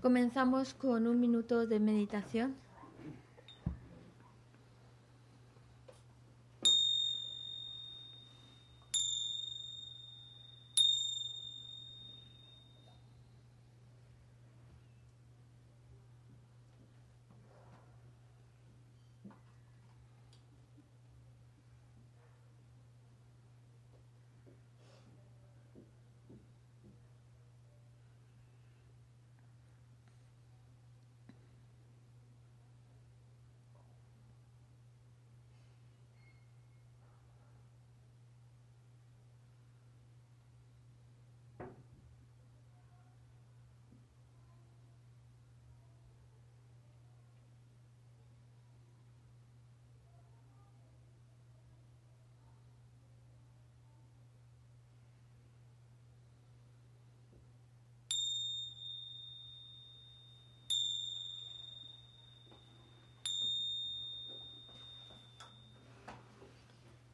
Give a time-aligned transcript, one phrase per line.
[0.00, 2.54] Comenzamos con un minuto de meditación.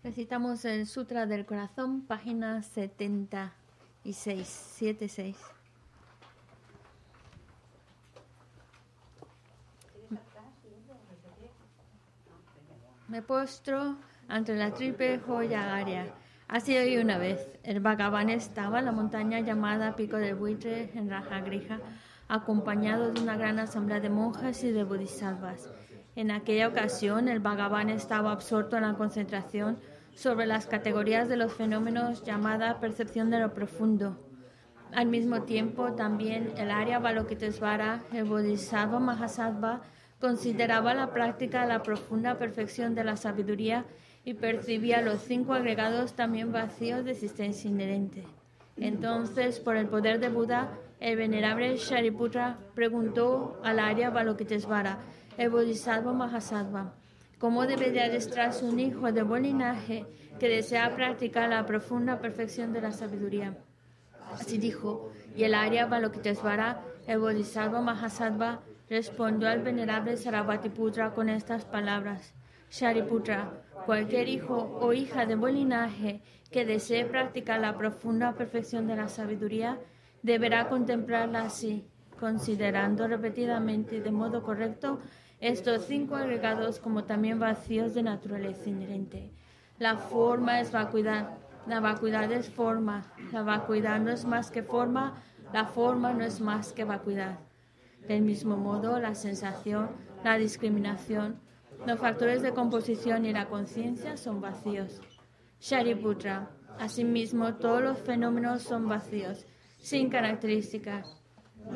[0.05, 5.35] Recitamos el Sutra del Corazón, página 76, 76.
[13.09, 13.97] Me postro
[14.29, 16.05] ante la triple joya área.
[16.49, 21.09] Así hoy una vez, el Bhagavan estaba en la montaña llamada Pico del Buitre en
[21.09, 21.81] Rajagrija,
[22.29, 25.71] acompañado de una gran asamblea de monjas y de bodhisattvas.
[26.15, 29.79] En aquella ocasión, el Bhagavan estaba absorto en la concentración
[30.15, 34.17] sobre las categorías de los fenómenos llamada percepción de lo profundo.
[34.93, 39.83] Al mismo tiempo, también el Arya Balokitesvara, el Bodhisattva Mahasattva,
[40.21, 43.85] consideraba la práctica la profunda perfección de la sabiduría
[44.25, 48.25] y percibía los cinco agregados también vacíos de existencia inherente.
[48.77, 50.71] Entonces, por el poder de Buda,
[51.01, 54.99] el venerable Shariputra preguntó al Arya Balokitesvara,
[55.37, 56.95] el Bodhisattva Mahasattva,
[57.45, 60.07] cómo debe de adestrarse un hijo de buen linaje
[60.41, 63.55] que desea practicar la profunda perfección de la sabiduría.
[64.33, 71.67] Así dijo, y el Arya Balokitesvara, el Bodhisattva Mahasattva, respondió al venerable Sarabhatiputra con estas
[71.67, 72.33] palabras.
[72.71, 73.53] Shariputra,
[73.85, 79.11] cualquier hijo o hija de buen linaje que desee practicar la profunda perfección de la
[79.11, 79.79] sabiduría,
[80.23, 81.87] deberá contemplarla así,
[82.19, 84.99] considerando repetidamente y de modo correcto
[85.45, 89.31] estos cinco agregados como también vacíos de naturaleza inherente.
[89.79, 95.23] La forma es vacuidad, la vacuidad es forma, la vacuidad no es más que forma,
[95.53, 97.41] la forma no es más que vacuidad.
[98.09, 99.91] Del mismo modo, la sensación,
[100.25, 101.39] la discriminación,
[101.87, 105.03] los factores de composición y la conciencia son vacíos.
[105.61, 106.49] Shariputra,
[106.81, 109.45] asimismo, todos los fenómenos son vacíos,
[109.77, 111.23] sin características.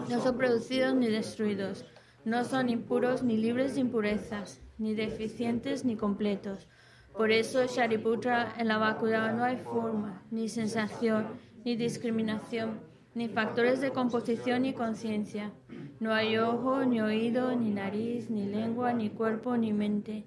[0.09, 1.85] No son producidos ni destruidos
[2.29, 6.69] no son impuros ni libres de impurezas, ni deficientes ni completos.
[7.17, 11.27] Por eso, Shariputra, en la vacuidad no hay forma, ni sensación,
[11.65, 12.81] ni discriminación,
[13.15, 15.53] ni factores de composición ni conciencia.
[16.01, 20.25] No hay ojo, ni oído, ni nariz, ni lengua, ni cuerpo, ni mente.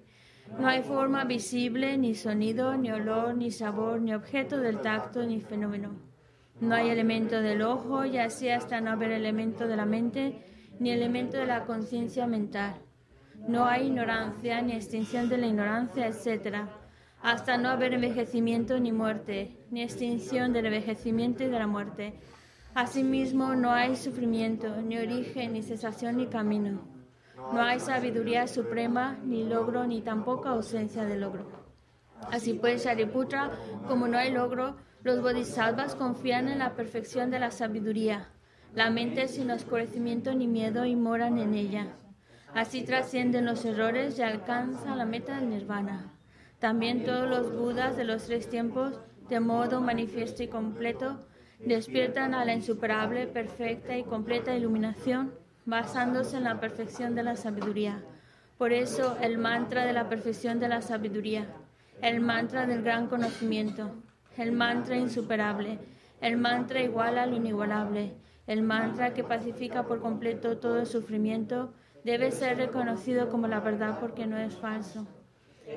[0.59, 5.39] No hay forma visible, ni sonido, ni olor, ni sabor, ni objeto del tacto, ni
[5.39, 5.91] fenómeno.
[6.59, 10.43] No hay elemento del ojo, y así hasta no haber elemento de la mente,
[10.81, 12.73] ni elemento de la conciencia mental.
[13.47, 16.65] No hay ignorancia ni extinción de la ignorancia, etc.
[17.21, 22.19] Hasta no haber envejecimiento ni muerte, ni extinción del envejecimiento y de la muerte.
[22.73, 26.81] Asimismo, no hay sufrimiento, ni origen, ni cesación, ni camino.
[27.53, 31.45] No hay sabiduría suprema, ni logro, ni tampoco ausencia de logro.
[32.31, 33.51] Así pues, Shariputra,
[33.87, 38.29] como no hay logro, los bodhisattvas confían en la perfección de la sabiduría
[38.73, 41.87] la mente sin oscurecimiento ni miedo y moran en ella.
[42.53, 46.11] Así trascienden los errores y alcanza la meta del nirvana.
[46.59, 48.99] También todos los budas de los tres tiempos,
[49.29, 51.25] de modo manifiesto y completo,
[51.59, 55.33] despiertan a la insuperable, perfecta y completa iluminación,
[55.65, 58.03] basándose en la perfección de la sabiduría.
[58.57, 61.47] Por eso el mantra de la perfección de la sabiduría,
[62.01, 63.91] el mantra del gran conocimiento,
[64.37, 65.79] el mantra insuperable,
[66.19, 68.13] el mantra igual al inigualable,
[68.51, 73.97] el mantra que pacifica por completo todo el sufrimiento debe ser reconocido como la verdad
[74.01, 75.07] porque no es falso.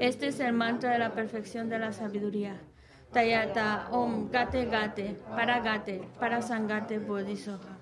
[0.00, 2.60] Este es el mantra de la perfección de la sabiduría.
[3.12, 7.78] Tayata Om Gate Gate Para Gate Para Sangate Bodhisattva.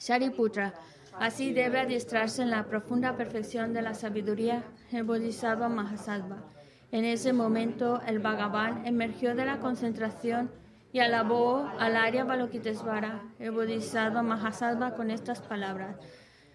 [0.00, 0.74] Shariputra,
[1.20, 6.38] así debe adiestrarse en la profunda perfección de la sabiduría el Bodhisattva Mahasattva.
[6.90, 10.50] En ese momento el Bhagavan emergió de la concentración
[10.92, 15.96] y alabó al Arya Balokitesvara, el Bodhisattva Mahasattva, con estas palabras.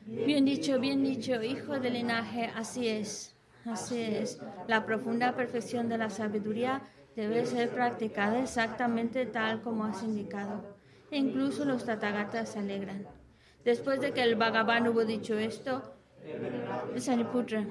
[0.06, 3.36] Bien dicho, bien dicho, hijo del linaje, así es.
[3.66, 4.40] Así es.
[4.68, 6.84] La profunda perfección de la sabiduría
[7.16, 10.78] debe ser practicada exactamente tal como has indicado.
[11.10, 13.08] E incluso los tatagatas se alegran.
[13.64, 15.96] Después de que el Bhagavan hubo dicho esto,
[16.98, 17.66] Saniputra,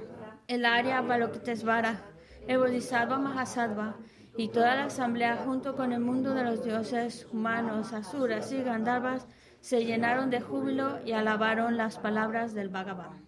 [0.49, 2.01] el Arya Balokitesvara,
[2.49, 3.97] el Bodhisattva Mahasattva
[4.37, 9.27] y toda la asamblea junto con el mundo de los dioses humanos, asuras y gandharvas
[9.61, 13.25] se llenaron de júbilo y alabaron las palabras del Bhagavan.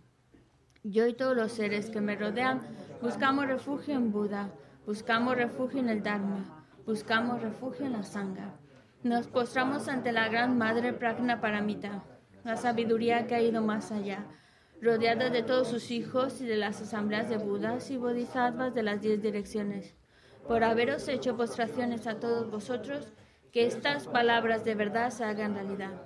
[0.82, 2.60] Yo y todos los seres que me rodean
[3.00, 4.50] buscamos refugio en Buda,
[4.84, 8.54] buscamos refugio en el Dharma, buscamos refugio en la Sangha.
[9.02, 12.04] Nos postramos ante la gran Madre Pragna Paramita,
[12.44, 14.26] la sabiduría que ha ido más allá,
[14.80, 19.00] rodeada de todos sus hijos y de las asambleas de Budas y Bodhisattvas de las
[19.00, 19.96] diez direcciones.
[20.48, 23.12] Por haberos hecho postraciones a todos vosotros,
[23.52, 26.02] que estas palabras de verdad se hagan realidad.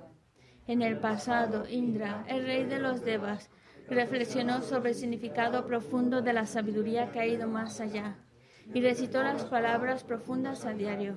[0.67, 3.49] En el pasado, Indra, el rey de los Devas,
[3.87, 8.15] reflexionó sobre el significado profundo de la sabiduría que ha ido más allá
[8.73, 11.15] y recitó las palabras profundas a diario,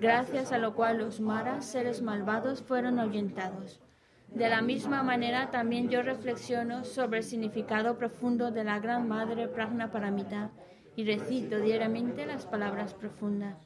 [0.00, 3.80] gracias a lo cual los maras, seres malvados, fueron ahuyentados.
[4.28, 9.48] De la misma manera, también yo reflexiono sobre el significado profundo de la Gran Madre
[9.48, 10.50] Pragna Paramita
[10.98, 13.56] y recito diariamente las palabras profundas.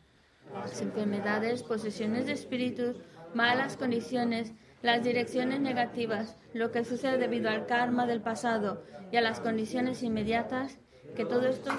[0.53, 2.93] Las enfermedades, posesiones de espíritu,
[3.33, 4.53] malas condiciones,
[4.83, 10.03] las direcciones negativas, lo que sucede debido al karma del pasado y a las condiciones
[10.03, 10.79] inmediatas,
[11.17, 11.71] que todo esto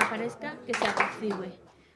[0.00, 1.50] aparezca, que se apacigüe.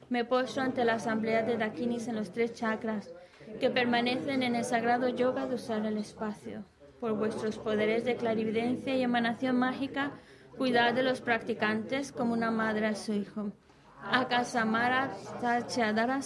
[0.09, 3.13] Me postro ante la asamblea de Dakinis en los tres chakras,
[3.61, 6.65] que permanecen en el sagrado yoga de usar el espacio.
[6.99, 10.11] Por vuestros poderes de clarividencia y emanación mágica,
[10.57, 13.51] cuidad de los practicantes como una madre a su hijo.
[14.01, 15.11] Akasamara
[15.41, 16.21] Tachadara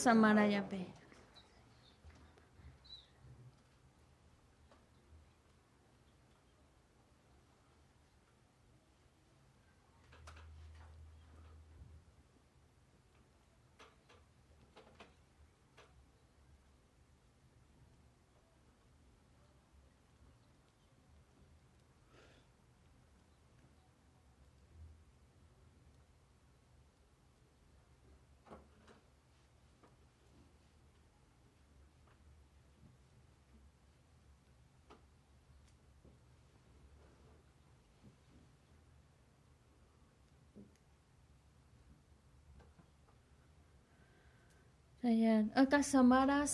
[45.09, 45.49] Samarayape.
[45.55, 46.45] Aka samara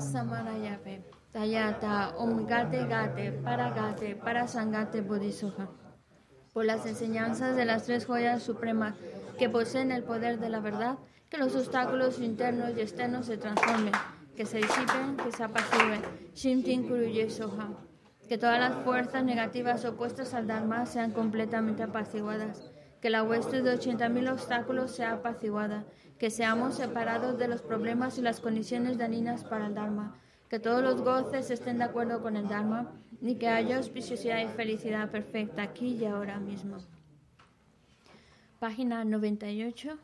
[0.00, 1.02] samarayape.
[1.32, 2.14] Tayata
[2.46, 3.74] gate gate para
[5.02, 5.68] bodhisoja.
[6.54, 8.94] Por las enseñanzas de las tres joyas supremas
[9.38, 10.96] que poseen el poder de la verdad,
[11.28, 13.92] que los obstáculos internos y externos se transformen,
[14.34, 16.02] que se disipen, que se apaciguen.
[16.88, 17.68] Kuruye soja.
[18.28, 22.72] Que todas las fuerzas negativas opuestas al Dharma sean completamente apaciguadas.
[23.02, 25.84] Que la hueste de 80.000 obstáculos sea apaciguada
[26.18, 30.16] que seamos separados de los problemas y las condiciones dañinas para el Dharma,
[30.48, 34.48] que todos los goces estén de acuerdo con el Dharma y que haya auspiciosidad y
[34.48, 36.78] felicidad perfecta aquí y ahora mismo.
[38.58, 39.98] Página 98.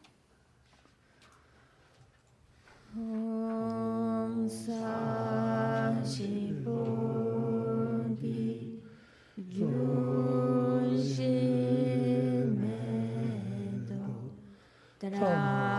[15.20, 15.73] Om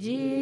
[0.00, 0.39] de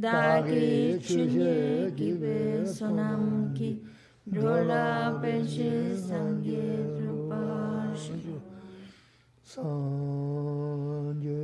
[0.00, 3.70] dagi chunye gibe sonam ki
[4.32, 7.42] drola benche sangye drupa
[8.02, 8.36] shuru
[9.44, 11.42] sangye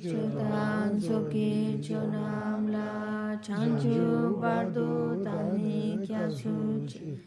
[0.00, 7.20] chodan soki chonam la chanju bardu tani kya suchi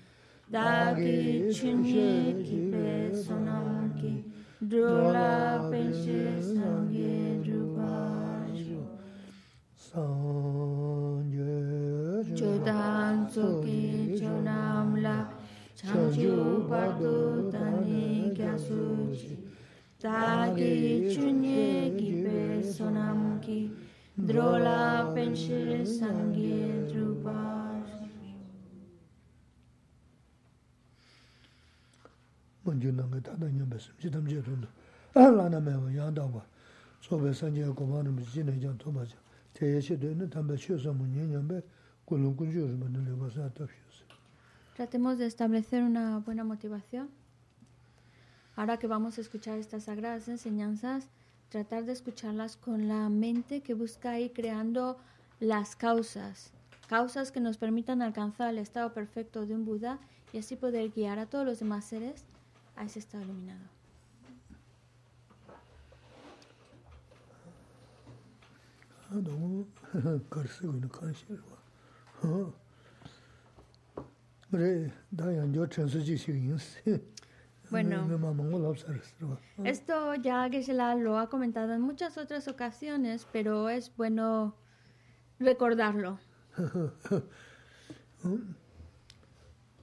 [0.49, 4.13] dagi chunye gibe sonam ki
[4.61, 8.26] drola benche sangye drupa
[12.35, 15.17] Chodan tsuki chonamla
[15.75, 19.37] Changju bardu tani gyasuji
[19.99, 23.71] Tagi chunye kipe sonamki
[24.17, 27.87] Drola penshi sangi drubar
[32.65, 34.67] Manju nanga tata nyamba samsi tamche rundu
[35.15, 36.43] Lana mewa yandangwa
[36.99, 39.15] Sobe sanje kumarumbi jine jan tomaja
[44.75, 47.09] Tratemos de establecer una buena motivación.
[48.55, 51.09] Ahora que vamos a escuchar estas sagradas enseñanzas,
[51.49, 54.97] tratar de escucharlas con la mente que busca ir creando
[55.39, 56.51] las causas,
[56.87, 59.99] causas que nos permitan alcanzar el estado perfecto de un Buda
[60.33, 62.25] y así poder guiar a todos los demás seres
[62.75, 63.76] a ese estado iluminado.
[69.10, 69.66] 너무
[70.30, 72.52] 거르스고 있는 관심을 봐.
[74.50, 77.00] 그래 다양 저 전수지식 인스.
[77.70, 78.04] Bueno.
[78.06, 79.14] mamá mongola observas,
[79.64, 84.54] Esto ya Geshe-la lo ha comentado en muchas otras ocasiones, pero es bueno
[85.38, 86.18] recordarlo.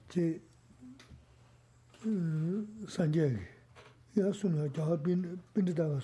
[0.08, 0.40] 제
[2.88, 3.36] 산제
[4.16, 6.00] 야수는 저 빈, 빈다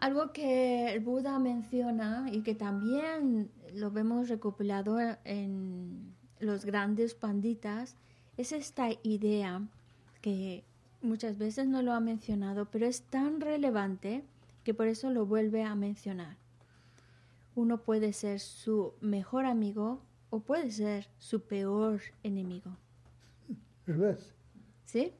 [0.00, 7.96] Algo que el Buda menciona y que también lo vemos recopilado en los grandes panditas
[8.36, 9.62] es esta idea
[10.20, 10.64] que
[11.02, 14.24] muchas veces no lo ha mencionado, pero es tan relevante
[14.62, 16.36] que por eso lo vuelve a mencionar
[17.58, 20.00] uno puede ser su mejor amigo
[20.30, 22.76] o puede ser su peor enemigo.
[23.84, 24.18] ¿Verdad?
[24.84, 25.12] ¿Sí?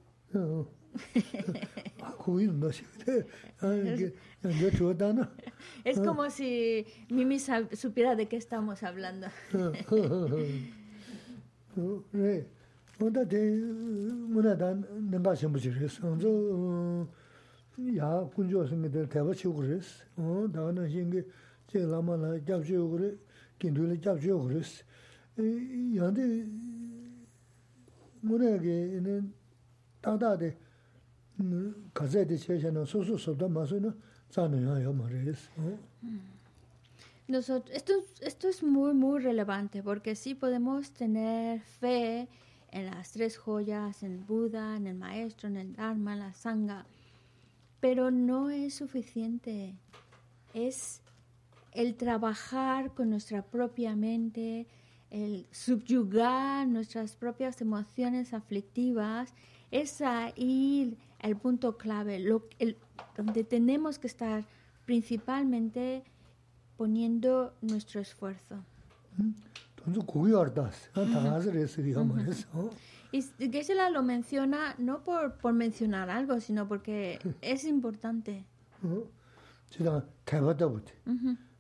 [5.85, 9.27] Es como si Mimi supiera de qué estamos hablando.
[21.69, 23.19] che lama la gyabshu
[37.29, 42.27] Nosotros, esto, esto es muy, muy relevante porque sí podemos tener fe
[42.71, 46.87] en las tres joyas, en Buda, en el Maestro, en el Dharma, en la Sangha,
[47.81, 49.75] pero no es suficiente.
[50.55, 51.03] Es
[51.79, 54.67] el trabajar con nuestra propia mente,
[55.11, 59.33] el subyugar nuestras propias emociones aflictivas,
[59.71, 62.77] es ahí el punto clave, lo, el,
[63.17, 64.45] donde tenemos que estar
[64.87, 66.03] principalmente
[66.77, 68.57] poniendo nuestro esfuerzo.
[73.13, 73.23] y
[73.93, 78.45] lo menciona no por, por mencionar algo, sino porque es importante.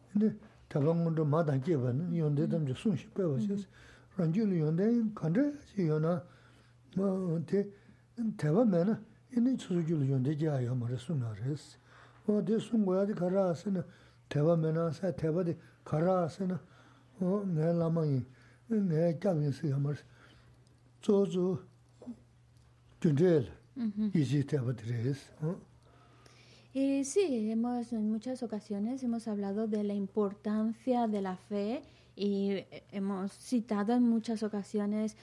[0.08, 0.14] 다 대바다 보대.
[0.14, 0.14] Ujú.
[0.14, 0.38] 근데
[0.70, 3.66] 대방문도 마다 깨바는 연대 좀 숨쉬 빼버렸어.
[4.18, 4.84] 란줄이 연대
[5.16, 6.24] 간데 지요나
[6.96, 7.70] 뭐한테
[8.38, 9.04] 대바면은
[9.36, 11.78] 이니 수주를 연대 자요 말했어 말했어.
[12.28, 13.84] 어디 숨고야지 가라서는
[14.30, 16.58] 대바면은 사 대바디 가라서는
[17.20, 18.24] 어 내라마이
[18.68, 20.04] 내 잡인스 말했어.
[21.02, 21.60] 조조
[23.00, 23.52] 준들
[24.14, 25.32] 이지 대바드레스.
[25.42, 25.60] 어?
[26.81, 31.83] Y sí, hemos, en muchas ocasiones hemos hablado de la importancia de la fe
[32.15, 35.17] y eh, hemos citado en muchas ocasiones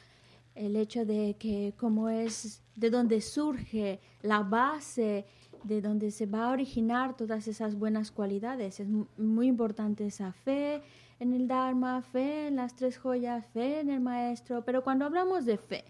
[0.53, 5.25] el hecho de que como es de donde surge la base,
[5.63, 8.81] de donde se va a originar todas esas buenas cualidades.
[8.81, 10.81] Es mu- muy importante esa fe
[11.21, 15.45] en el Dharma, fe en las tres joyas, fe en el Maestro, pero cuando hablamos
[15.45, 15.85] de fe,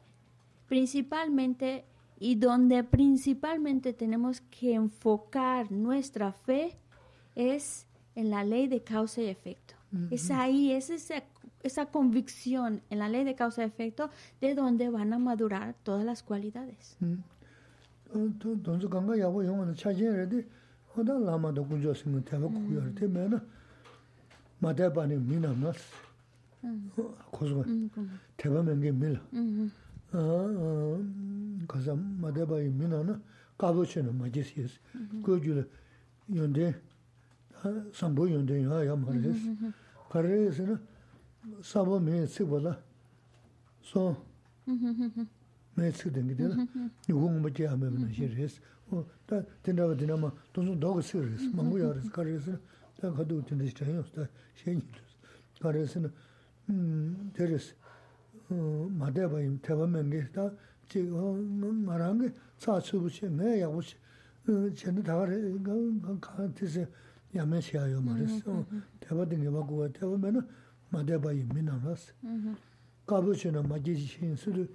[0.68, 1.86] principalmente
[2.26, 6.76] y donde principalmente tenemos que enfocar nuestra fe
[7.36, 9.76] es en la ley de causa y efecto.
[10.10, 11.22] Es ahí, es esa,
[11.62, 14.10] esa convicción en la ley de causa y efecto
[14.42, 16.98] de donde van a madurar todas las cualidades.
[31.68, 33.20] 가서 마데바이 미나나
[33.58, 34.80] 까보체는 마지스
[35.24, 35.70] 그줄
[36.34, 36.74] 연데
[37.92, 39.42] sambu yonde yaa yaa maris.
[40.10, 40.80] Karayasi na
[41.62, 42.78] sabu mei tsikbala
[43.82, 44.16] so
[45.76, 46.56] mei tsikdengi dila
[47.08, 48.60] yugungu machi yaa mei bina shi res.
[49.26, 52.10] Ta tindawa dina ma tonsu doga tsik res, mangu yaa res.
[52.10, 52.60] Karayasi na
[53.00, 55.18] ta kadu tinda shi chayon, ta shengi res.
[55.60, 56.10] Karayasi na
[57.34, 57.74] teres
[58.51, 60.51] madheba yi teba mengi ta
[60.91, 63.95] 지금 말한 게 사수부시 내 야부시
[64.75, 65.39] 전에 다가래
[66.21, 66.85] 가한테서
[67.37, 68.67] 야매 시야요 말했어
[68.99, 70.43] 대바든 게 맞고 대보면은
[70.91, 72.13] 마대바이 민나라스
[73.07, 74.67] 가부시는 마지지 신수를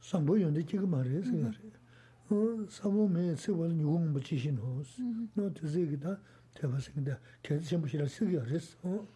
[0.00, 1.30] 상보연데 지금 말했어
[2.30, 5.00] 어 사모메 세월 유공 붙이신 호스
[5.34, 6.18] 너 드세기다
[6.58, 9.06] 대바생다 계속 전부시라 쓰기 알았어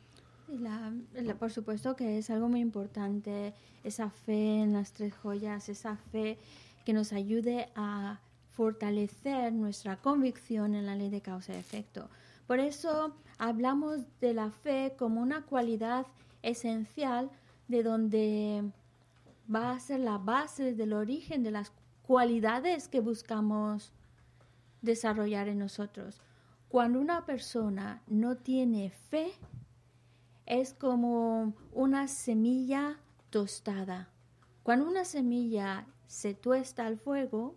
[0.59, 0.93] La,
[1.39, 3.53] por supuesto que es algo muy importante
[3.83, 6.37] esa fe en las tres joyas, esa fe
[6.85, 8.19] que nos ayude a
[8.51, 12.09] fortalecer nuestra convicción en la ley de causa y efecto.
[12.47, 16.05] Por eso hablamos de la fe como una cualidad
[16.41, 17.29] esencial
[17.67, 18.63] de donde
[19.53, 21.71] va a ser la base del origen de las
[22.03, 23.93] cualidades que buscamos
[24.81, 26.21] desarrollar en nosotros.
[26.67, 29.31] Cuando una persona no tiene fe,
[30.51, 34.09] es como una semilla tostada.
[34.63, 37.55] Cuando una semilla se tuesta al fuego,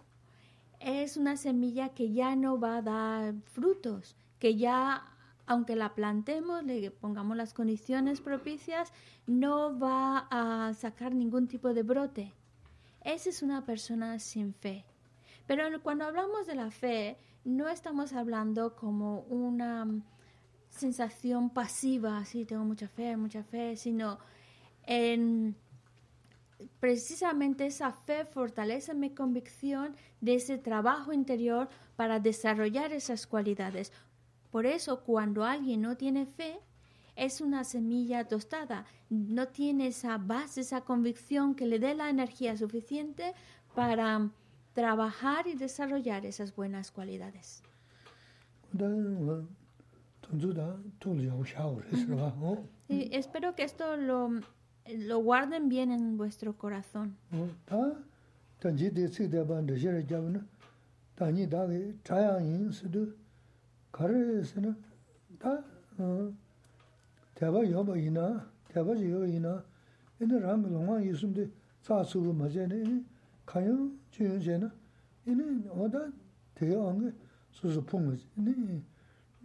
[0.79, 5.03] es una semilla que ya no va a dar frutos, que ya,
[5.45, 8.92] aunque la plantemos, le pongamos las condiciones propicias,
[9.27, 12.33] no va a sacar ningún tipo de brote.
[13.01, 14.85] Esa es una persona sin fe.
[15.49, 19.85] Pero cuando hablamos de la fe, no estamos hablando como una
[20.75, 24.19] sensación pasiva, sí, tengo mucha fe, mucha fe, sino
[24.87, 25.57] en
[26.81, 33.93] precisamente esa fe fortalece mi convicción de ese trabajo interior para desarrollar esas cualidades.
[34.51, 36.59] Por eso cuando alguien no tiene fe,
[37.17, 42.57] es una semilla tostada, no tiene esa base, esa convicción que le dé la energía
[42.57, 43.35] suficiente
[43.75, 44.31] para
[44.73, 47.63] trabajar y desarrollar esas buenas cualidades.
[53.13, 54.31] espero que esto lo,
[54.87, 57.17] lo guarden bien en vuestro corazón.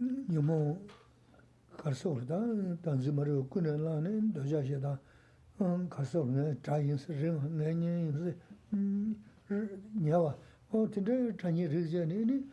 [0.00, 0.80] Nyamo
[1.76, 2.38] karso da
[3.76, 4.78] la ne doja she
[6.26, 6.56] ne
[6.98, 7.12] se
[7.50, 8.36] ne yin se
[10.00, 10.36] nyawa
[10.72, 12.46] o je ne ni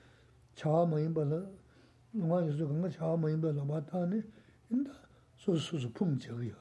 [1.23, 1.45] la
[3.53, 4.23] la ba ta ne
[4.69, 4.91] inda
[5.35, 5.89] su su su
[6.27, 6.53] yo re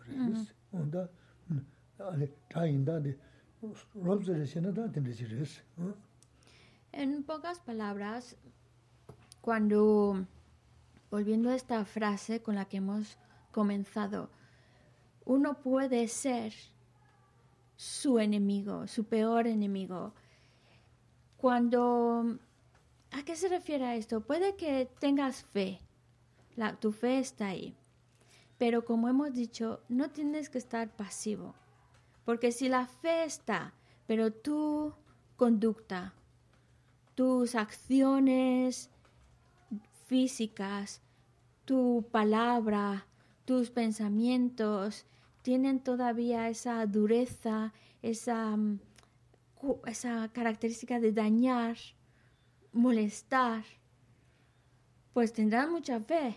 [1.99, 2.31] ale
[3.03, 4.70] de she na
[6.92, 8.37] En pocas palabras,
[9.42, 10.25] cuando
[11.17, 13.17] volviendo a esta frase con la que hemos
[13.51, 14.29] comenzado,
[15.25, 16.53] uno puede ser
[17.75, 20.13] su enemigo, su peor enemigo.
[21.39, 22.39] Cuando...
[23.13, 24.21] ¿A qué se refiere esto?
[24.21, 25.81] Puede que tengas fe,
[26.81, 27.75] tu fe está ahí,
[28.59, 31.55] pero como hemos dicho, no tienes que estar pasivo,
[32.27, 33.73] porque si la fe está,
[34.07, 34.93] pero tu
[35.37, 36.13] conducta,
[37.15, 38.91] tus acciones
[40.07, 41.03] físicas,
[41.67, 43.07] tu palabra,
[43.45, 45.05] tus pensamientos
[45.43, 48.79] tienen todavía esa dureza, esa, mm,
[49.85, 51.77] esa característica de dañar,
[52.73, 53.65] molestar,
[55.13, 56.37] pues tendrás mucha fe,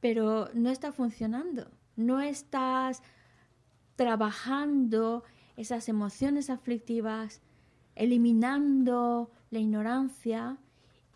[0.00, 3.02] pero no está funcionando, no estás
[3.96, 5.24] trabajando
[5.56, 7.40] esas emociones aflictivas,
[7.94, 10.58] eliminando la ignorancia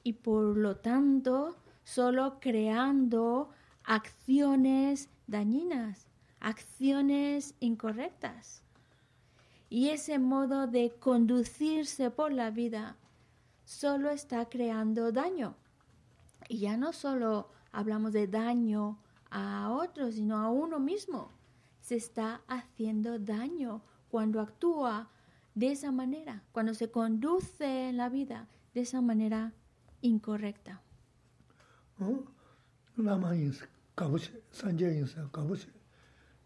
[0.02, 3.50] y por lo tanto solo creando
[3.84, 6.06] acciones dañinas,
[6.40, 8.62] acciones incorrectas.
[9.68, 12.96] Y ese modo de conducirse por la vida
[13.64, 15.54] solo está creando daño.
[16.48, 18.98] Y ya no solo hablamos de daño
[19.30, 21.30] a otros, sino a uno mismo.
[21.80, 25.08] Se está haciendo daño cuando actúa
[25.54, 29.52] de esa manera, cuando se conduce en la vida de esa manera
[30.00, 30.82] incorrecta.
[32.96, 35.68] 라마 인스 가보시 산제 인스 가보시.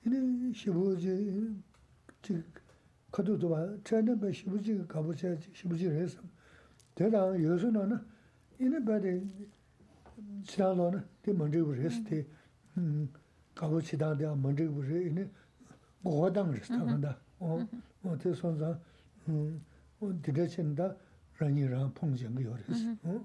[0.04, 1.62] 이네 시부지
[2.22, 2.44] 즉
[3.12, 3.76] 카도도 봐.
[3.84, 6.20] 전에 배 시부지 가보시 시부지 해서.
[6.96, 7.98] 대랑 요소는
[8.60, 9.24] 이네 배데
[10.44, 12.26] 지나로는 그 먼저 했을 때
[13.54, 15.30] 가보시 다다 먼저 그래 이네
[16.02, 17.16] 고화당 스타간다.
[17.38, 17.66] 어
[18.02, 18.78] 어때 손자
[19.28, 19.62] 음
[20.22, 20.96] 디레신다.
[21.38, 22.72] 라니랑 풍쟁이 요래서.
[23.04, 23.24] 어?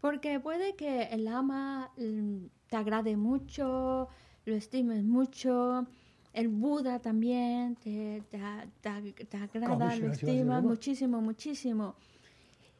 [0.00, 4.08] Porque puede que el ama te agrade mucho,
[4.44, 5.86] lo estimes mucho,
[6.32, 8.40] el Buda también te, te,
[8.80, 11.96] te, te agrada, lo estimas muchísimo, muchísimo.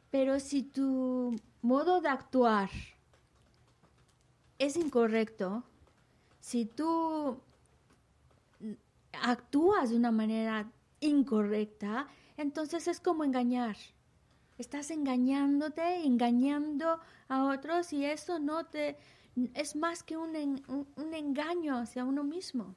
[0.09, 2.69] Pero si tu modo de actuar
[4.57, 5.63] es incorrecto,
[6.39, 7.39] si tú
[9.21, 12.07] actúas de una manera incorrecta,
[12.37, 13.77] entonces es como engañar.
[14.57, 18.97] Estás engañándote, engañando a otros y eso no te
[19.53, 20.35] es más que un,
[20.67, 22.75] un, engaño hacia uno mismo.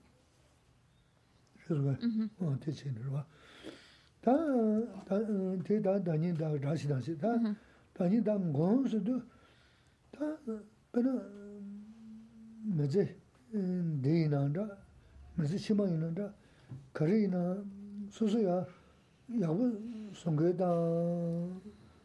[19.40, 20.64] 야부 송게다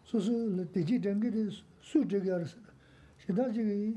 [0.03, 1.51] 소소 대지 전기를
[1.81, 2.39] 수적이야
[3.17, 3.93] 시다지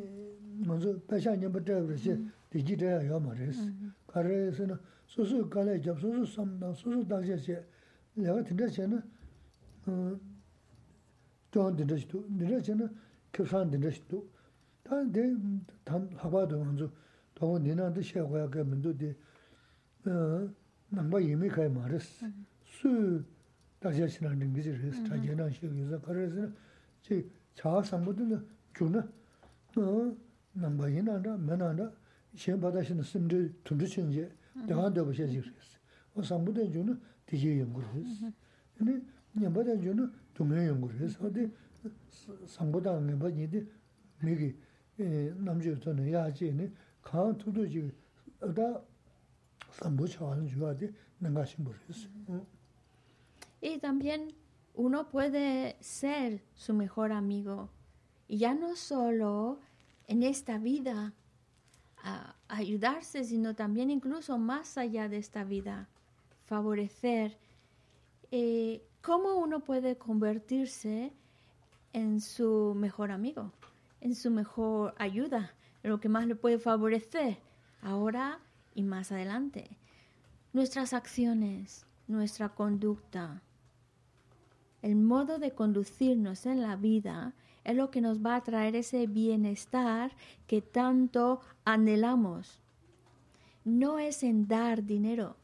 [0.66, 3.72] 먼저 배샤님 버터 그러지 디지털 야 말레스
[4.08, 7.64] 가레스는 소소 갈래 잡 소소 삼다 소소 당제세
[8.14, 9.00] 내가 된다 전에
[9.86, 10.18] 어
[11.50, 12.88] 저한테 된다시도 내가 전에
[13.32, 14.28] 교산 된다시도
[14.82, 15.34] 단데
[15.84, 16.90] 단 하바도 먼저
[17.34, 19.14] 더 내나도 시하고야 그 문도디
[20.06, 20.50] 어
[20.90, 22.26] 남바 이미 가이 말레스
[22.82, 23.24] su
[23.80, 26.52] daksha shinandin gizi resi, chagye nang shio yuza karasi na,
[27.00, 28.42] chi chaa sambudu na
[28.74, 29.06] gyu na,
[30.54, 31.92] nangba yin nanda, me nanda,
[32.34, 34.26] shen badashi na simdi tundu chingi,
[34.66, 35.76] dawa daba shia jik resi.
[36.14, 38.32] O sambudu gyu na digi yungu resi.
[38.78, 39.02] Yini
[39.34, 41.16] nyamba dan gyu na dunga yungu resi.
[41.22, 41.50] Odi
[42.46, 43.64] sambudu nyamba nidi
[44.22, 44.56] migi
[44.98, 47.92] namji uto na yaji yini, kaa tudu jigi,
[48.54, 48.82] da
[49.70, 52.08] sambu chawa na juwa di nanga shimbu resi.
[53.62, 54.34] Y también
[54.74, 57.70] uno puede ser su mejor amigo.
[58.28, 59.58] Y ya no solo
[60.06, 61.14] en esta vida
[62.48, 65.88] ayudarse, sino también incluso más allá de esta vida,
[66.44, 67.38] favorecer.
[68.30, 71.14] Eh, ¿Cómo uno puede convertirse
[71.94, 73.52] en su mejor amigo?
[74.02, 77.38] en su mejor ayuda, lo que más le puede favorecer
[77.80, 78.40] ahora
[78.74, 79.78] y más adelante.
[80.52, 83.42] Nuestras acciones, nuestra conducta,
[84.82, 89.06] el modo de conducirnos en la vida es lo que nos va a traer ese
[89.06, 90.12] bienestar
[90.46, 92.60] que tanto anhelamos.
[93.64, 95.36] No es en dar dinero,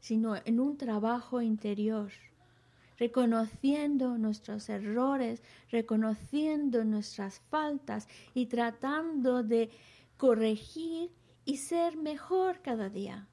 [0.00, 2.10] sino en un trabajo interior
[3.00, 9.70] reconociendo nuestros errores, reconociendo nuestras faltas y tratando de
[10.18, 11.10] corregir
[11.46, 13.26] y ser mejor cada día.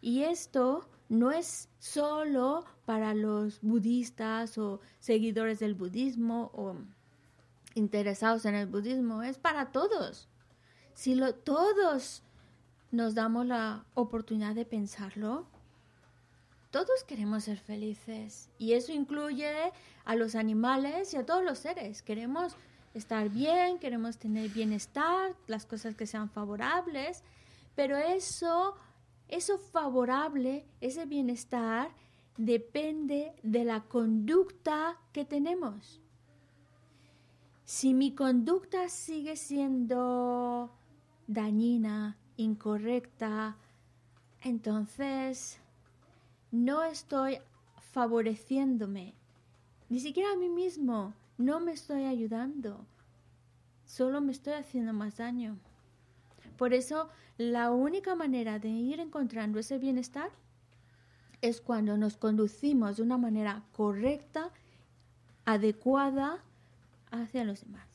[0.00, 6.76] Y esto no es solo para los budistas o seguidores del budismo o
[7.74, 10.28] interesados en el budismo, es para todos.
[10.94, 12.22] Si lo, todos
[12.90, 15.46] nos damos la oportunidad de pensarlo,
[16.70, 19.72] todos queremos ser felices y eso incluye
[20.04, 22.02] a los animales y a todos los seres.
[22.02, 22.56] Queremos
[22.94, 27.22] estar bien, queremos tener bienestar, las cosas que sean favorables,
[27.74, 28.76] pero eso,
[29.28, 31.90] eso favorable, ese bienestar,
[32.36, 36.00] depende de la conducta que tenemos.
[37.64, 40.70] Si mi conducta sigue siendo
[41.26, 43.56] dañina, incorrecta,
[44.42, 45.58] entonces
[46.50, 47.38] no estoy
[47.92, 49.14] favoreciéndome,
[49.88, 52.84] ni siquiera a mí mismo, no me estoy ayudando,
[53.86, 55.58] solo me estoy haciendo más daño.
[56.56, 60.30] Por eso, la única manera de ir encontrando ese bienestar
[61.40, 64.50] es cuando nos conducimos de una manera correcta,
[65.44, 66.42] adecuada
[67.10, 67.86] hacia los demás.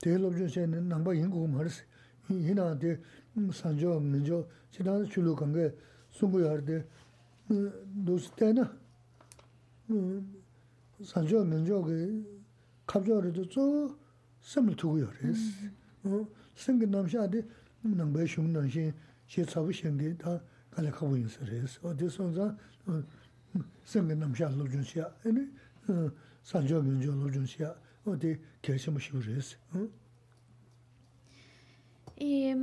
[0.00, 1.84] de lo jo shen na ba yin gu ma res
[2.28, 3.00] yin na de
[3.50, 5.74] sanjo ngenjo chi da chu lu kang ge
[6.10, 6.86] su gu ya de
[8.04, 8.70] do ste na
[11.04, 12.24] 산조 민족의
[12.86, 13.96] 갑조르도 저
[14.40, 15.70] 섬을 두고 요레스
[16.04, 17.42] 어 생긴 남샤데
[17.82, 18.92] 능배 흉능신
[19.26, 20.40] 시 차부 생기 다
[20.70, 22.56] 갈래 가고 있어레스 어디 손자
[23.84, 25.48] 생긴 남샤 로준시야 아니
[26.42, 29.88] 산조 민족 로준시야 어디 계시면 쉬우레스 어
[32.22, 32.54] Y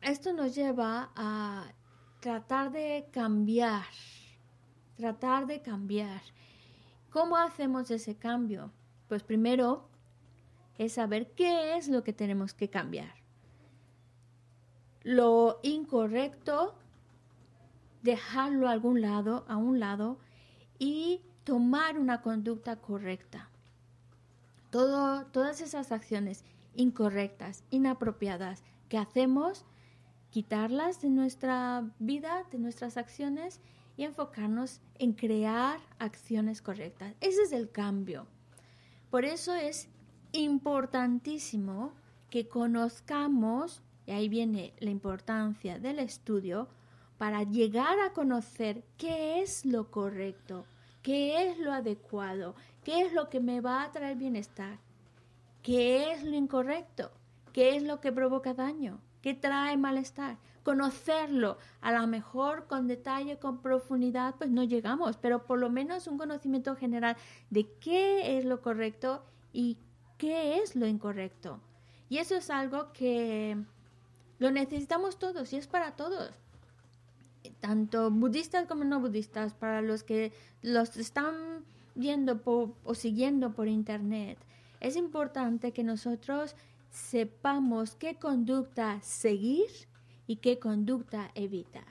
[0.00, 1.72] esto nos lleva a
[2.20, 3.84] tratar de cambiar,
[4.96, 6.20] tratar de cambiar.
[7.10, 8.72] ¿Cómo hacemos ese cambio?
[9.08, 9.88] Pues primero
[10.78, 13.14] es saber qué es lo que tenemos que cambiar.
[15.03, 16.75] Lo incorrecto,
[18.01, 20.17] dejarlo a algún lado, a un lado,
[20.79, 23.49] y tomar una conducta correcta.
[24.69, 26.43] Todo, todas esas acciones
[26.75, 29.65] incorrectas, inapropiadas que hacemos,
[30.31, 33.61] quitarlas de nuestra vida, de nuestras acciones
[33.97, 37.13] y enfocarnos en crear acciones correctas.
[37.21, 38.25] Ese es el cambio.
[39.11, 39.89] Por eso es
[40.31, 41.93] importantísimo
[42.31, 46.67] que conozcamos, y ahí viene la importancia del estudio,
[47.17, 50.65] para llegar a conocer qué es lo correcto,
[51.01, 54.79] qué es lo adecuado, qué es lo que me va a traer bienestar,
[55.61, 57.11] qué es lo incorrecto,
[57.53, 61.57] qué es lo que provoca daño, qué trae malestar conocerlo.
[61.81, 66.17] A lo mejor con detalle, con profundidad, pues no llegamos, pero por lo menos un
[66.17, 67.17] conocimiento general
[67.49, 69.77] de qué es lo correcto y
[70.17, 71.59] qué es lo incorrecto.
[72.09, 73.57] Y eso es algo que
[74.43, 76.31] lo necesitamos todos y es para todos.
[77.61, 81.63] Tanto budistas como no budistas, para los que los están
[81.95, 82.41] viendo
[82.83, 84.37] o siguiendo por internet.
[84.81, 86.57] Es importante que nosotros
[86.91, 89.69] sepamos qué conducta seguir
[90.27, 91.85] y qué conducta evitar.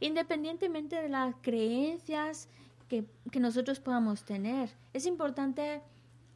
[0.00, 2.48] Independientemente de las creencias
[2.88, 5.80] que, que nosotros podamos tener, es importante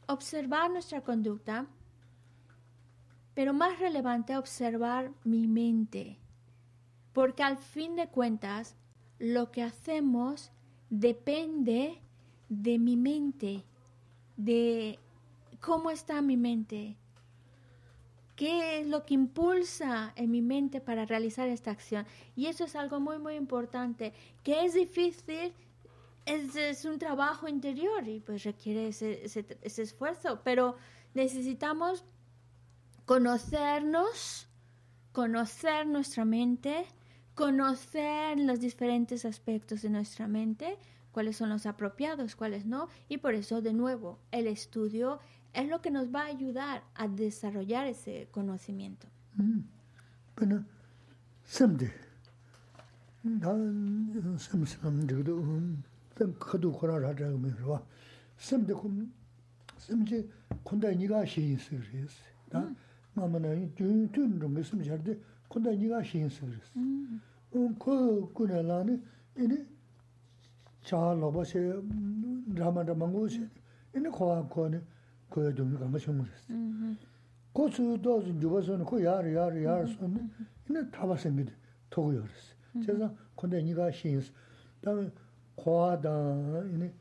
[0.05, 1.65] observar nuestra conducta,
[3.37, 6.17] pero más relevante observar mi mente,
[7.13, 8.75] porque al fin de cuentas
[9.19, 10.49] lo que hacemos
[10.89, 12.01] depende
[12.49, 13.63] de mi mente,
[14.37, 14.97] de
[15.61, 16.97] cómo está mi mente,
[18.35, 22.05] ¿Qué es lo que impulsa en mi mente para realizar esta acción?
[22.35, 25.53] Y eso es algo muy, muy importante, que es difícil,
[26.25, 30.75] es, un trabajo interior y pues requiere ese, ese esfuerzo, pero
[31.15, 32.03] necesitamos
[33.07, 34.49] conocernos,
[35.13, 36.85] conocer nuestra mente,
[37.35, 40.77] conocer los diferentes aspectos de nuestra mente,
[41.13, 45.19] cuáles son los apropiados, cuáles no, y por eso de nuevo el estudio
[45.53, 49.07] es lo que nos va a ayudar a desarrollar ese conocimiento.
[50.35, 50.65] Bueno,
[63.17, 66.71] 마마나 균튼 좀 있으면 잘데 근데 네가 신스 그랬어.
[67.55, 69.01] 음그 그나라니
[69.37, 69.65] 이니
[70.83, 71.81] 자 로버세
[72.53, 73.47] 라마다 망고시
[73.95, 74.79] 이니 코아 코네
[75.31, 76.53] 그에 좀 감아 좀 그랬어.
[77.53, 80.29] 고수도 좀 주버서는 그 야르 야르 야르 손
[80.69, 81.51] 이니 타바생 그래.
[81.89, 82.55] 토고 그랬어.
[82.73, 84.31] 그래서 근데 네가 신스
[84.81, 85.09] 다음에
[85.55, 86.09] 코아다
[86.65, 86.91] 이니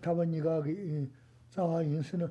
[0.00, 1.10] 타바니가 이
[1.50, 2.30] 자와 인스는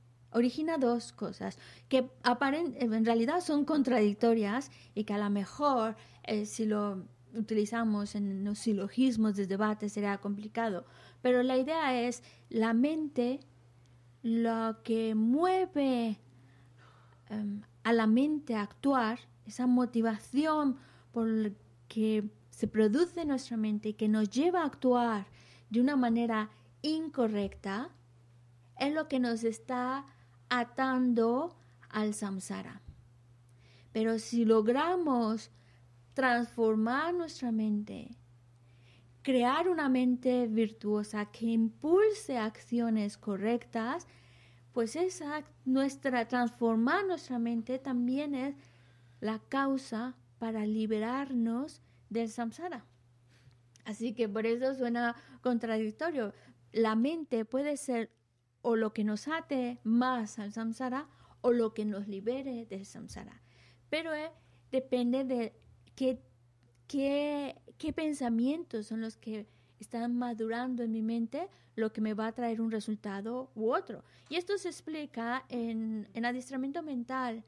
[0.33, 1.57] Origina dos cosas
[1.89, 8.43] que en realidad son contradictorias y que a lo mejor eh, si lo utilizamos en
[8.43, 10.85] los silogismos de debate sería complicado.
[11.21, 13.39] Pero la idea es la mente
[14.23, 16.19] lo que mueve
[17.29, 20.77] em, a la mente a actuar, esa motivación
[21.11, 21.51] por
[21.87, 25.25] que se produce en nuestra mente y que nos lleva a actuar
[25.69, 26.49] de una manera
[26.81, 27.89] incorrecta
[28.77, 30.05] es lo que nos está
[30.51, 31.55] atando
[31.89, 32.81] al samsara.
[33.93, 35.49] Pero si logramos
[36.13, 38.09] transformar nuestra mente,
[39.21, 44.07] crear una mente virtuosa que impulse acciones correctas,
[44.73, 48.55] pues esa nuestra transformar nuestra mente también es
[49.21, 52.85] la causa para liberarnos del samsara.
[53.85, 56.33] Así que por eso suena contradictorio.
[56.73, 58.11] La mente puede ser
[58.61, 61.07] o lo que nos ate más al samsara
[61.41, 63.41] o lo que nos libere del samsara.
[63.89, 64.31] Pero eh,
[64.71, 65.53] depende de
[65.95, 66.21] qué,
[66.87, 69.47] qué, qué pensamientos son los que
[69.79, 74.03] están madurando en mi mente, lo que me va a traer un resultado u otro.
[74.29, 77.43] Y esto se explica en, en adiestramiento mental.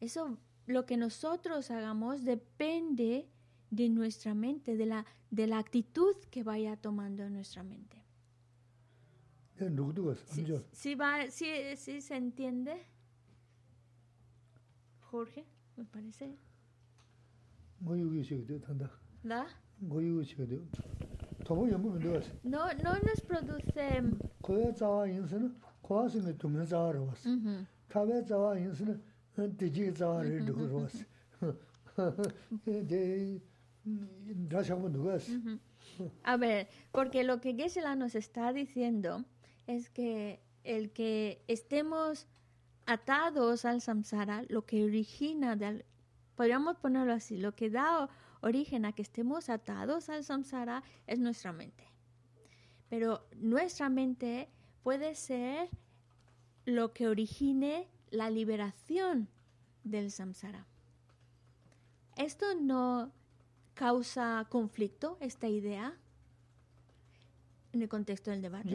[0.00, 3.28] Eso, lo que nosotros hagamos depende
[3.70, 8.03] de nuestra mente, de la, de la actitud que vaya tomando nuestra mente.
[10.72, 11.46] ¿Sí, va, sí,
[11.76, 12.86] sí se entiende?
[15.00, 15.44] Jorge,
[15.76, 16.36] me parece.
[19.22, 19.46] ¿Da?
[22.42, 24.02] No, no nos produce...
[36.24, 39.24] A ver, porque lo que Gesela nos está diciendo
[39.66, 42.26] es que el que estemos
[42.86, 45.58] atados al samsara, lo que origina,
[46.34, 48.08] podríamos ponerlo así, lo que da
[48.40, 51.84] origen a que estemos atados al samsara es nuestra mente.
[52.88, 54.48] Pero nuestra mente
[54.82, 55.70] puede ser
[56.66, 59.28] lo que origine la liberación
[59.82, 60.66] del samsara.
[62.16, 63.12] ¿Esto no
[63.74, 65.94] causa conflicto, esta idea,
[67.72, 68.70] en el contexto del debate?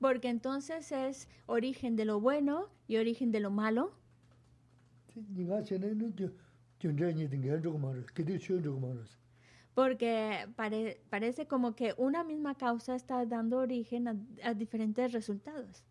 [0.00, 3.92] Porque entonces es origen de lo bueno y origen de lo malo.
[9.74, 10.46] Porque
[11.08, 14.08] parece como que una misma causa está dando origen
[14.42, 15.84] a, diferentes resultados.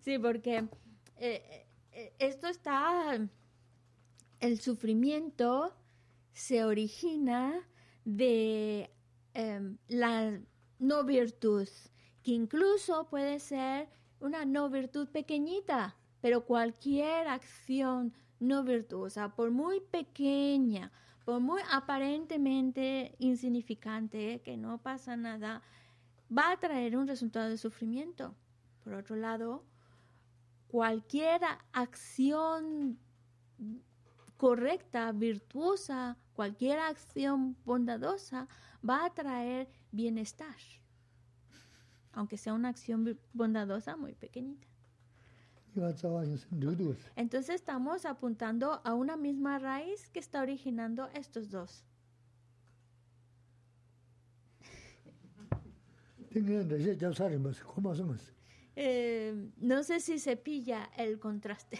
[0.00, 0.68] Sí, porque
[1.16, 3.18] eh, eh, esto está,
[4.40, 5.72] el sufrimiento
[6.32, 7.66] se origina
[8.04, 8.90] de
[9.32, 10.38] em, la
[10.78, 11.68] no virtud,
[12.22, 13.88] que incluso puede ser
[14.20, 20.92] una no virtud pequeñita, pero cualquier acción no virtuosa, por muy pequeña,
[21.24, 25.62] por muy aparentemente insignificante, que no pasa nada,
[26.36, 28.34] va a traer un resultado de sufrimiento.
[28.82, 29.64] Por otro lado,
[30.68, 31.40] cualquier
[31.72, 32.98] acción
[34.36, 38.48] correcta, virtuosa, cualquier acción bondadosa
[38.88, 40.56] va a traer bienestar,
[42.12, 44.73] aunque sea una acción bondadosa muy pequeñita.
[47.16, 51.84] Entonces estamos apuntando a una misma raíz que está originando estos dos.
[58.76, 61.78] Eh, no sé si se pilla el contraste.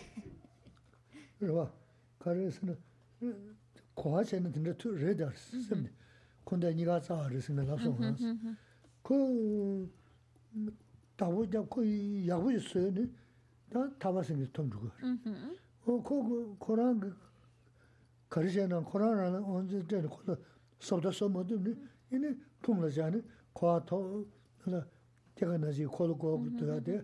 [13.74, 14.86] 다 타바스미 톰 주고.
[15.86, 17.00] 어 코고 코랑
[18.28, 20.36] 가르제는 코로나는 언제 때 코로
[20.78, 21.58] 소다 소모도
[22.12, 23.20] 이니 통라잖아.
[23.52, 24.24] 코아토
[24.66, 24.86] 나
[25.34, 27.02] 제가 나지 코로 코도 하데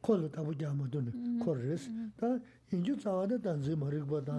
[0.00, 1.02] 코로 다 보지 아무도
[1.44, 2.26] 코르스 다
[2.72, 4.32] 인주 자와데 단지 머릭보다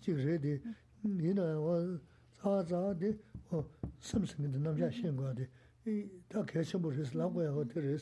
[0.00, 0.62] 지레디
[1.04, 1.98] 니나 와
[2.40, 3.18] 자자데
[3.50, 3.64] 어
[3.98, 5.48] 섬섬인데 남자 신고하데
[5.86, 7.98] 이다 개선을 해서 나고야 어디를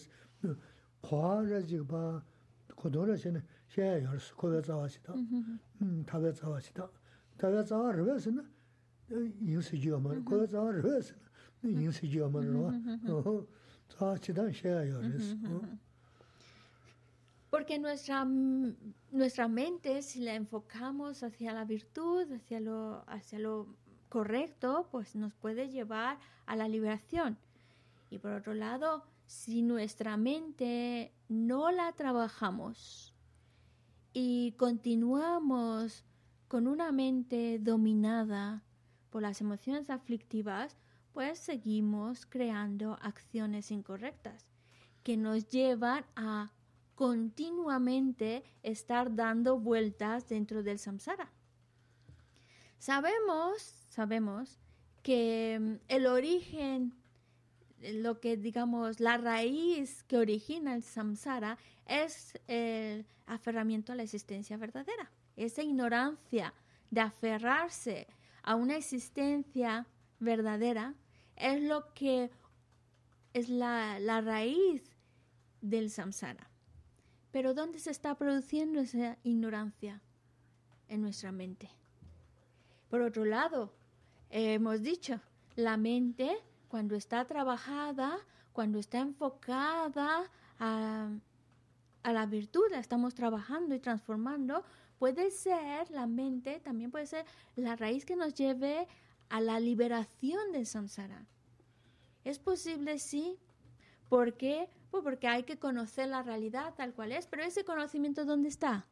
[1.00, 2.22] 과라지 봐.
[17.50, 18.24] Porque nuestra,
[19.10, 23.66] nuestra mente, si la enfocamos hacia la virtud, hacia lo, hacia lo
[24.08, 27.36] correcto, pues nos puede llevar a la liberación.
[28.10, 33.14] Y por otro lado, si nuestra mente no la trabajamos
[34.12, 36.04] y continuamos
[36.48, 38.62] con una mente dominada
[39.08, 40.76] por las emociones aflictivas,
[41.14, 44.50] pues seguimos creando acciones incorrectas
[45.02, 46.52] que nos llevan a
[46.94, 51.32] continuamente estar dando vueltas dentro del samsara.
[52.78, 54.58] Sabemos, sabemos
[55.02, 57.01] que el origen,
[57.94, 64.56] lo que digamos, la raíz que origina el samsara es el aferramiento a la existencia
[64.56, 65.10] verdadera.
[65.36, 66.54] Esa ignorancia
[66.90, 68.06] de aferrarse
[68.42, 69.86] a una existencia
[70.20, 70.94] verdadera
[71.36, 72.30] es lo que
[73.32, 74.82] es la, la raíz
[75.60, 76.48] del samsara.
[77.30, 80.00] Pero ¿dónde se está produciendo esa ignorancia?
[80.88, 81.70] En nuestra mente.
[82.90, 83.72] Por otro lado,
[84.28, 85.18] hemos dicho,
[85.56, 86.36] la mente
[86.72, 88.18] cuando está trabajada,
[88.54, 90.22] cuando está enfocada
[90.58, 91.10] a,
[92.02, 94.64] a la virtud, la estamos trabajando y transformando,
[94.98, 98.88] puede ser la mente, también puede ser la raíz que nos lleve
[99.28, 101.26] a la liberación del samsara.
[102.24, 103.38] Es posible, sí,
[104.08, 108.48] porque pues porque hay que conocer la realidad tal cual es, pero ese conocimiento ¿dónde
[108.48, 108.86] está?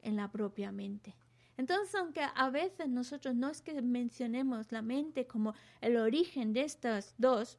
[0.00, 1.14] En la propia mente.
[1.60, 5.52] Entonces, aunque a veces nosotros no es que mencionemos la mente como
[5.82, 7.58] el origen de estos dos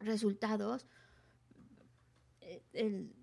[0.00, 0.88] resultados,
[2.40, 3.14] eh, el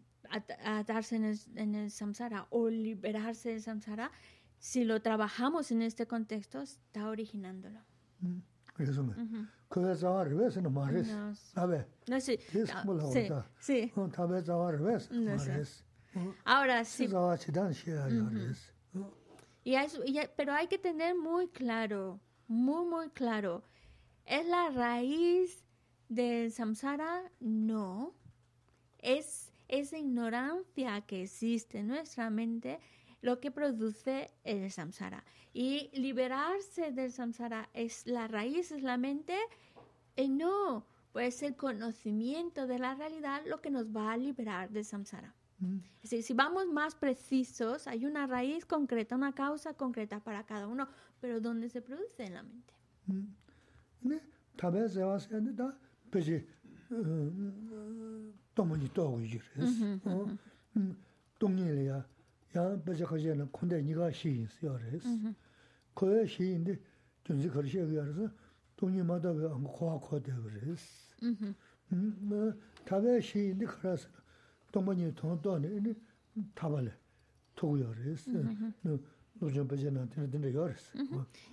[0.63, 4.09] atarse en el, en el samsara o liberarse del samsara,
[4.57, 7.81] si lo trabajamos en este contexto, está originándolo.
[8.21, 8.39] Mm,
[9.67, 11.09] kuwe zawa rwes no ma res.
[11.55, 11.85] Abe.
[12.07, 12.39] No, sí.
[13.59, 13.91] Sí.
[13.97, 15.83] No, tabe zawa rwes ma res.
[16.45, 17.05] Ahora sí.
[17.07, 18.07] Zawa chidan shia.
[19.63, 23.63] Y eso, y, pero hay que tener muy claro, muy, muy claro,
[24.25, 25.63] ¿es la raíz
[26.07, 27.31] del samsara?
[27.39, 28.13] No.
[28.99, 32.79] Es esa ignorancia que existe en nuestra mente
[33.21, 35.23] lo que produce el samsara.
[35.53, 39.37] Y liberarse del samsara es la raíz, es la mente.
[40.27, 45.33] No, pues el conocimiento de la realidad lo que nos va a liberar del samsara.
[45.59, 45.79] Mm.
[46.03, 50.87] si vamos más precisos, hay una raíz concreta, una causa concreta para cada uno,
[51.19, 52.73] pero ¿dónde se produce en la mente?
[74.72, 75.94] 동문이 돈도네
[76.54, 76.90] 타발래
[77.54, 78.30] 토고요 그래서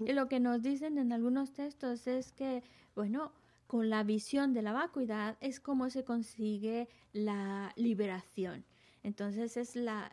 [0.06, 2.64] Y lo que nos dicen en algunos textos es que,
[2.96, 3.32] bueno,
[3.68, 8.66] con la visión de la vacuidad es como se consigue la liberación.
[9.04, 10.12] Entonces es la,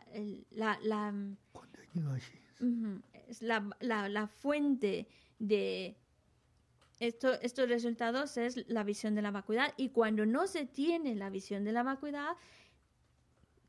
[0.51, 1.15] la, la,
[3.29, 5.07] es la, la, la, fuente
[5.39, 5.97] de
[7.01, 11.29] esto, estos resultados es la visión de la vacuidad y cuando no se tiene la
[11.29, 12.37] visión de la vacuidad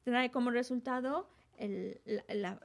[0.05, 1.29] trae como resultado
[1.59, 2.61] el, la,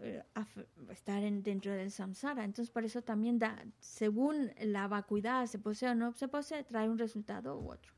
[0.89, 2.43] estar en, dentro del samsara.
[2.43, 6.89] Entonces, por eso también da, según la vacuidad se posee o no se posee, trae
[6.89, 7.93] un resultado u otro.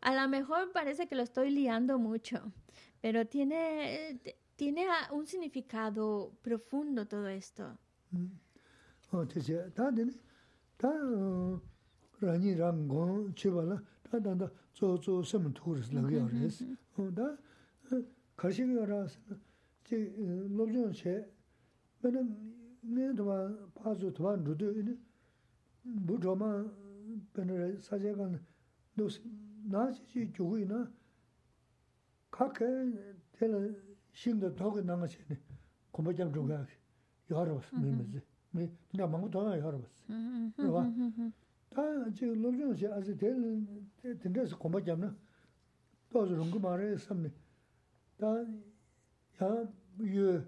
[0.01, 2.51] A lo mejor parece que lo estoy liando mucho,
[3.01, 4.19] pero tiene,
[4.55, 7.77] tiene un significado profundo todo esto.
[27.35, 28.39] bēnirā sācā kāna
[28.99, 29.19] dōs
[29.73, 30.79] nā chī chī gyūgui nā
[32.35, 32.69] kā kā
[33.37, 33.61] tēla
[34.21, 35.37] shīngdā tōgī nā ngā chī nī
[35.95, 36.77] kumbā chāp chūgā kī
[37.33, 38.23] yāra bās mī mī zī
[38.57, 39.95] mī nā māngu tōgā yāra bās
[40.59, 41.29] rā
[41.75, 41.85] tā
[42.19, 45.11] chī lō rīng chī āsī tēla tīndrā sī kumbā chāp nā
[46.13, 47.33] dōs rōngu mā rā sām nī
[48.21, 48.33] tā
[49.41, 49.51] yā
[50.15, 50.39] yu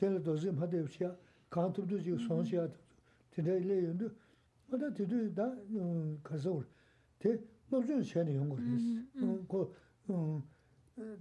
[0.00, 1.14] tēla dōsī mā tēp chī yā
[1.56, 2.68] kāntūp dōsī sōng chī yā
[3.34, 4.12] tēla ilē yundu
[4.72, 5.54] 아다 뒤도 다
[6.22, 6.62] 가서
[7.18, 7.38] 대
[7.70, 9.46] 넘전 챤이 연구 했어.
[9.48, 10.42] 그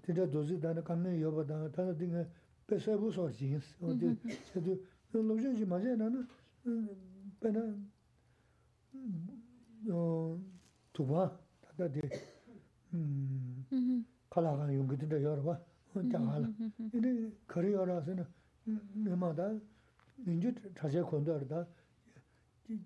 [0.01, 2.25] 대다 도지 다나 감네 여보다 다나 딩에
[2.67, 3.75] 배서 부서 진스.
[3.83, 4.17] 어디
[4.53, 4.77] 저도
[5.11, 6.27] 넘전지 맞아 나는
[7.39, 7.75] 배나
[9.91, 10.39] 어
[10.93, 12.01] 두바 다다 대
[12.93, 14.05] 음.
[14.29, 15.59] 칼아가 연구된다 여러 봐.
[15.93, 16.51] 혼자 알아.
[16.91, 18.25] 근데 거리 알아서는
[19.05, 19.53] 내마다
[20.25, 21.65] 인주 자세 건도 알다.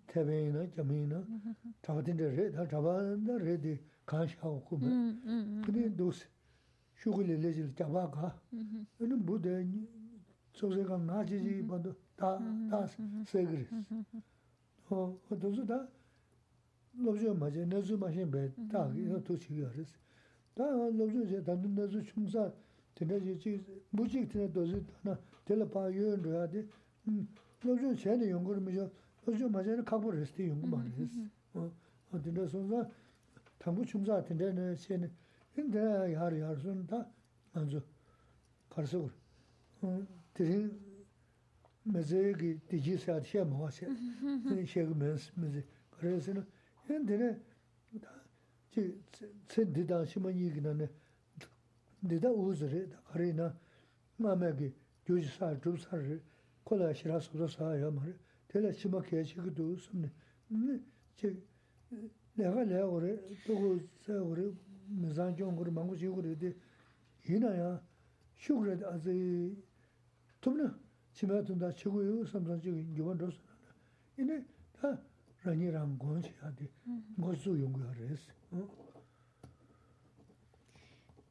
[0.07, 1.23] 태베이나 자메이나
[1.81, 4.85] 잡아든데 레 잡아나 레디 간샤고 꾸메
[5.65, 6.27] 근데 도스
[6.97, 8.37] 슈글레 레질 잡아가
[8.99, 9.65] 아니 부데
[10.53, 12.85] 소세가 나지지 봐도 다다
[13.25, 13.65] 세그리
[14.89, 15.87] 어 도스다
[16.97, 19.85] 로저 맞아 내주 마신 베다 이거 도치여스
[20.55, 22.51] 다 로저제 단든 내주 충사
[22.95, 26.67] 되는지 무직 되는 도스 나 텔레파 요연도 하디
[27.63, 28.91] 로저 전에 연구를 미죠
[29.27, 29.83] 아주 맞아요.
[29.83, 31.07] 각보 레스트 연구 말이스.
[31.53, 31.71] 어
[32.11, 32.89] 근데 소자
[33.57, 35.11] 당부 충사 같은데는 시에는
[35.53, 37.05] 근데 야리 야르선다
[37.53, 37.81] 먼저
[38.69, 39.09] 가서
[39.83, 40.79] 음 드린
[41.83, 43.87] 메제기 디지사 시에 뭐하세.
[44.47, 46.45] 그 시에가 메제 그래서는
[46.87, 47.39] 근데
[48.71, 48.99] 지
[49.47, 50.89] 세디다 시만이긴 하네.
[52.07, 53.53] 데다 우즈레 가리나
[54.17, 54.73] 마메기
[55.05, 56.21] 교지사 좀사를
[56.63, 58.15] 콜라 싫어서 그래서 하여 말이야.
[58.49, 60.09] tēlā shīmā kēyā shīgī dō sōmne,
[61.19, 61.33] chē
[62.39, 63.11] lēgā lēgā gōrē,
[63.45, 63.71] tōgō
[64.05, 64.47] sā gōrē,
[65.03, 66.53] mizāng jōng gōrē, mānggō shī gōrē dē,
[67.29, 67.69] yīnā yā,
[68.41, 69.17] shī gōrē dā zī,
[70.41, 70.71] tōmne,
[71.13, 73.77] chīmā tōndā chī gō yō samsāng chī gō yōgān dō sō nā,
[74.17, 74.41] yīnē
[74.79, 74.95] tā
[75.45, 77.21] rāñi rāng gōng chī yā dē, mm-hmm.
[77.21, 78.37] ngō sō yōng gō yā rē sī.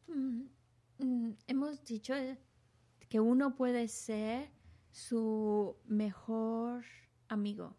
[0.09, 0.49] Mm,
[1.01, 2.15] mm, hemos dicho
[3.09, 4.49] que uno puede ser
[4.91, 6.83] su mejor
[7.29, 7.77] amigo.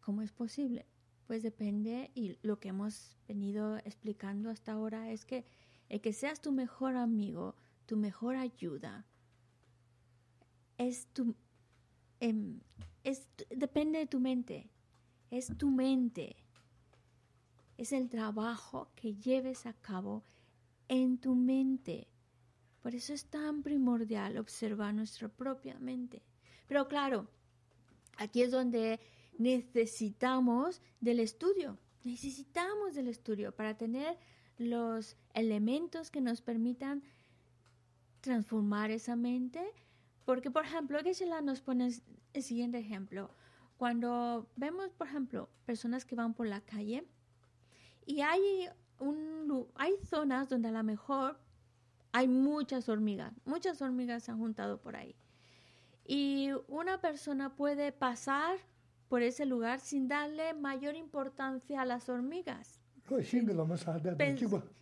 [0.00, 0.86] ¿Cómo es posible?
[1.26, 5.44] Pues depende y lo que hemos venido explicando hasta ahora es que
[5.88, 7.56] el que seas tu mejor amigo,
[7.86, 9.06] tu mejor ayuda,
[10.78, 11.34] es tu,
[12.20, 12.60] em,
[13.02, 14.70] es, depende de tu mente,
[15.30, 16.36] es tu mente,
[17.76, 20.24] es el trabajo que lleves a cabo
[20.88, 22.08] en tu mente.
[22.82, 26.22] Por eso es tan primordial observar nuestra propia mente.
[26.68, 27.28] Pero claro,
[28.16, 29.00] aquí es donde
[29.38, 31.78] necesitamos del estudio.
[32.04, 34.18] Necesitamos del estudio para tener
[34.58, 37.02] los elementos que nos permitan
[38.20, 39.64] transformar esa mente.
[40.24, 41.90] Porque, por ejemplo, Geshe-la nos pone
[42.32, 43.30] el siguiente ejemplo.
[43.76, 47.06] Cuando vemos, por ejemplo, personas que van por la calle
[48.06, 51.38] y hay, un, hay zonas donde a lo mejor
[52.12, 55.14] hay muchas hormigas, muchas hormigas se han juntado por ahí.
[56.06, 58.58] Y una persona puede pasar
[59.08, 62.80] por ese lugar sin darle mayor importancia a las hormigas.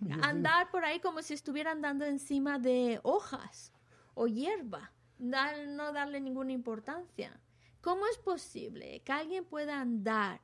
[0.22, 3.72] Andar por ahí como si estuvieran andando encima de hojas
[4.14, 7.38] o hierba, no darle ninguna importancia.
[7.80, 10.40] ¿Cómo es posible que alguien pueda andar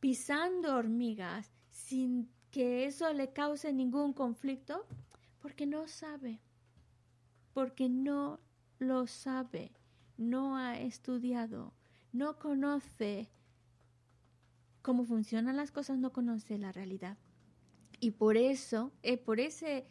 [0.00, 4.86] pisando hormigas sin que eso le cause ningún conflicto?
[5.40, 6.40] Porque no sabe,
[7.52, 8.40] porque no
[8.80, 9.70] lo sabe,
[10.16, 11.72] no ha estudiado,
[12.12, 13.30] no conoce
[14.82, 17.18] cómo funcionan las cosas, no conoce la realidad.
[18.00, 19.86] Y por eso, eh, por ese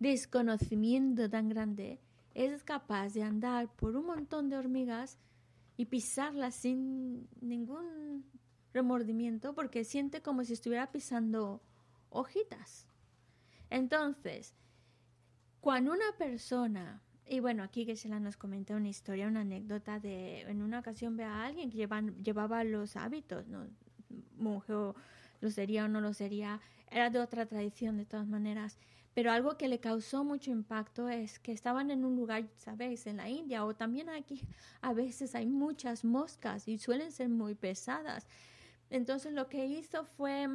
[0.00, 2.00] desconocimiento tan grande,
[2.34, 5.18] es capaz de andar por un montón de hormigas
[5.76, 8.24] y pisarlas sin ningún
[8.72, 11.62] remordimiento porque siente como si estuviera pisando
[12.10, 12.88] hojitas.
[13.70, 14.54] Entonces,
[15.60, 19.98] cuando una persona, y bueno, aquí que se la nos comenta una historia, una anécdota
[20.00, 23.66] de, en una ocasión ve a alguien que llevan, llevaba los hábitos, ¿no?
[24.36, 26.60] monje lo sería o no lo sería,
[26.90, 28.78] era de otra tradición de todas maneras,
[29.14, 33.18] pero algo que le causó mucho impacto es que estaban en un lugar, ¿sabéis?, en
[33.18, 34.42] la India o también aquí
[34.80, 38.26] a veces hay muchas moscas y suelen ser muy pesadas.
[38.90, 40.48] Entonces lo que hizo fue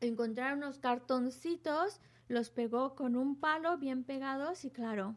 [0.00, 5.16] encontrar unos cartoncitos los pegó con un palo bien pegados y claro,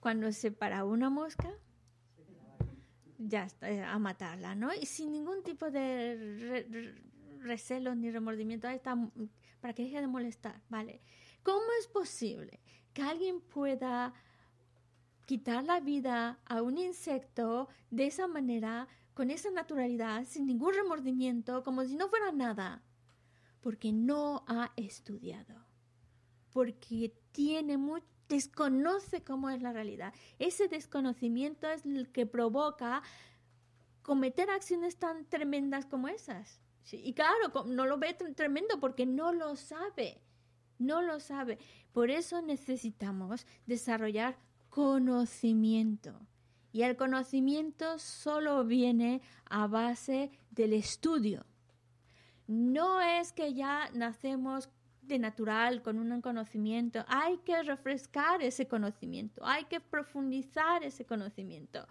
[0.00, 1.52] cuando se para una mosca,
[3.18, 4.72] ya está, eh, a matarla, ¿no?
[4.72, 6.94] Y sin ningún tipo de
[7.40, 8.96] recelo ni remordimiento, ahí está,
[9.60, 11.02] para que deje de molestar, ¿vale?
[11.42, 12.60] ¿Cómo es posible
[12.92, 14.14] que alguien pueda
[15.26, 21.62] quitar la vida a un insecto de esa manera, con esa naturalidad, sin ningún remordimiento,
[21.64, 22.82] como si no fuera nada?
[23.60, 25.66] Porque no ha estudiado,
[26.52, 30.12] porque tiene mucho desconoce cómo es la realidad.
[30.38, 33.02] Ese desconocimiento es el que provoca
[34.02, 36.60] cometer acciones tan tremendas como esas.
[36.90, 40.22] Y claro, no lo ve tremendo porque no lo sabe,
[40.78, 41.58] no lo sabe.
[41.92, 44.38] Por eso necesitamos desarrollar
[44.70, 46.18] conocimiento.
[46.72, 49.20] Y el conocimiento solo viene
[49.50, 51.44] a base del estudio.
[52.46, 54.70] No es que ya nacemos
[55.08, 57.04] de natural, con un conocimiento.
[57.08, 61.86] Hay que refrescar ese conocimiento, hay que profundizar ese conocimiento.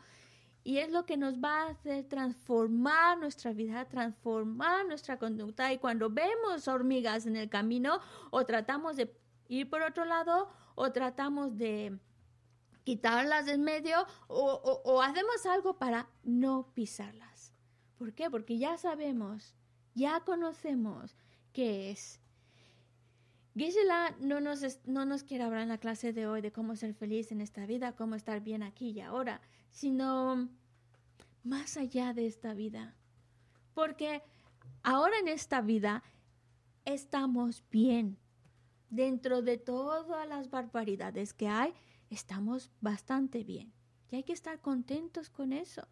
[0.64, 5.72] Y es lo que nos va a hacer transformar nuestra vida, transformar nuestra conducta.
[5.72, 8.02] Y cuando vemos hormigas en el camino,
[8.32, 9.16] o tratamos de
[9.48, 11.98] ir por otro lado, o tratamos de
[12.84, 17.54] quitarlas del medio, o, o hacemos algo para no pisarlas.
[17.98, 18.30] ¿Por qué?
[18.30, 19.56] Porque ya sabemos,
[19.96, 21.16] ya conocemos
[21.54, 22.20] qué es
[23.58, 26.94] Gisela no nos, no nos quiere hablar en la clase de hoy de cómo ser
[26.94, 29.42] feliz en esta vida, cómo estar bien aquí y ahora,
[29.72, 30.48] sino
[31.44, 32.96] más allá de esta vida.
[33.74, 34.22] Porque
[34.84, 36.04] ahora en esta vida
[36.86, 38.18] estamos bien.
[38.90, 41.74] Dentro de todas las barbaridades que hay,
[42.10, 43.74] estamos bastante bien.
[44.12, 45.88] Y hay que estar contentos con eso.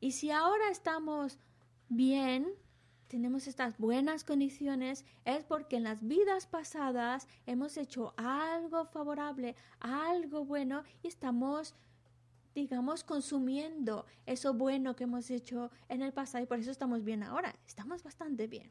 [0.00, 1.38] Y si ahora estamos
[1.88, 2.54] bien,
[3.08, 10.44] tenemos estas buenas condiciones es porque en las vidas pasadas hemos hecho algo favorable, algo
[10.44, 11.74] bueno y estamos,
[12.54, 17.22] digamos, consumiendo eso bueno que hemos hecho en el pasado y por eso estamos bien
[17.22, 17.54] ahora.
[17.66, 18.70] Estamos bastante bien.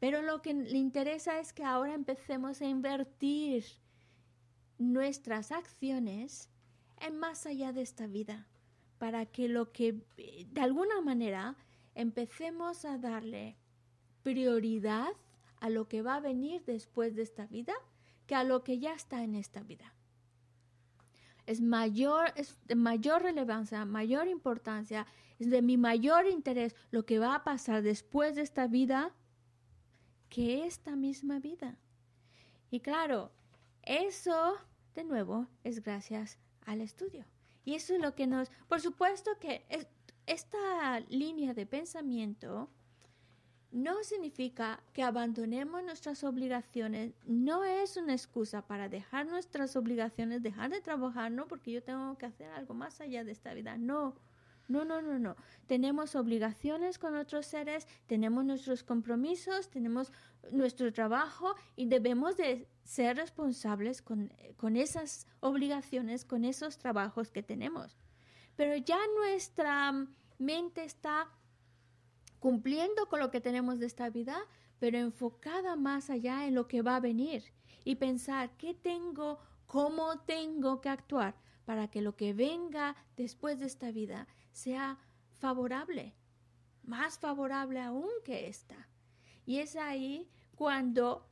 [0.00, 3.64] Pero lo que le interesa es que ahora empecemos a invertir
[4.78, 6.50] nuestras acciones
[7.00, 8.48] en más allá de esta vida,
[8.98, 11.56] para que lo que de alguna manera
[11.94, 13.56] empecemos a darle
[14.22, 15.08] prioridad
[15.60, 17.74] a lo que va a venir después de esta vida
[18.26, 19.94] que a lo que ya está en esta vida.
[21.46, 25.06] Es mayor, es de mayor relevancia, mayor importancia,
[25.38, 29.14] es de mi mayor interés lo que va a pasar después de esta vida
[30.28, 31.78] que esta misma vida.
[32.70, 33.32] Y claro,
[33.82, 34.58] eso
[34.94, 37.24] de nuevo es gracias al estudio.
[37.64, 39.64] Y eso es lo que nos, por supuesto que
[40.26, 42.68] esta línea de pensamiento
[43.70, 50.70] no significa que abandonemos nuestras obligaciones, no es una excusa para dejar nuestras obligaciones, dejar
[50.70, 54.14] de trabajar, no porque yo tengo que hacer algo más allá de esta vida, no.
[54.68, 55.34] No, no, no, no.
[55.66, 60.12] Tenemos obligaciones con otros seres, tenemos nuestros compromisos, tenemos
[60.52, 67.42] nuestro trabajo y debemos de ser responsables con, con esas obligaciones, con esos trabajos que
[67.42, 67.96] tenemos.
[68.56, 70.06] Pero ya nuestra
[70.38, 71.28] mente está
[72.38, 74.38] cumpliendo con lo que tenemos de esta vida,
[74.78, 77.44] pero enfocada más allá en lo que va a venir
[77.84, 81.34] y pensar qué tengo, cómo tengo que actuar
[81.64, 84.98] para que lo que venga después de esta vida sea
[85.38, 86.14] favorable,
[86.82, 88.88] más favorable aún que esta.
[89.44, 91.28] Y es ahí cuando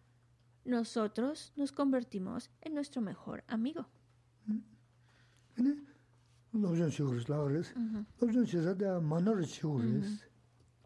[0.65, 3.87] nosotros nos convertimos en nuestro mejor amigo.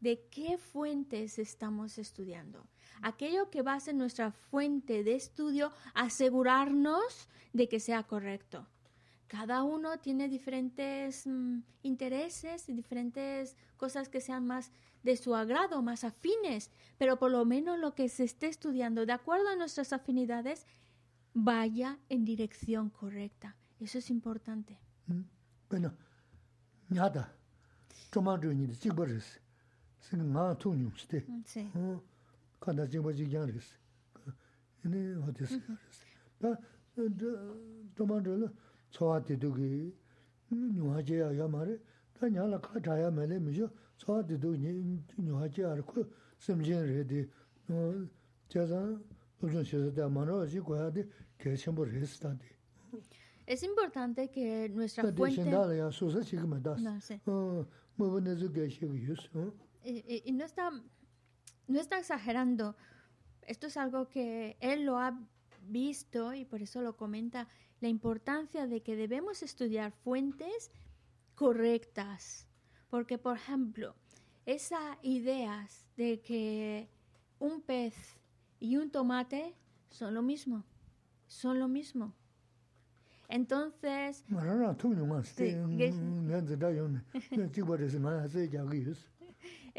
[0.00, 2.66] de qué fuentes estamos estudiando.
[3.02, 8.66] Aquello que va a ser nuestra fuente de estudio, asegurarnos de que sea correcto.
[9.28, 14.72] Cada uno tiene diferentes mm, intereses y diferentes cosas que sean más
[15.02, 19.12] de su agrado, más afines, pero por lo menos lo que se esté estudiando, de
[19.12, 20.66] acuerdo a nuestras afinidades,
[21.34, 23.56] vaya en dirección correcta.
[23.78, 24.78] Eso es importante.
[25.06, 25.22] Mm.
[25.68, 25.94] Bueno,
[26.88, 27.34] nada.
[30.08, 31.24] sik nga tu nyung site.
[32.60, 33.76] Kanda jingpa jik yang rikis.
[34.84, 36.00] Ini wati sik yang rikis.
[36.40, 36.58] Da,
[37.96, 38.52] dhamma dhila
[38.90, 39.94] tsawa tidu ki
[40.50, 41.76] nyungha jaya ya mara,
[42.20, 46.06] da nyala ka dhaya mele misho tsawa tidu nyungha jaya riku
[46.38, 47.28] simjin re di
[48.48, 49.02] jazan
[49.40, 51.04] lupchun shisa da mara waji kwaya di
[51.36, 52.46] kaya chenpo rikis da di.
[53.46, 55.50] Es importante que nuestra fuente...
[55.50, 56.80] Da, de ya susa chikima das.
[56.80, 57.20] No, sí.
[57.96, 58.68] Mubu nezu kaya
[59.84, 60.70] Y, no, está,
[61.66, 62.76] no está exagerando.
[63.46, 65.18] Esto es algo que él lo ha
[65.62, 67.48] visto y por eso lo comenta,
[67.80, 70.70] la importancia de que debemos estudiar fuentes
[71.34, 72.46] correctas.
[72.90, 73.94] Porque, por ejemplo,
[74.46, 76.88] esas ideas de que
[77.38, 77.94] un pez
[78.60, 79.54] y un tomate
[79.90, 80.64] son lo mismo,
[81.26, 82.14] son lo mismo.
[83.28, 84.24] Entonces...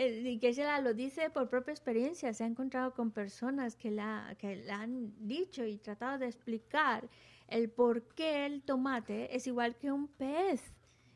[0.01, 4.33] Y que ella lo dice por propia experiencia, se ha encontrado con personas que la,
[4.39, 7.09] que le han dicho y tratado de explicar
[7.49, 10.73] el por qué el tomate es igual que un pez.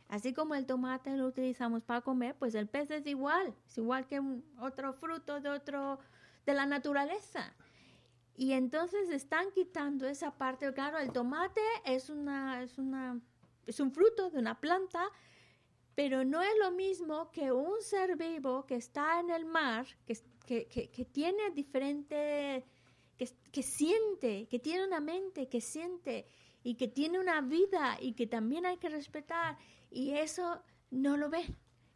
[0.10, 4.06] Así como el tomate lo utilizamos para comer, pues el pez es igual, es igual
[4.06, 4.22] que
[4.60, 6.00] otro fruto de otro
[6.46, 7.56] de la naturaleza.
[8.36, 13.22] Y entonces están quitando esa parte, claro, el tomate es una es una
[13.66, 15.10] es un fruto de una planta
[15.96, 20.66] pero no es lo mismo que un ser vivo que está en el mar, que,
[20.66, 22.66] que, tiene diferente,
[23.18, 26.28] que, que siente, que tiene una mente, que siente
[26.64, 29.58] y que tiene una vida y que también hay que respetar
[29.92, 31.46] y eso no lo ve.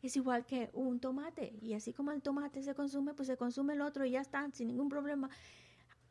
[0.03, 3.73] Es igual que un tomate y así como el tomate se consume, pues se consume
[3.73, 5.29] el otro y ya está, sin ningún problema.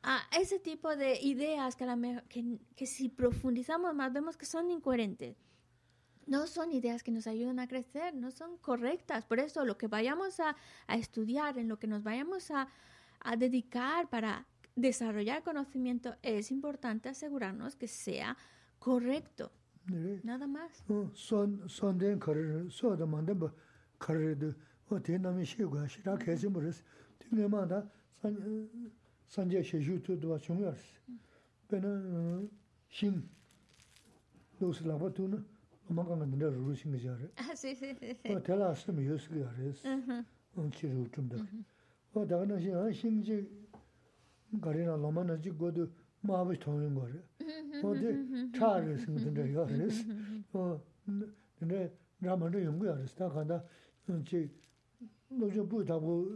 [0.02, 4.70] A ese tipo de ideas que, la, que, que si profundizamos más vemos que son
[4.70, 5.36] incoherentes
[6.26, 9.24] no son ideas que nos ayudan a crecer, no son correctas.
[9.24, 10.56] Por eso lo que vayamos a,
[10.88, 12.68] estudiar, en lo que nos vayamos a,
[13.38, 14.46] dedicar para
[14.76, 18.36] desarrollar conocimiento, es importante asegurarnos que sea
[18.78, 19.50] correcto.
[20.22, 20.84] Nada más.
[21.14, 22.18] Son son de
[22.70, 23.52] so de mande ba
[24.08, 24.54] de
[24.88, 26.84] o te na mi shi gua shi ra ke mo res.
[27.18, 27.88] Tiene manda
[28.20, 28.68] san
[29.26, 30.64] san je she ju tu do chung
[32.88, 33.28] shin.
[34.58, 34.96] Dos la
[35.86, 37.18] 도망가면 된다 루루신 거지 알아.
[37.36, 37.96] 아, 세세.
[38.28, 39.88] 어, 대라 쓰면 요스기 알았어.
[39.88, 40.24] 음.
[40.56, 41.36] 엄치로 좀 더.
[42.14, 42.60] 어, 다가는
[42.92, 43.48] 시 신지
[44.60, 45.86] 가리나 로마나지 고도
[46.22, 47.12] 마비 통인 거래.
[47.84, 50.04] 어디 차를 쓰면 된다 알았어.
[50.54, 50.80] 어,
[51.58, 53.14] 근데 라마도 연구 알았어.
[53.14, 53.62] 다 간다.
[54.08, 54.50] 엄치
[55.28, 56.28] 노조 부다고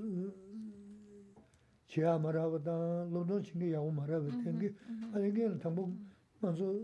[1.87, 4.73] 제아 말하고다 로노 친구 야고 말하고 된게
[5.13, 5.93] 아니 그냥 당복
[6.41, 6.79] 먼저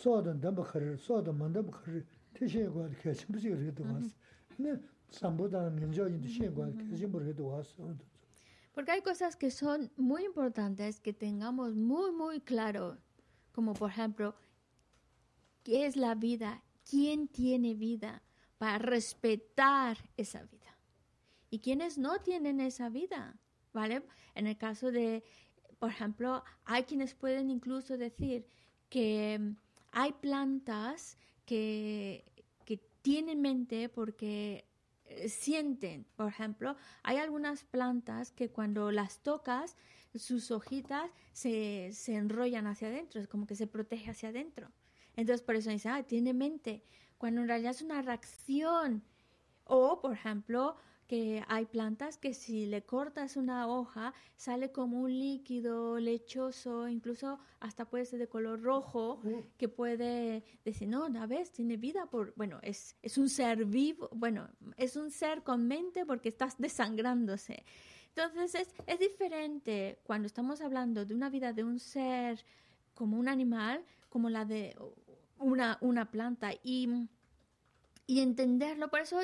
[0.00, 2.02] 소든 담바 커르 소든 만담 커르
[2.34, 4.14] 태셰고 이렇게 심부지 그래도 왔어.
[4.56, 7.96] 근데 삼보다는 민족인데 시행고 이렇게 심부르게도 왔어.
[8.74, 12.98] Porque hay cosas que son muy importantes que tengamos muy, muy claro,
[13.52, 14.34] como por ejemplo,
[15.64, 16.62] ¿qué es la vida?
[16.84, 18.22] ¿Quién tiene vida?
[18.58, 20.76] Para respetar esa vida.
[21.48, 23.38] ¿Y quiénes no tienen esa vida?
[23.72, 24.02] ¿Vale?
[24.34, 25.24] En el caso de,
[25.78, 28.46] por ejemplo, hay quienes pueden incluso decir
[28.90, 29.54] que
[29.91, 32.25] hay plantas que,
[32.65, 34.65] que tienen mente porque
[35.05, 39.75] eh, sienten, por ejemplo, hay algunas plantas que cuando las tocas,
[40.15, 44.71] sus hojitas se, se enrollan hacia adentro, es como que se protege hacia adentro.
[45.15, 46.83] Entonces, por eso dicen, ah, tiene mente,
[47.17, 49.03] cuando en realidad es una reacción.
[49.65, 50.75] O, por ejemplo,
[51.11, 57.37] que hay plantas que si le cortas una hoja sale como un líquido lechoso, incluso
[57.59, 59.21] hasta puede ser de color rojo,
[59.57, 64.07] que puede decir, no, una vez tiene vida por, bueno, es, es un ser vivo,
[64.13, 64.47] bueno,
[64.77, 67.65] es un ser con mente porque estás desangrándose.
[68.15, 72.41] Entonces es, es diferente cuando estamos hablando de una vida de un ser
[72.93, 74.77] como un animal, como la de
[75.39, 76.87] una, una planta y,
[78.07, 78.89] y entenderlo.
[78.89, 79.19] Por eso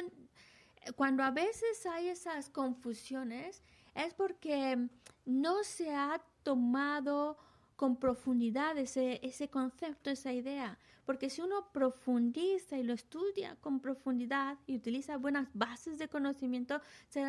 [0.95, 3.63] cuando a veces hay esas confusiones
[3.95, 4.87] es porque
[5.25, 7.37] no se ha tomado
[7.75, 10.77] con profundidad ese, ese concepto, esa idea.
[11.05, 16.81] Porque si uno profundiza y lo estudia con profundidad y utiliza buenas bases de conocimiento,
[17.07, 17.23] se,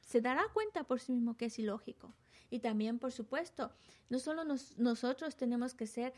[0.00, 2.14] se, dará cuenta por sí mismo que es ilógico.
[2.50, 3.70] Y también, por supuesto,
[4.08, 4.42] no solo
[4.78, 6.14] nosotros tenemos que ser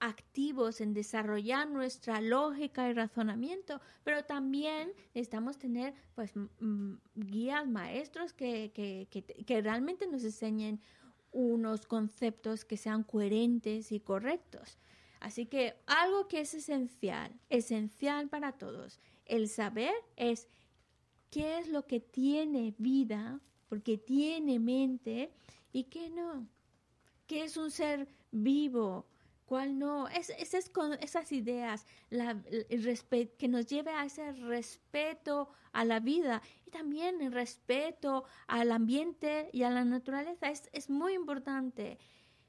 [0.00, 6.32] activos en desarrollar nuestra lógica y razonamiento, pero también necesitamos tener pues
[7.14, 10.80] guías, maestros que, que, que, realmente nos enseñen
[11.32, 14.78] unos conceptos que sean coherentes y correctos.
[15.20, 20.48] Así que algo que es esencial, esencial para todos, el saber es
[21.30, 25.32] qué es lo que tiene vida, porque tiene mente
[25.72, 26.46] y qué no,
[27.26, 29.06] qué es un ser vivo,
[29.46, 30.08] cuál no.
[30.08, 32.98] Es, es, con esas ideas la, el
[33.38, 39.50] que nos lleve a ese respeto a la vida y también el respeto al ambiente
[39.52, 40.50] y a la naturaleza.
[40.50, 41.98] Es, es muy importante.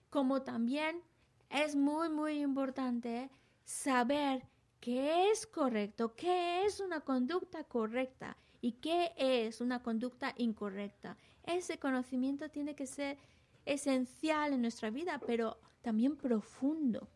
[0.09, 1.01] Como también
[1.49, 3.29] es muy, muy importante
[3.63, 4.47] saber
[4.79, 11.17] qué es correcto, qué es una conducta correcta y qué es una conducta incorrecta.
[11.43, 13.17] Ese conocimiento tiene que ser
[13.65, 17.07] esencial en nuestra vida, pero también profundo.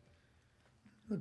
[1.10, 1.18] Lo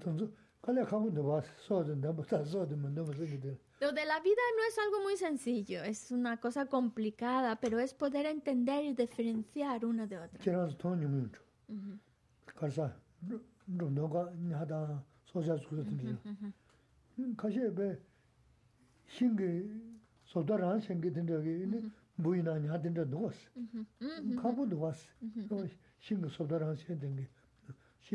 [3.92, 8.26] de la vida no es algo muy sencillo, es una cosa complicada, pero es poder
[8.26, 10.38] entender y diferenciar una de otra.
[22.18, 23.34] buina nya den de dos
[24.42, 24.50] ka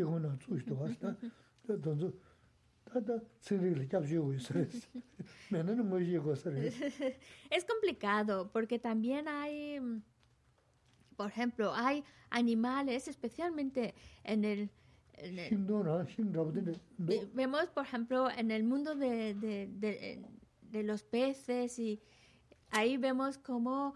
[0.01, 0.65] bu dos so sing so da ran se den ge xi hu na zu shi
[0.65, 1.15] dos da
[1.67, 2.13] da don zu
[2.93, 4.33] da da sin ri le jab ju
[7.51, 9.79] es complicado porque también hay
[11.15, 14.69] por ejemplo hay animales especialmente en el
[17.33, 20.25] Vemos, por ejemplo, en el mundo de, de, de,
[20.71, 22.01] de los peces y,
[22.73, 23.95] ahí vemos cómo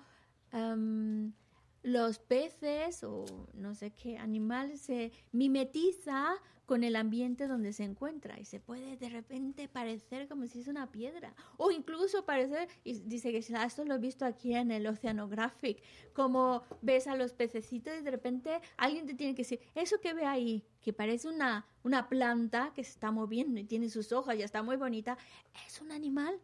[1.87, 3.23] los peces o
[3.53, 6.35] no sé qué animal se mimetiza
[6.65, 10.67] con el ambiente donde se encuentra y se puede de repente parecer como si es
[10.67, 14.85] una piedra o incluso parecer, y dice que esto lo he visto aquí en el
[14.85, 15.81] Oceanographic,
[16.11, 20.13] como ves a los pececitos y de repente alguien te tiene que decir, eso que
[20.13, 24.35] ve ahí, que parece una, una planta que se está moviendo y tiene sus hojas
[24.35, 25.17] y está muy bonita,
[25.65, 26.37] es un animal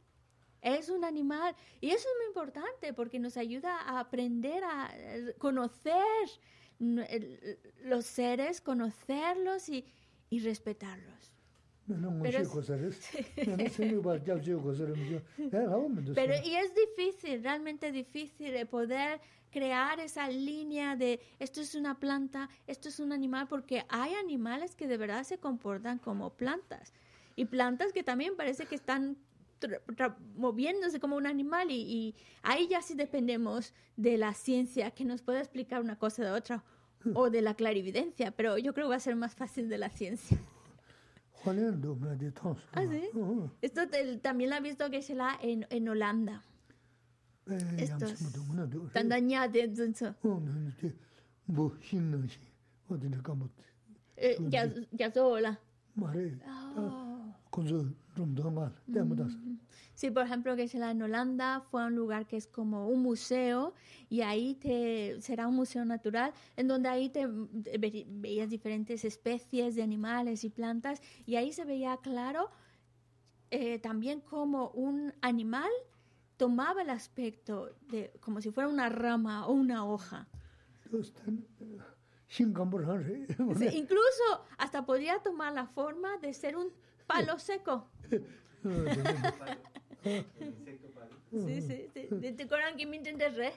[0.63, 1.55] es un animal.
[1.81, 6.03] Y eso es muy importante porque nos ayuda a aprender a eh, conocer
[6.79, 9.85] los seres, conocerlos y,
[10.29, 11.33] y respetarlos.
[16.15, 19.19] Pero, y es difícil, realmente difícil poder
[19.51, 24.75] crear esa línea de esto es una planta, esto es un animal, porque hay animales
[24.75, 26.93] que de verdad se comportan como plantas
[27.35, 29.17] y plantas que también parece que están
[30.35, 35.39] moviéndose como un animal y, ahí ya sí dependemos de la ciencia que nos pueda
[35.39, 36.63] explicar una cosa de otra
[37.13, 39.89] o de la clarividencia, pero yo creo que va a ser más fácil de la
[39.89, 40.37] ciencia.
[42.71, 43.03] ¿Ah, sí?
[43.61, 43.81] Esto
[44.21, 46.41] también lo ha visto que se la en, en Holanda.
[47.77, 48.33] Estos.
[48.93, 49.53] Dañados.
[54.49, 55.59] Ya, ya sola.
[59.95, 63.73] Sí, por ejemplo, que en Holanda fue un lugar que es como un museo
[64.09, 69.83] y ahí te será un museo natural en donde ahí te veías diferentes especies de
[69.83, 72.49] animales y plantas y ahí se veía claro
[73.51, 75.69] eh, también como un animal
[76.37, 80.27] tomaba el aspecto de como si fuera una rama o una hoja.
[83.75, 84.23] incluso
[84.57, 86.71] hasta podría tomar la forma de ser un
[87.07, 87.89] palo seco.
[91.31, 92.31] sí, sí, sí.
[92.33, 92.97] ¿Te acuerdas que me
[93.29, 93.53] re?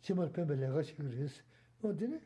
[0.00, 1.42] 심을 뱀벨레가 시그리스
[1.82, 2.20] 어디네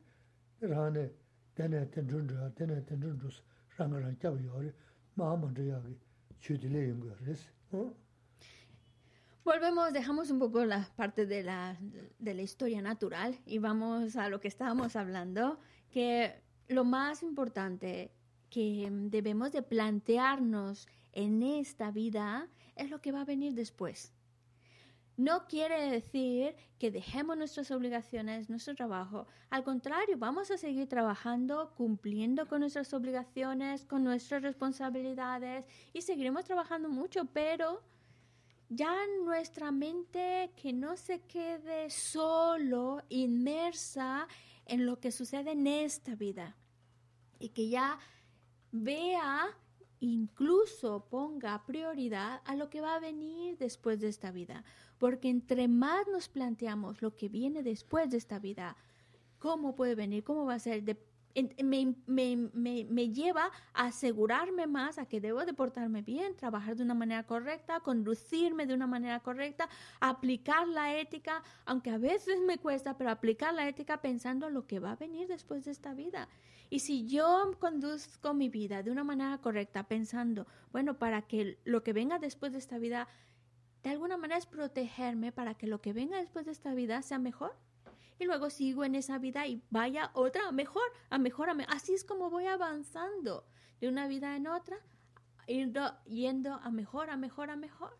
[0.60, 1.10] 라네
[1.54, 3.28] 데네 텐준도 데네 텐준도
[3.76, 4.70] 상가랑 잡이요
[5.14, 5.96] 마음은 저기
[6.40, 7.16] 추딜레 연구를
[7.72, 7.94] 어
[9.46, 11.78] Volvemos, dejamos un poco la parte de la,
[12.18, 18.11] de la historia natural y vamos a lo que estábamos hablando, que lo más importante
[18.49, 24.13] que debemos de plantearnos en esta vida es lo que va a venir después.
[25.17, 29.27] No quiere decir que dejemos nuestras obligaciones, nuestro trabajo.
[29.49, 36.45] Al contrario, vamos a seguir trabajando, cumpliendo con nuestras obligaciones, con nuestras responsabilidades y seguiremos
[36.45, 37.83] trabajando mucho, pero
[38.69, 38.95] ya
[39.25, 44.27] nuestra mente que no se quede solo inmersa
[44.65, 46.55] en lo que sucede en esta vida
[47.41, 47.99] y que ya
[48.71, 49.47] vea,
[49.99, 54.63] incluso ponga prioridad a lo que va a venir después de esta vida.
[54.97, 58.77] Porque entre más nos planteamos lo que viene después de esta vida,
[59.39, 60.83] cómo puede venir, cómo va a ser,
[61.63, 66.75] me, me, me, me, lleva a asegurarme más a que debo de portarme bien, trabajar
[66.75, 69.69] de una manera correcta, conducirme de una manera correcta,
[69.99, 74.67] aplicar la ética, aunque a veces me cuesta, pero aplicar la ética pensando en lo
[74.67, 76.27] que va a venir después de esta vida.
[76.71, 81.83] Y si yo conduzco mi vida de una manera correcta, pensando, bueno, para que lo
[81.83, 83.09] que venga después de esta vida,
[83.83, 87.19] de alguna manera es protegerme para que lo que venga después de esta vida sea
[87.19, 87.53] mejor,
[88.19, 91.75] y luego sigo en esa vida y vaya otra mejor, a mejor, a mejor.
[91.75, 93.45] Así es como voy avanzando
[93.81, 94.77] de una vida en otra,
[95.47, 97.97] yendo, yendo a mejor, a mejor, a mejor,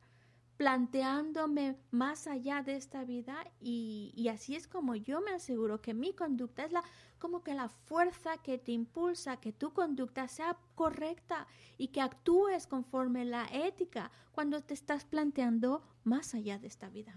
[0.56, 5.94] planteándome más allá de esta vida y, y, así es como yo me aseguro que
[5.94, 6.84] mi conducta es la
[7.22, 11.48] como que la fuerza que te impulsa que tu conducta sea correcta
[11.78, 17.14] y que actúes conforme la ética cuando te estás planteando más allá de esta vida.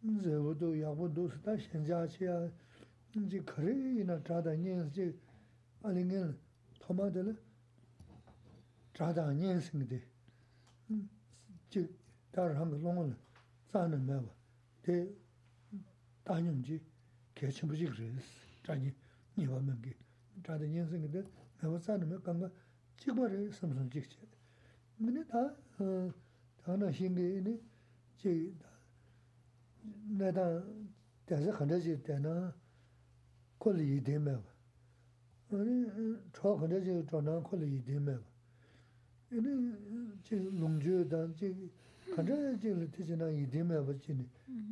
[0.00, 2.36] zēvadu, yāgvadu, sitā shenjāchiyā,
[3.14, 5.10] jī khari yinā trādā ñiñs jī
[5.84, 6.30] āli ngil
[6.80, 7.34] thomā dila
[8.96, 10.00] trādā ñiñs ngdi,
[11.70, 11.82] jī
[12.32, 13.12] dhār hāng lōngu
[13.72, 14.32] zāna mēwa,
[14.86, 14.96] dē
[16.24, 16.80] tāñyum jī
[17.36, 18.32] kēchimbu jī khrīs,
[18.64, 18.94] trāñi
[19.36, 19.92] ñiwa mēngi,
[20.46, 21.26] trādā ñiñs ngdi
[21.60, 22.48] mēwa zāna mē kāngā
[23.04, 24.24] jīgwa rī samsam jīg chē.
[25.00, 25.44] Mīni tā,
[25.76, 26.88] tā nā
[30.18, 30.62] 那当
[31.26, 32.52] 电视看这些电脑，
[33.58, 34.42] 过了一天没吧？
[35.50, 38.22] 嗯，炒看这些专门过了一天没吧？
[39.30, 39.76] 因为
[40.24, 41.54] 这龙居当这
[42.14, 44.24] 看这这这些那一天没不去呢，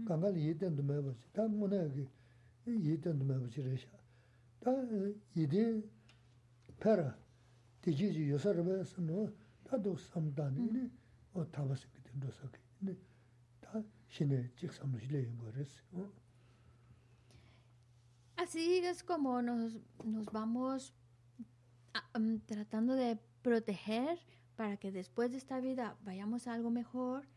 [0.06, 3.86] 刚刚一天都没不去，他没那个一天都没不去这些，
[4.60, 4.72] 他
[5.32, 5.82] 一天
[6.78, 7.16] 拍了，
[7.80, 8.82] 第几集有啥子呗？
[8.84, 9.30] 什么
[9.64, 10.90] 他都上不到呢？
[11.32, 12.96] 哦，他不是给听多少个呢？
[18.36, 20.94] Así es como nos, nos vamos
[22.16, 24.18] um, tratando de proteger
[24.56, 27.28] para que después de esta vida vayamos a algo mejor,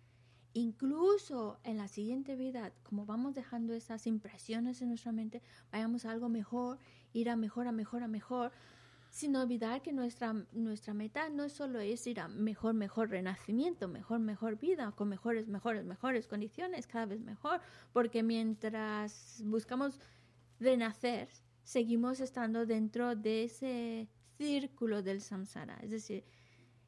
[0.53, 5.41] incluso en la siguiente vida, como vamos dejando esas impresiones en nuestra mente,
[5.71, 6.79] vayamos a algo mejor,
[7.13, 8.51] ir a mejor, a mejor, a mejor,
[9.11, 14.19] sin olvidar que nuestra, nuestra meta no solo es ir a mejor, mejor renacimiento, mejor,
[14.19, 17.59] mejor vida, con mejores, mejores, mejores condiciones, cada vez mejor,
[17.91, 19.99] porque mientras buscamos
[20.61, 21.27] renacer,
[21.63, 24.07] seguimos estando dentro de ese
[24.37, 26.23] círculo del samsara, es decir,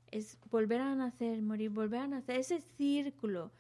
[0.10, 3.52] es volver a nacer, morir, volver a nacer, ese círculo.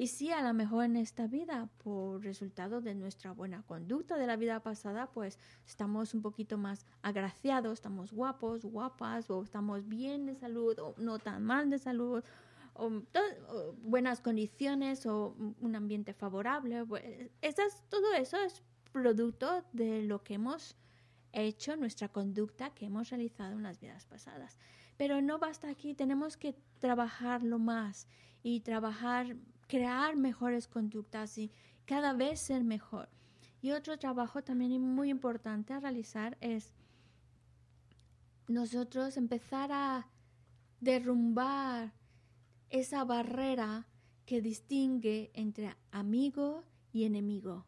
[0.00, 4.26] Y sí, a lo mejor en esta vida, por resultado de nuestra buena conducta de
[4.26, 10.24] la vida pasada, pues estamos un poquito más agraciados, estamos guapos, guapas, o estamos bien
[10.24, 12.24] de salud, o no tan mal de salud,
[12.72, 13.02] o,
[13.82, 16.82] buenas condiciones, o un ambiente favorable.
[16.86, 17.04] Pues,
[17.42, 20.78] esas, todo eso es producto de lo que hemos
[21.32, 24.58] hecho, nuestra conducta que hemos realizado en las vidas pasadas.
[24.96, 28.08] Pero no basta aquí, tenemos que trabajarlo más
[28.42, 29.36] y trabajar,
[29.70, 31.50] crear mejores conductas y
[31.84, 33.08] cada vez ser mejor.
[33.62, 36.72] Y otro trabajo también muy importante a realizar es
[38.48, 40.08] nosotros empezar a
[40.80, 41.92] derrumbar
[42.68, 43.86] esa barrera
[44.26, 47.64] que distingue entre amigo y enemigo.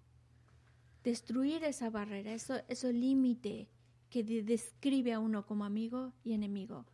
[1.05, 3.69] Destruir esa barrera, eso, eso límite
[4.11, 6.85] que describe a uno como amigo y enemigo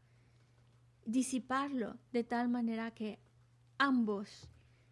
[1.09, 3.19] disiparlo de tal manera que
[3.79, 4.47] ambos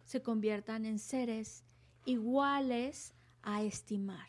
[0.07, 1.63] se conviertan en seres
[2.05, 4.27] iguales a estimar.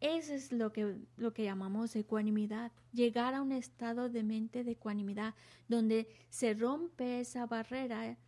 [0.00, 4.72] Eso es lo que, lo que llamamos ecuanimidad, llegar a un estado de mente de
[4.72, 5.34] ecuanimidad,
[5.66, 8.18] donde se rompe esa barrera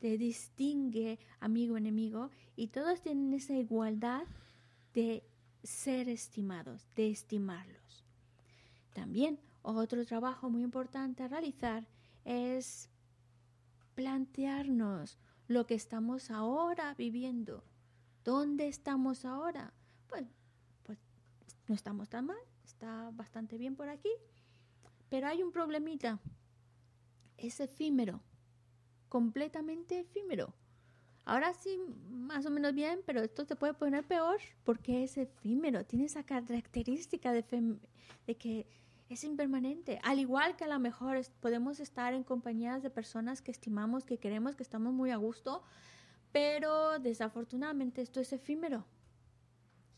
[0.00, 4.22] de distingue amigo-enemigo y todos tienen esa igualdad
[4.94, 5.22] de
[5.62, 8.04] ser estimados, de estimarlos.
[8.94, 11.86] También otro trabajo muy importante a realizar
[12.24, 12.88] es
[13.96, 15.18] plantearnos
[15.48, 17.64] lo que estamos ahora viviendo.
[18.24, 19.72] ¿Dónde estamos ahora?
[20.08, 20.24] Pues,
[20.82, 20.98] pues
[21.68, 24.10] no estamos tan mal, está bastante bien por aquí,
[25.08, 26.18] pero hay un problemita.
[27.36, 28.20] Es efímero,
[29.08, 30.54] completamente efímero.
[31.24, 31.78] Ahora sí,
[32.08, 35.84] más o menos bien, pero esto se puede poner peor porque es efímero.
[35.84, 37.44] Tiene esa característica de,
[38.26, 38.66] de que
[39.08, 40.00] es impermanente.
[40.02, 44.18] Al igual que a lo mejor podemos estar en compañías de personas que estimamos, que
[44.18, 45.62] queremos, que estamos muy a gusto,
[46.32, 48.84] Pero desafortunadamente esto es efímero.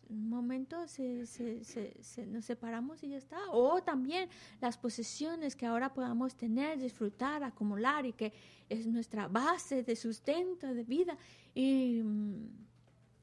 [0.08, 3.38] Un momento se, se, se, nos separamos y ya está.
[3.50, 4.28] O también
[4.60, 8.32] las posesiones que ahora podamos tener, disfrutar, acumular y que
[8.68, 11.18] es nuestra base de sustento, de vida.
[11.54, 12.02] Y,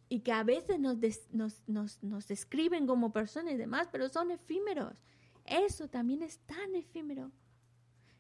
[0.10, 0.98] y que a veces nos,
[1.32, 5.02] nos, nos, nos describen como personas y demás, pero son efímeros.
[5.46, 7.32] Eso también es tan efímero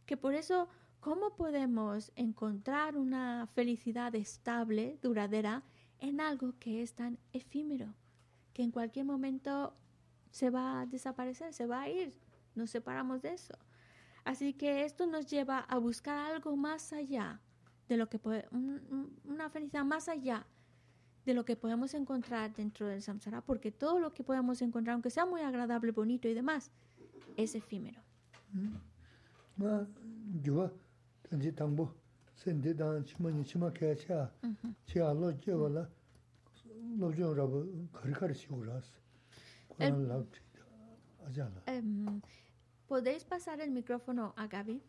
[0.05, 0.69] que por eso
[1.05, 5.61] ¿Cómo podemos encontrar una felicidad estable, duradera,
[5.99, 7.93] en algo que es tan efímero,
[8.53, 9.76] que en cualquier momento
[10.32, 12.11] se va a desaparecer, se va a ir?
[12.55, 13.53] Nos separamos de eso.
[14.23, 17.39] Así que esto nos lleva a buscar algo más allá
[17.88, 20.47] de lo que puede, una felicidad más allá
[21.23, 25.11] de lo que podemos encontrar dentro del samsara, porque todo lo que podemos encontrar, aunque
[25.11, 26.71] sea muy agradable, bonito y demás,
[27.38, 28.02] es efímero.
[28.54, 28.80] Uh -huh.
[39.80, 42.22] el, um,
[42.88, 44.82] ¿Podéis pasar el micrófono a Gaby?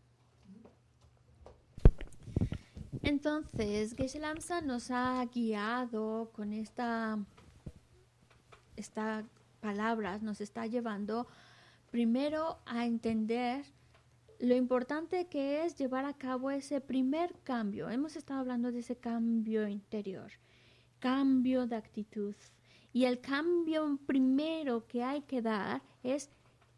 [3.03, 4.21] Entonces, Geshe
[4.65, 7.19] nos ha guiado con esta,
[8.75, 9.25] esta
[9.61, 11.29] palabra, nos está llevando
[11.91, 13.65] primero a entender
[14.39, 17.89] lo importante que es llevar a cabo ese primer cambio.
[17.89, 20.31] Hemos estado hablando de ese cambio interior,
[20.99, 22.35] cambio de actitud.
[22.93, 26.31] Y el cambio primero que hay que dar es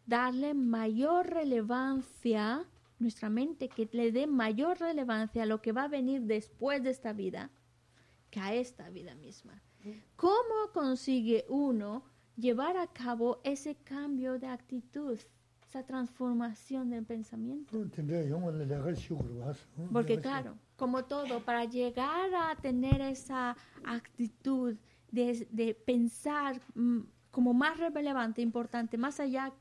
[0.05, 2.65] darle mayor relevancia,
[2.97, 6.89] nuestra mente, que le dé mayor relevancia a lo que va a venir después de
[6.89, 7.51] esta vida
[8.29, 9.61] que a esta vida misma.
[10.15, 12.03] ¿Cómo consigue uno
[12.39, 15.19] llevar a cabo ese cambio de actitud?
[15.69, 17.77] esa transformación del pensamiento.
[19.93, 24.75] Porque claro, como todo, para llegar a tener esa actitud
[25.11, 29.53] de, de pensar mm, como más relevante, importante, más allá,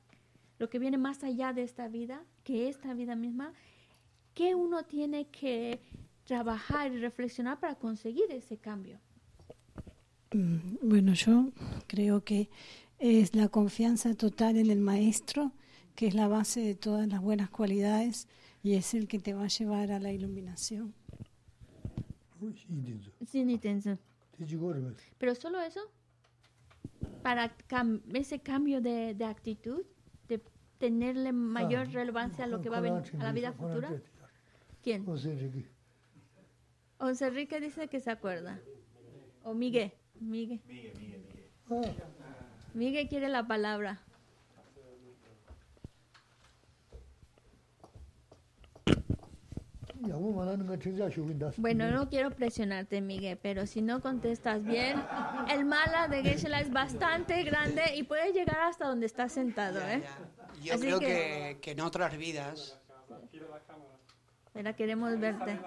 [0.58, 3.52] lo que viene más allá de esta vida, que esta vida misma,
[4.32, 5.78] que uno tiene que
[6.24, 8.98] trabajar y reflexionar para conseguir ese cambio.
[10.32, 11.50] Mm, bueno, yo
[11.86, 12.48] creo que
[12.98, 15.52] es la confianza total en el maestro
[15.98, 18.28] que es la base de todas las buenas cualidades
[18.62, 20.94] y es el que te va a llevar a la iluminación.
[25.18, 25.80] Pero solo eso,
[27.24, 27.52] para
[28.14, 29.84] ese cambio de, de, actitud,
[30.28, 30.40] de
[30.78, 34.00] tenerle mayor relevancia a lo que va a venir a la vida futura.
[34.80, 35.04] ¿Quién?
[36.98, 38.60] José Enrique dice que se acuerda.
[39.42, 39.92] O Miguel.
[40.20, 40.60] Miguel.
[40.66, 41.24] Miguel, Miguel,
[41.68, 41.94] Miguel.
[42.74, 44.00] Miguel quiere la palabra.
[51.56, 55.02] Bueno, no quiero presionarte, Miguel, pero si no contestas bien,
[55.50, 60.02] el mala de geshe es bastante grande y puede llegar hasta donde estás sentado, ¿eh?
[60.62, 61.58] Yo creo que...
[61.62, 62.78] en otras vidas...
[64.54, 65.58] Mira, queremos verte.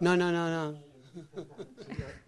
[0.00, 0.78] No, no, no, no.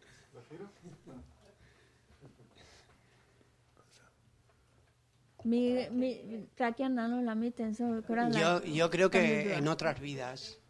[8.38, 10.60] yo, yo creo que en otras vidas.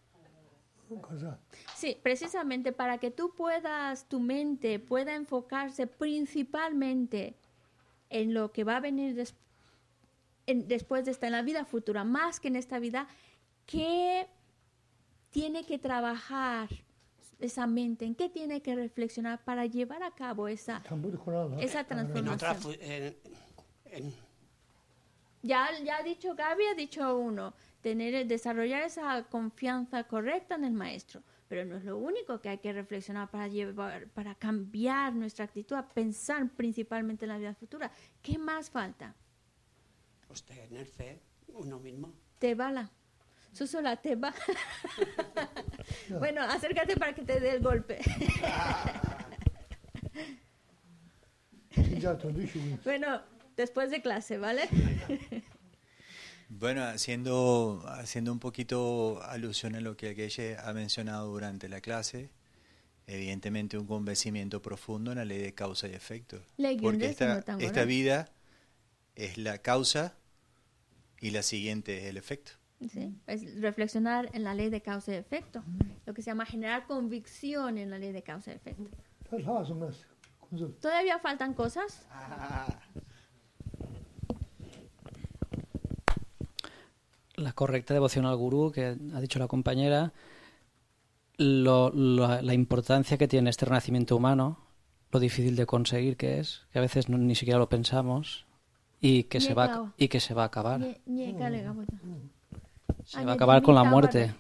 [1.74, 7.36] Sí, precisamente para que tú puedas, tu mente pueda enfocarse principalmente
[8.10, 9.14] en lo que va a venir
[10.46, 13.06] después de esta, en la vida futura, más que en esta vida,
[13.66, 14.26] que
[15.30, 16.68] tiene que trabajar
[17.38, 20.82] esa mente, en qué tiene que reflexionar para llevar a cabo esa,
[21.60, 23.14] esa transformación.
[25.42, 30.72] Ya, ya ha dicho Gaby, ha dicho uno tener, desarrollar esa confianza correcta en el
[30.72, 31.22] maestro.
[31.48, 35.76] Pero no es lo único que hay que reflexionar para, llevar, para cambiar nuestra actitud,
[35.76, 37.90] a pensar principalmente en la vida futura.
[38.20, 39.14] ¿Qué más falta?
[40.26, 42.12] Pues tener fe, uno mismo.
[42.38, 42.90] Te bala.
[43.82, 44.34] la te va.
[46.18, 47.98] bueno, acércate para que te dé el golpe.
[52.84, 53.22] bueno,
[53.58, 54.68] después de clase, ¿vale?
[56.50, 62.30] Bueno, haciendo, haciendo un poquito alusión a lo que Geshe ha mencionado durante la clase,
[63.06, 66.40] evidentemente un convencimiento profundo en la ley de causa y efecto.
[66.80, 68.30] Porque esta, esta vida
[69.14, 70.16] es la causa
[71.20, 72.52] y la siguiente es el efecto.
[72.88, 75.62] Sí, es reflexionar en la ley de causa y efecto,
[76.06, 78.88] lo que se llama generar convicción en la ley de causa y efecto.
[80.80, 82.06] ¿Todavía faltan cosas?
[87.38, 90.12] La correcta devoción al gurú que ha dicho la compañera,
[91.38, 94.58] la importancia que tiene este renacimiento humano,
[95.10, 98.46] lo difícil de conseguir que es, que a veces ni siquiera lo pensamos
[99.00, 100.80] y que se va y que se va a acabar.
[103.04, 104.34] Se va a acabar con la muerte.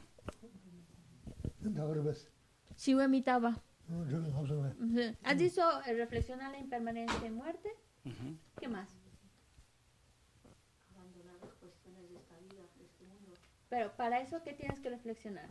[5.22, 7.70] ¿Has dicho reflexionar la impermanencia y muerte?
[8.60, 8.97] ¿Qué más?
[13.68, 15.48] Pero para eso, ¿qué tienes que reflexionar?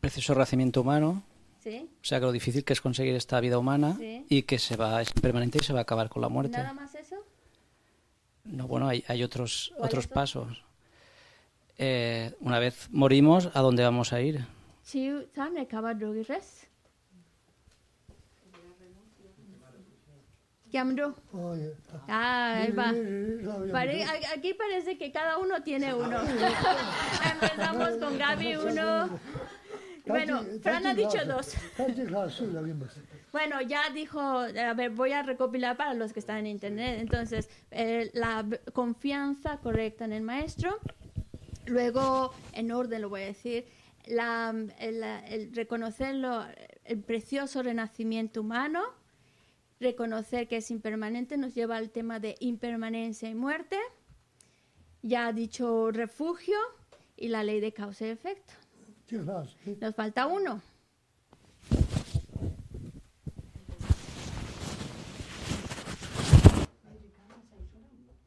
[0.00, 1.22] Precioso renacimiento humano.
[1.58, 1.88] Sí.
[2.02, 3.98] O sea, que lo difícil que es conseguir esta vida humana
[4.28, 6.58] y que se va, es impermanente y se va a acabar con la muerte.
[6.58, 7.16] ¿Nada más eso?
[8.44, 10.62] No, bueno, hay, hay otros, otros pasos.
[11.78, 14.46] Eh, una vez morimos, ¿a dónde vamos a ir?
[21.32, 21.70] Sí,
[22.08, 22.92] Ah, ahí va.
[24.34, 26.18] aquí parece que cada uno tiene uno.
[27.32, 29.18] Empezamos con Gaby uno.
[30.06, 31.54] Bueno, Fran ha dicho dos.
[33.32, 36.98] Bueno, ya dijo, a ver, voy a recopilar para los que están en internet.
[37.00, 40.78] Entonces, eh, la confianza correcta en el maestro.
[41.66, 43.66] Luego, en orden lo voy a decir,
[44.06, 46.44] la, el, el reconocerlo,
[46.84, 48.82] el precioso renacimiento humano
[49.84, 53.78] reconocer que es impermanente nos lleva al tema de impermanencia y muerte.
[55.02, 56.56] Ya ha dicho refugio
[57.16, 58.54] y la ley de causa y efecto.
[59.80, 60.60] Nos falta uno.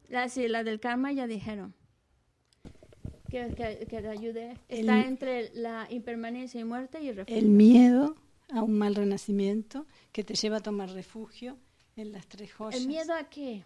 [0.08, 1.74] La, sí, la del karma ya dijeron.
[3.28, 4.56] Que, que, ayude.
[4.68, 7.38] Está entre la impermanencia y muerte y el refugio.
[7.38, 8.16] El miedo
[8.52, 11.56] a un mal renacimiento que te lleva a tomar refugio
[11.96, 12.80] en las tres joyas.
[12.80, 13.64] ¿El miedo a qué?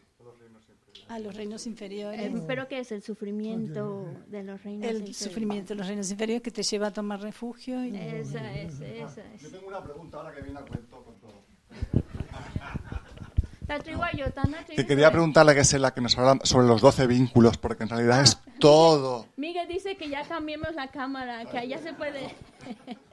[1.08, 2.20] A los reinos inferiores.
[2.20, 5.08] Eh, ¿Pero qué es el sufrimiento de los reinos el inferiores?
[5.08, 7.84] El sufrimiento de los reinos inferiores que te lleva a tomar refugio.
[7.84, 7.96] Y...
[7.96, 9.42] Esa es, esa es.
[9.42, 11.42] Yo tengo una pregunta ahora que viene a cuento con todo.
[14.76, 17.88] Te quería preguntarle que es la que nos habla sobre los 12 vínculos, porque en
[17.88, 18.50] realidad es ah.
[18.58, 19.26] todo.
[19.36, 22.34] Miguel dice que ya cambiemos la cámara, que allá se puede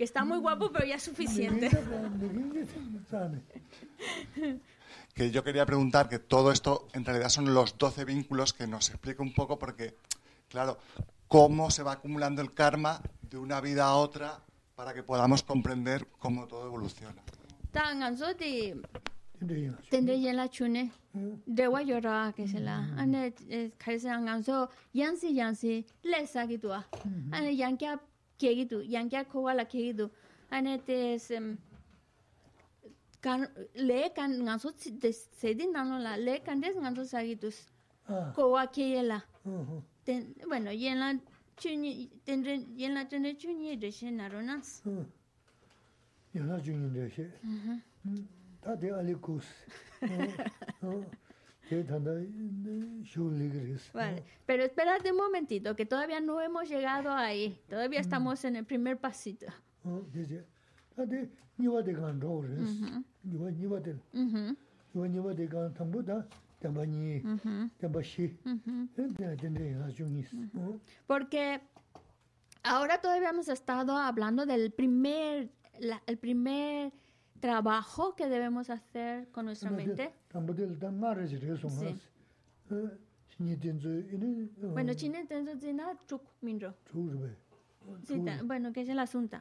[0.00, 1.68] que está muy guapo, pero ya es suficiente.
[5.14, 8.88] que yo quería preguntar que todo esto en realidad son los 12 vínculos que nos
[8.88, 9.94] explique un poco porque,
[10.48, 10.78] claro,
[11.28, 14.40] cómo se va acumulando el karma de una vida a otra
[14.74, 17.20] para que podamos comprender cómo todo evoluciona.
[19.90, 20.92] tendré la chune.
[21.12, 23.34] De guayora que se la ane
[23.76, 26.46] kaise anganso yansi yansi lesa
[27.32, 27.56] ane
[28.40, 30.10] kegidu, yangyar kowa la kegidu.
[30.50, 31.18] Ane te
[33.20, 34.68] kan, le kan nganso
[35.40, 37.58] sedi nano la, le kan des nganso sagidus
[38.08, 38.32] ah.
[38.34, 39.20] kowa keye la.
[39.46, 39.80] Mm-hmm.
[40.04, 41.14] Ten, bueno, yen la
[41.56, 44.82] chunyi, tenre, yen la tenre chunyi e deshe naro nas.
[44.84, 45.06] Mm.
[46.34, 47.30] Yen la chunyi deshe.
[47.44, 47.78] Mm-hmm.
[48.04, 48.26] Mm.
[48.62, 49.46] Ta de alikus.
[50.82, 51.04] Mm.
[53.94, 57.60] Vale, pero espérate un momentito, que todavía no hemos llegado ahí.
[57.68, 59.46] Todavía estamos en el primer pasito.
[71.06, 71.60] Porque
[72.62, 75.50] ahora todavía hemos estado hablando del primer,
[76.06, 76.92] el primer
[77.40, 80.12] trabajo que debemos hacer con nuestra mente.
[84.74, 86.74] Bueno, chine tenzo zina chuk minro.
[88.06, 89.38] Sí, bueno, ¿qué es el asunto?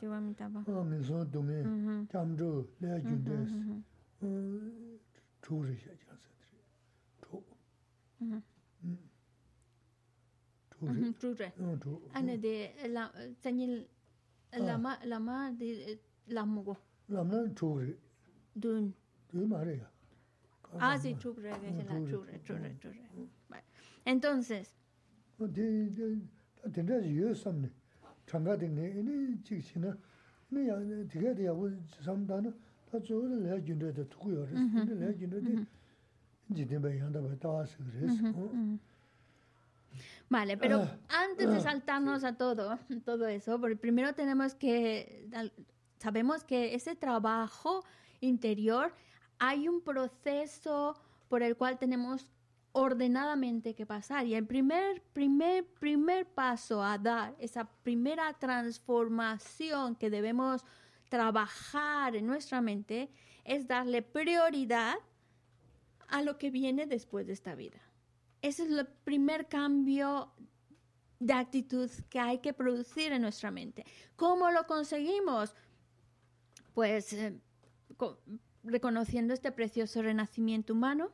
[0.00, 0.62] Shiwamitaba.
[0.62, 2.34] Ah,
[3.46, 3.84] son.
[11.18, 11.40] Chuk.
[12.14, 12.74] Ane de
[14.58, 15.98] lama lama de
[16.28, 16.76] lamu go
[17.08, 17.96] lamna chugri
[18.54, 18.92] dun
[19.32, 19.88] dun mare ya
[20.80, 23.06] ah sí chugre que se la chugre chugre chugre
[24.04, 24.74] entonces
[25.38, 26.20] de de
[26.72, 27.70] tendrá yo samne
[28.26, 29.96] changa de ne ni chichina
[30.50, 31.54] ni ya de de ya
[32.00, 32.52] samdana
[32.90, 35.66] ta zore le junde de tukuyor le junde de
[36.54, 38.12] jidin be yanda be ta asir res
[40.32, 41.24] Vale, pero ah.
[41.28, 41.60] antes de ah.
[41.60, 45.28] saltarnos a todo, todo eso, porque primero tenemos que,
[45.98, 47.84] sabemos que ese trabajo
[48.20, 48.94] interior,
[49.38, 50.96] hay un proceso
[51.28, 52.32] por el cual tenemos
[52.72, 54.26] ordenadamente que pasar.
[54.26, 60.64] Y el primer, primer, primer paso a dar, esa primera transformación que debemos
[61.10, 63.10] trabajar en nuestra mente,
[63.44, 64.94] es darle prioridad
[66.08, 67.91] a lo que viene después de esta vida
[68.42, 70.32] ese es el primer cambio
[71.20, 73.84] de actitud que hay que producir en nuestra mente.
[74.16, 75.54] ¿Cómo lo conseguimos?
[76.74, 77.38] Pues eh,
[78.64, 81.10] reconociendo este precioso renacimiento humano,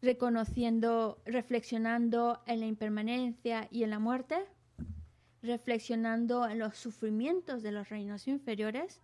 [0.00, 4.36] reconociendo, reflexionando en la impermanencia y en la muerte,
[5.42, 9.00] reflexionando en los sufrimientos de los reinos inferiores,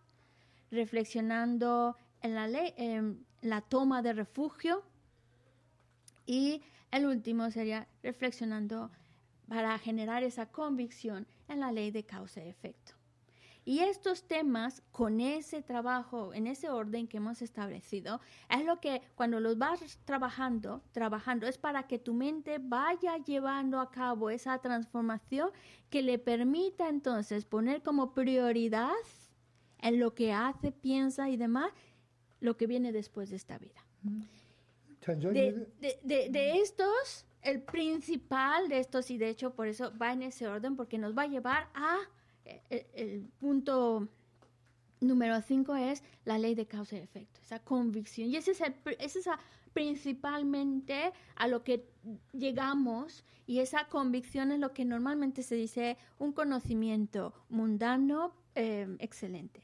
[0.70, 4.84] reflexionando en la, ley, en la toma de refugio
[6.30, 6.62] y
[6.92, 8.92] el último sería reflexionando
[9.48, 12.92] para generar esa convicción en la ley de causa y efecto.
[13.64, 19.02] Y estos temas, con ese trabajo, en ese orden que hemos establecido, es lo que
[19.16, 24.56] cuando los vas trabajando, trabajando, es para que tu mente vaya llevando a cabo esa
[24.58, 25.50] transformación
[25.90, 28.92] que le permita entonces poner como prioridad
[29.80, 31.72] en lo que hace, piensa y demás,
[32.38, 33.84] lo que viene después de esta vida.
[35.32, 40.22] De, de, de, estos, el principal de estos, y de hecho por eso va en
[40.22, 41.98] ese orden, porque nos va a llevar a
[42.68, 44.08] el, punto
[45.00, 48.28] número cinco es la ley de causa y efecto, esa convicción.
[48.28, 48.60] Y ese es,
[49.16, 49.38] esa
[49.72, 51.88] principalmente a lo que
[52.32, 59.62] llegamos y esa convicción es lo que normalmente se dice un conocimiento mundano eh, excelente.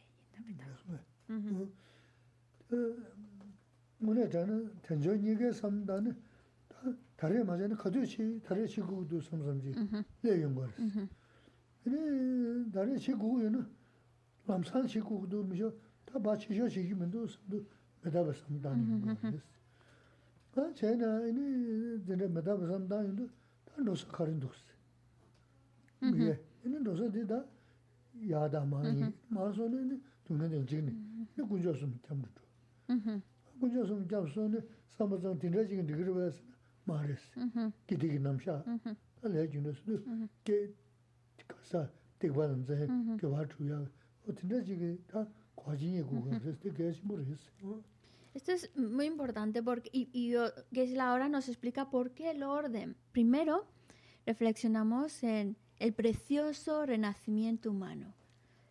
[11.84, 13.66] 네 다른 시구는
[14.46, 15.72] 남산 시구도 미죠
[16.06, 17.64] 다 바치셔 시기면도 도
[18.04, 19.46] 메다바 삼다는 거です
[20.56, 23.28] 아 제가 이제 이제 메다바 삼다는도
[23.66, 24.64] 다 노서 가린 독스
[26.28, 27.46] 예 이는 노서 되다
[28.30, 30.90] 야다마니 마서는 동네는 지금
[31.38, 32.28] 이 군조선 참도
[33.60, 34.68] 군조선 잡서는
[34.98, 36.42] 삼어선 dinrejin digirves
[36.86, 37.22] mares
[37.88, 38.64] kidig namsha
[39.24, 39.78] ale junus
[40.44, 40.74] ke
[48.34, 50.36] Esto es muy importante porque, y, y
[50.72, 52.96] Gesla ahora nos explica por qué el orden.
[53.12, 53.66] Primero,
[54.26, 58.14] reflexionamos en el precioso renacimiento humano,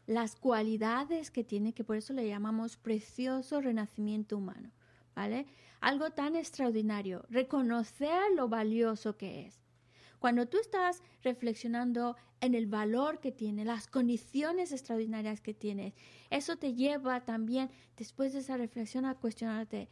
[0.08, 4.72] las cualidades que tiene, que por eso le llamamos precioso renacimiento humano,
[5.16, 5.48] ¿vale?
[5.82, 9.62] Algo tan extraordinario, reconocer lo valioso que es.
[10.20, 15.94] Cuando tú estás reflexionando en el valor que tiene, las condiciones extraordinarias que tienes,
[16.30, 19.90] eso te lleva también, después de esa reflexión, a cuestionarte,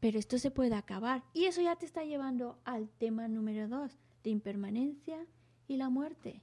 [0.00, 1.24] pero esto se puede acabar.
[1.32, 5.26] Y eso ya te está llevando al tema número dos, de impermanencia
[5.66, 6.42] y la muerte.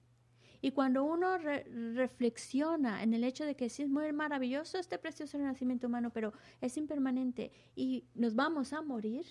[0.64, 5.38] Y cuando uno reflexiona en el hecho de que sí es muy maravilloso este precioso
[5.38, 6.31] renacimiento humano, pero
[6.61, 9.26] es impermanente y nos vamos a morir,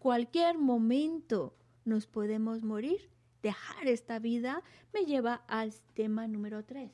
[0.00, 3.12] cualquier momento nos podemos morir.
[3.44, 4.60] Dejar esta vida
[4.92, 6.90] me lleva al tema número tres.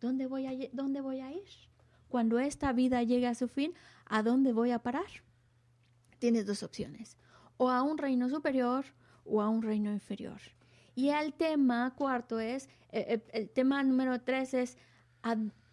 [0.00, 1.48] ¿Dónde voy a, dónde voy a ir?
[2.08, 3.74] Cuando esta vida llegue a su fin,
[4.06, 5.06] ¿a dónde voy a parar?
[6.18, 7.16] Tienes dos opciones,
[7.58, 8.86] o a un reino superior
[9.24, 10.40] o a un reino inferior.
[10.98, 14.76] Y el tema cuarto es, eh, eh, el, tema número tres es,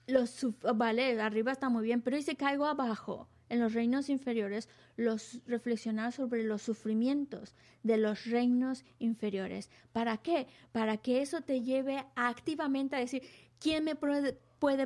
[0.06, 0.45] los,
[0.76, 3.27] vale, arriba está muy bien, pero ¿y si caigo abajo?
[3.49, 9.72] en los reinos inferiores, los reflexionar sobre los sufrimientos de los reinos inferiores.
[9.93, 10.47] ¿Para qué?
[10.72, 13.23] Para que eso te lleve activamente a decir,
[13.60, 14.38] ¿quién me puede,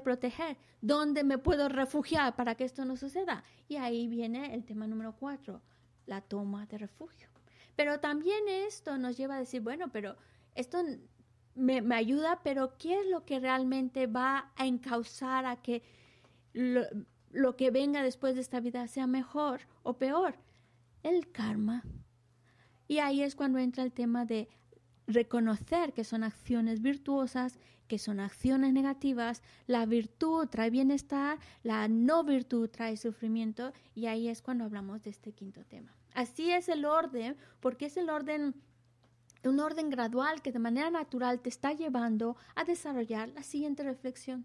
[0.02, 0.56] proteger?
[0.82, 3.44] ¿Dónde me puedo refugiar para que esto no suceda?
[3.68, 5.62] Y ahí viene el tema número cuatro,
[6.06, 7.28] la toma de refugio.
[7.80, 10.18] Pero también esto nos lleva a decir, bueno, pero
[10.54, 10.80] esto
[11.56, 15.82] me, me ayuda, pero ¿qué es lo que realmente va a encauzar a que
[17.32, 20.36] lo que venga después de esta vida sea mejor o peor.
[21.04, 21.86] El karma.
[22.90, 24.50] Y ahí es cuando entra el tema de
[25.08, 32.26] reconocer que son acciones virtuosas, que son acciones negativas, la virtud trae bienestar, la no
[32.26, 35.96] virtud trae sufrimiento y ahí es cuando hablamos de este quinto tema.
[36.20, 38.54] Así es el orden, porque es el orden,
[39.46, 44.44] un orden gradual que de manera natural te está llevando a desarrollar la siguiente reflexión.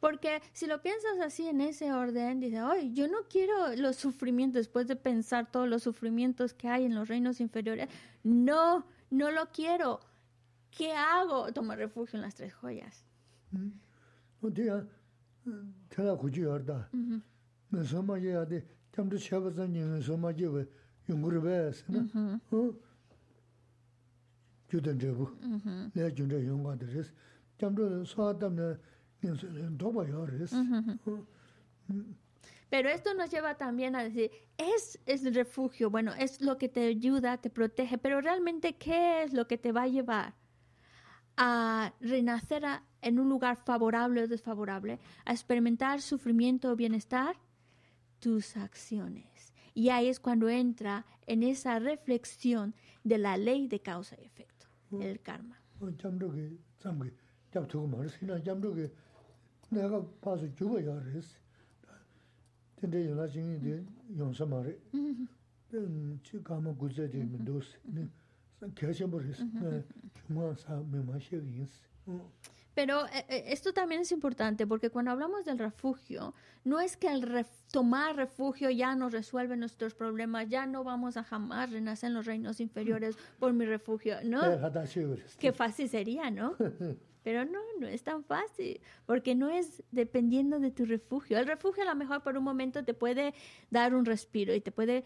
[0.00, 4.60] Porque si lo piensas así en ese orden, dice, oye, yo no quiero los sufrimientos
[4.60, 7.90] después de pensar todos los sufrimientos que hay en los reinos inferiores.
[8.22, 10.00] No, no lo quiero.
[10.70, 11.52] ¿Qué hago?
[11.52, 13.04] Toma refugio en las tres joyas.
[24.69, 25.29] gyudan zhebu,
[25.95, 27.11] laya gyunda yungwa de res.
[27.57, 28.77] Gyamdo suwa damna
[29.21, 30.53] nginsu 도바 도바 res.
[32.69, 36.69] Pero esto nos lleva también a decir, es, es el refugio, bueno, es lo que
[36.69, 40.35] te ayuda, te protege, pero realmente, ¿qué es lo que te va a llevar
[41.36, 42.64] A renacer
[43.02, 47.36] en un lugar favorable o desfavorable, a experimentar sufrimiento o bienestar?
[48.20, 49.52] Tus acciones.
[49.74, 54.66] Y ahí es cuando entra en esa reflexión de la ley de causa y efecto,
[54.90, 55.02] mm.
[55.02, 55.60] el karma.
[67.92, 68.14] Eh,
[73.06, 78.16] eh, esto también es importante porque cuando hablamos del refugio, no es que el tomar
[78.16, 82.60] refugio ya nos resuelve nuestros problemas, ya no vamos a jamás renacer en los reinos
[82.60, 84.40] inferiores por mi refugio, ¿no?
[85.38, 86.56] Qué fácil sería, ¿no?
[87.22, 91.38] Pero no, no es tan fácil, porque no es dependiendo de tu refugio.
[91.38, 93.32] El refugio a lo mejor por un momento te puede
[93.70, 95.04] dar un respiro y te puede,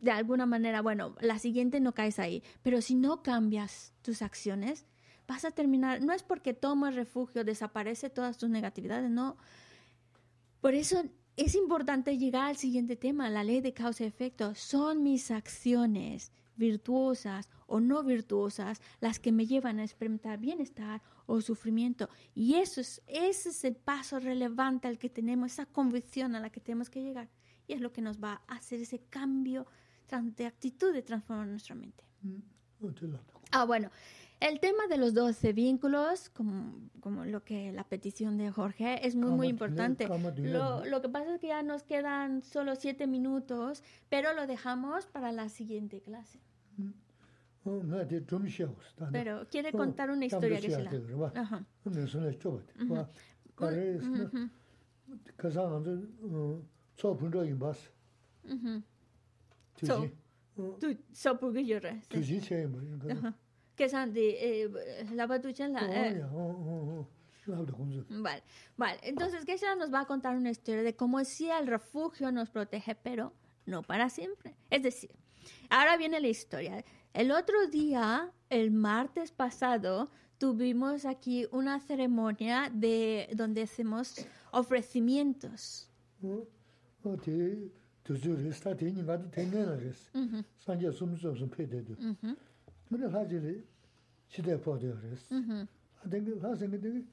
[0.00, 4.86] de alguna manera, bueno, la siguiente no caes ahí, pero si no cambias tus acciones,
[5.28, 9.36] vas a terminar, no es porque tomas refugio, desaparece todas tus negatividades, no.
[10.60, 11.04] Por eso
[11.36, 14.54] es importante llegar al siguiente tema, la ley de causa y efecto.
[14.54, 21.40] Son mis acciones virtuosas o no virtuosas las que me llevan a experimentar bienestar o
[21.40, 22.10] sufrimiento.
[22.34, 26.50] Y eso es, ese es el paso relevante al que tenemos, esa convicción a la
[26.50, 27.28] que tenemos que llegar.
[27.66, 29.66] Y es lo que nos va a hacer ese cambio
[30.18, 32.04] de actitud de transformar nuestra mente.
[32.22, 32.38] Mm,
[33.52, 33.90] ah, bueno,
[34.40, 39.14] el tema de los 12 vínculos, como, como lo que la petición de Jorge, es
[39.14, 40.08] muy, muy importante.
[40.38, 45.06] Lo, lo, que pasa es que ya nos quedan solo siete minutos, pero lo dejamos
[45.06, 46.40] para la siguiente clase.
[46.76, 46.90] Mm.
[47.64, 47.82] Oh,
[49.12, 50.90] pero quiere contar una historia que se la...
[51.34, 51.66] Ajá.
[63.74, 64.70] Que son de eh,
[65.14, 65.80] la batucha la
[66.10, 66.22] eh.
[68.10, 68.42] vale
[68.76, 69.00] vale.
[69.02, 72.94] Entonces Geshe nos va a contar una historia de cómo si el refugio nos protege
[72.94, 73.32] pero
[73.66, 75.10] no para siempre es decir
[75.70, 76.84] ahora viene la historia.
[77.14, 85.88] El otro día el martes pasado tuvimos aquí una ceremonia de donde hacemos ofrecimientos
[88.04, 90.42] tuzu resi, ta teni nga tu teni na resi, mm-hmm.
[90.58, 91.06] sanje mm-hmm.
[91.06, 91.16] mm-hmm.
[91.16, 91.96] sum sum sum pe dedu.
[92.90, 93.64] Mene haji li
[94.28, 95.34] shide po deyo resi.
[96.04, 97.04] Dengi hasi nga dengi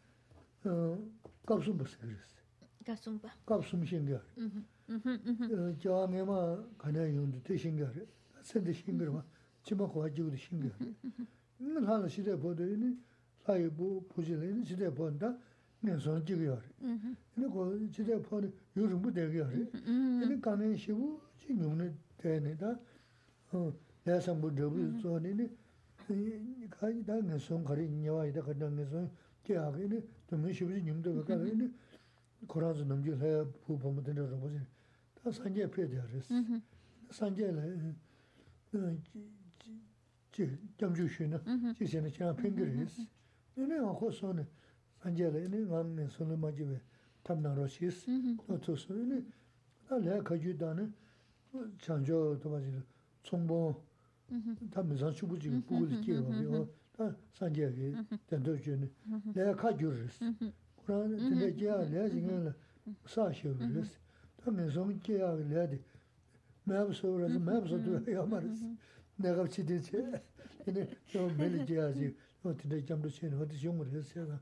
[1.45, 2.39] kapsum basi resi.
[2.85, 3.29] Kapsum ba?
[3.45, 4.21] Kapsum shingya.
[5.79, 8.07] Jawa nga ma kanya yundu te shingya re,
[8.41, 9.23] sende shingya ma,
[9.63, 10.93] chima kuwa jigu de shingya re.
[11.59, 12.97] Mene hasi shide po deyo ni,
[13.45, 15.37] layi bu puji li shide po nda,
[15.79, 16.59] 내선 지겨요.
[16.79, 19.47] 근데 그 진짜 폰 요즘 못 되게요.
[19.47, 22.79] 근데 가는 시부 지금은 되네다.
[23.51, 23.73] 어,
[24.03, 25.49] 내가 뭐 저기 저니니
[26.69, 29.09] 가이 다 내선 거리 녀와이다 그냥 내선
[29.43, 31.71] 계약이니 좀 시부지 님도 가가니
[32.47, 34.59] 코라즈 넘지 해 부부면 되는 거 보지.
[35.15, 36.33] 다 산제 폐되어스.
[37.11, 37.93] 산제를
[40.31, 43.05] 지 점주시는 지세는 제가 팽그리스.
[43.55, 44.45] 내가 호소는
[45.07, 46.79] 안젤에 이니 나는 손을 맞이베
[47.23, 48.05] 탐나 러시스.
[48.47, 49.23] 어토스니
[49.89, 50.89] 알레 가주다네
[51.79, 52.81] 장조 도마지
[53.23, 53.81] 총보
[54.71, 56.67] 담면서 추부지 부부를 끼고
[56.97, 57.95] 다 산제게
[58.27, 58.91] 된도주니
[59.33, 60.19] 내가 가주르스
[60.85, 62.53] 그러나 근데 제가 내가 지금
[63.05, 63.97] 사셔르스
[64.43, 65.67] 담면서 끼야 내가
[66.65, 68.75] 매우 소라서 매우 소도 야마르스
[69.15, 70.21] 내가 치디체
[70.67, 72.13] 이제 좀 멜리지아지.
[72.43, 74.39] 어떻게 잠도 치는 어디 용을 했어요.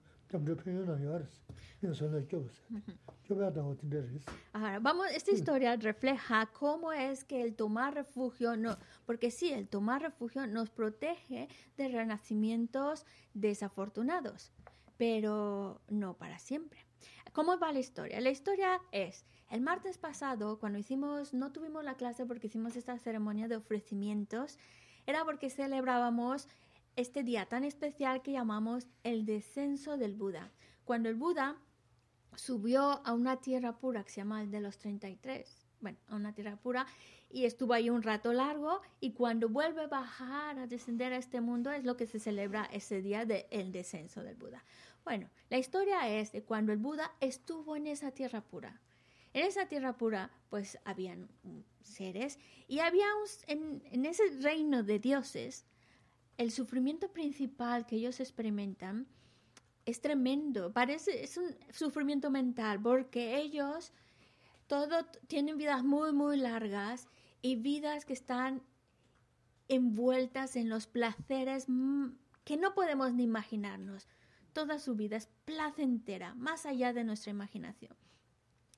[4.53, 9.67] Ahora, vamos, esta historia refleja cómo es que el tomar refugio, no, porque sí, el
[9.67, 11.47] tomar refugio nos protege
[11.77, 14.51] de renacimientos desafortunados,
[14.97, 16.85] pero no para siempre.
[17.33, 18.21] ¿Cómo va la historia?
[18.21, 22.97] La historia es, el martes pasado, cuando hicimos, no tuvimos la clase porque hicimos esta
[22.97, 24.57] ceremonia de ofrecimientos,
[25.05, 26.47] era porque celebrábamos
[26.95, 30.51] este día tan especial que llamamos el descenso del Buda.
[30.85, 31.57] Cuando el Buda
[32.35, 36.33] subió a una tierra pura que se llama el de los 33, bueno, a una
[36.33, 36.85] tierra pura,
[37.29, 41.41] y estuvo ahí un rato largo, y cuando vuelve a bajar, a descender a este
[41.41, 44.63] mundo, es lo que se celebra ese día del descenso del Buda.
[45.03, 48.81] Bueno, la historia es de cuando el Buda estuvo en esa tierra pura.
[49.33, 51.27] En esa tierra pura, pues habían
[51.83, 53.07] seres, y había
[53.47, 55.65] en, en ese reino de dioses,
[56.37, 59.07] el sufrimiento principal que ellos experimentan
[59.85, 63.93] es tremendo, parece, es un sufrimiento mental, porque ellos
[64.67, 67.07] todo tienen vidas muy, muy largas
[67.41, 68.63] y vidas que están
[69.67, 71.67] envueltas en los placeres
[72.43, 74.07] que no podemos ni imaginarnos.
[74.53, 77.95] Toda su vida es placentera, más allá de nuestra imaginación.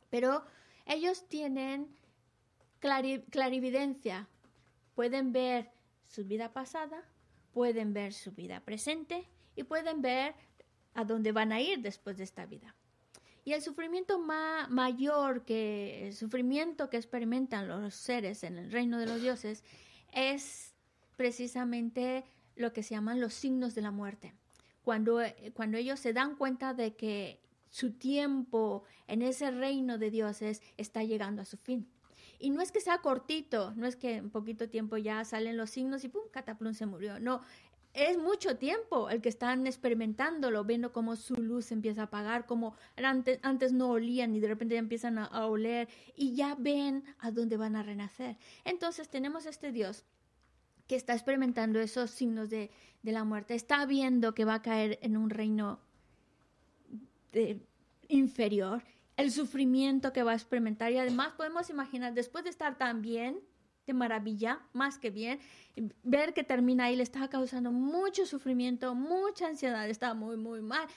[0.10, 0.44] Pero
[0.86, 1.88] ellos tienen
[2.80, 4.28] clarividencia,
[4.96, 5.72] pueden ver
[6.04, 7.04] su vida pasada,
[7.58, 10.36] pueden ver su vida presente y pueden ver
[10.94, 12.76] a dónde van a ir después de esta vida.
[13.46, 19.24] Y el sufrimiento mayor que sufrimiento que experimentan los seres en el reino de los
[19.24, 19.64] dioses
[20.12, 20.76] es
[21.16, 22.26] precisamente
[22.56, 24.36] lo que se llaman los signos de la muerte.
[24.84, 25.20] Cuando,
[25.56, 31.04] cuando ellos se dan cuenta de que su tiempo en ese reino de dioses está
[31.04, 31.90] llegando a su fin.
[32.40, 35.72] Y no es que sea cortito, no es que en poquito tiempo ya salen los
[35.72, 37.20] signos y pum, Cataplum se murió.
[37.20, 37.42] No,
[37.94, 42.76] es mucho tiempo el que están experimentándolo, viendo cómo su luz empieza a apagar, como
[42.96, 47.32] antes, antes no olían y de repente ya empiezan a, oler y ya ven a
[47.32, 48.38] dónde van a renacer.
[48.66, 50.06] Entonces tenemos este Dios
[50.88, 52.70] que está experimentando esos signos de,
[53.02, 55.80] de la muerte, está viendo que va a caer en un reino
[57.32, 57.60] de,
[58.10, 58.84] inferior,
[59.18, 63.39] el sufrimiento que va a experimentar y además podemos imaginar, después de estar tan bien,
[63.88, 65.39] de maravilla, más que bien,
[66.03, 70.88] ver que termina ahí le estaba causando mucho sufrimiento, mucha ansiedad, estaba muy, muy mal.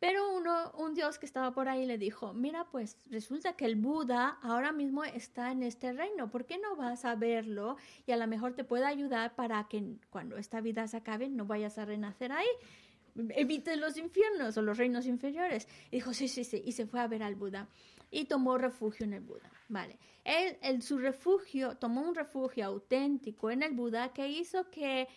[0.00, 3.76] Pero uno, un dios que estaba por ahí le dijo, mira, pues resulta que el
[3.76, 7.76] Buda ahora mismo está en este reino, ¿por qué no vas a verlo?
[8.06, 11.44] Y a lo mejor te puede ayudar para que cuando esta vida se acabe no
[11.44, 12.48] vayas a renacer ahí
[13.30, 15.68] evite los infiernos o los reinos inferiores.
[15.90, 17.68] Y dijo, sí, sí, sí, y se fue a ver al Buda
[18.10, 19.50] y tomó refugio en el Buda.
[19.68, 25.08] Vale, él, en su refugio, tomó un refugio auténtico en el Buda que hizo que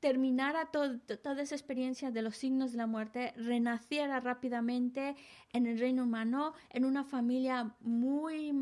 [0.00, 5.16] terminara toda esa experiencia de los signos de la muerte, renaciera rápidamente
[5.52, 8.52] en el reino humano, en una familia muy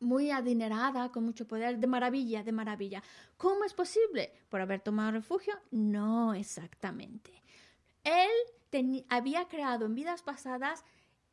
[0.00, 3.02] muy adinerada, con mucho poder, de maravilla, de maravilla.
[3.36, 4.32] ¿Cómo es posible?
[4.50, 5.54] ¿Por haber tomado refugio?
[5.70, 7.43] No exactamente.
[8.04, 8.30] Él
[9.08, 10.84] había creado en vidas pasadas,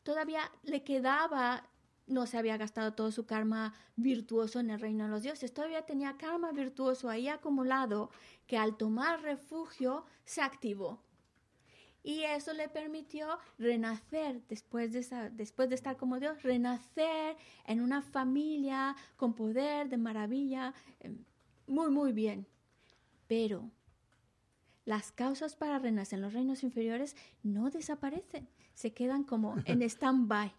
[0.04, 1.68] todavía le quedaba,
[2.08, 5.86] no se había gastado todo su karma virtuoso en el reino de los dioses, todavía
[5.86, 8.12] tenía karma virtuoso ahí acumulado
[8.48, 11.02] que al tomar refugio se activó.
[12.04, 15.00] Y eso le permitió renacer después de,
[15.76, 21.24] estar como Dios, renacer en una familia con poder, de maravilla, em,
[21.68, 22.48] muy, muy bien.
[23.28, 23.70] Pero
[24.86, 30.54] las causas para renacer en los reinos inferiores no desaparecen, se quedan como en stand-by,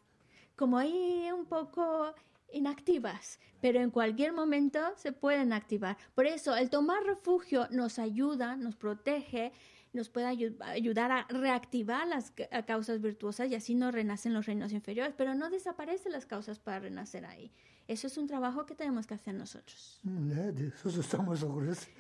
[0.57, 2.15] como ahí un poco
[2.53, 5.97] inactivas, pero en cualquier momento se pueden activar.
[6.15, 9.53] Por eso el tomar refugio nos ayuda, nos protege,
[9.93, 12.33] nos puede ayudar a reactivar las
[12.67, 16.81] causas virtuosas y así no renacen los reinos inferiores, pero no desaparecen las causas para
[16.81, 17.53] renacer ahí.
[17.89, 20.01] Eso es un trabajo que tenemos que hacer nosotros.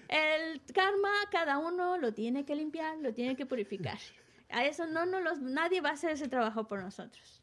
[0.08, 3.98] El karma cada uno lo tiene que limpiar, lo tiene que purificar.
[4.50, 7.42] A eso no, no los, nadie va a hacer ese trabajo por nosotros.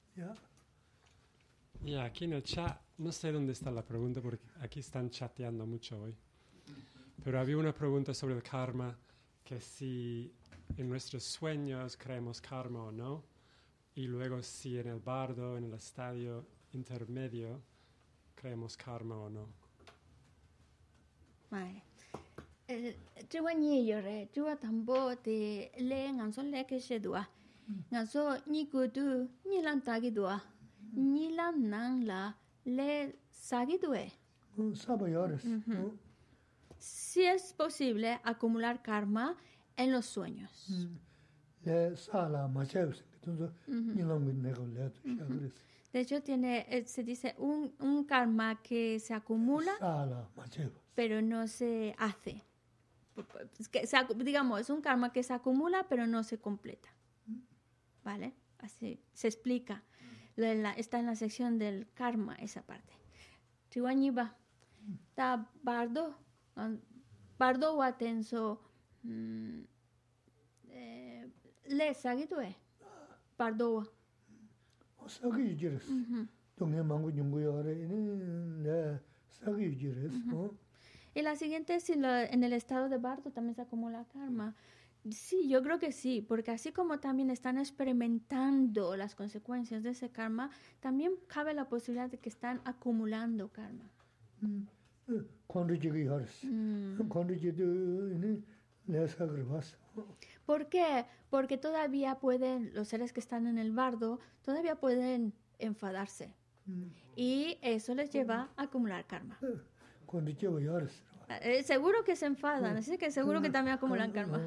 [1.83, 5.65] Y aquí en el chat, no sé dónde está la pregunta porque aquí están chateando
[5.65, 6.15] mucho hoy.
[7.23, 8.95] Pero había una pregunta sobre el karma,
[9.43, 10.31] que si
[10.77, 13.23] en nuestros sueños creemos karma o no,
[13.95, 17.61] y luego si en el bardo, en el estadio intermedio,
[18.39, 19.47] creemos karma o no.
[21.51, 21.83] Vale.
[23.29, 27.27] Chiwa nyi yore, chiwa tambo te le nganso le ke she dua.
[27.91, 30.39] Nganso nyi kudu, nyi lan tagi dua.
[30.95, 32.33] Nyi lan nang la
[32.65, 34.11] le sagi due.
[34.73, 35.43] Saba yores.
[36.79, 39.35] Si es posible acumular karma
[39.75, 40.87] en los sueños.
[41.65, 45.53] Le sala machevs, entonces nyi lan mi nego le shagres.
[45.91, 49.71] De hecho, tiene, eh, se dice un, un karma que se acumula,
[50.93, 52.43] pero no se hace.
[53.71, 53.87] Que
[54.17, 56.89] digamos, es un karma que se acumula, pero no se completa.
[58.03, 58.33] ¿Vale?
[58.59, 59.83] Así se explica.
[60.35, 62.93] está en la sección del karma esa parte.
[63.71, 64.35] Chihuañiba.
[65.15, 66.15] Ta bardo.
[67.37, 67.75] Bardo
[75.23, 75.91] o atenso.
[75.91, 76.27] Mm,
[77.65, 78.99] eh, le
[79.29, 80.09] sagitue.
[80.25, 80.57] Bardo
[81.15, 84.55] y la siguiente si en el estado de Bardo también se acumula karma.
[85.09, 90.09] Sí, yo creo que sí, porque así como también están experimentando las consecuencias de ese
[90.09, 93.89] karma, también cabe la posibilidad de que están acumulando karma.
[100.49, 101.05] ¿Por qué?
[101.29, 106.33] Porque todavía pueden, los seres que están en el bardo, todavía pueden enfadarse.
[106.65, 106.85] Mm.
[107.15, 109.37] Y eso les lleva a acumular karma.
[111.41, 114.39] Eh, seguro que se enfadan, así que seguro que también acumulan karma.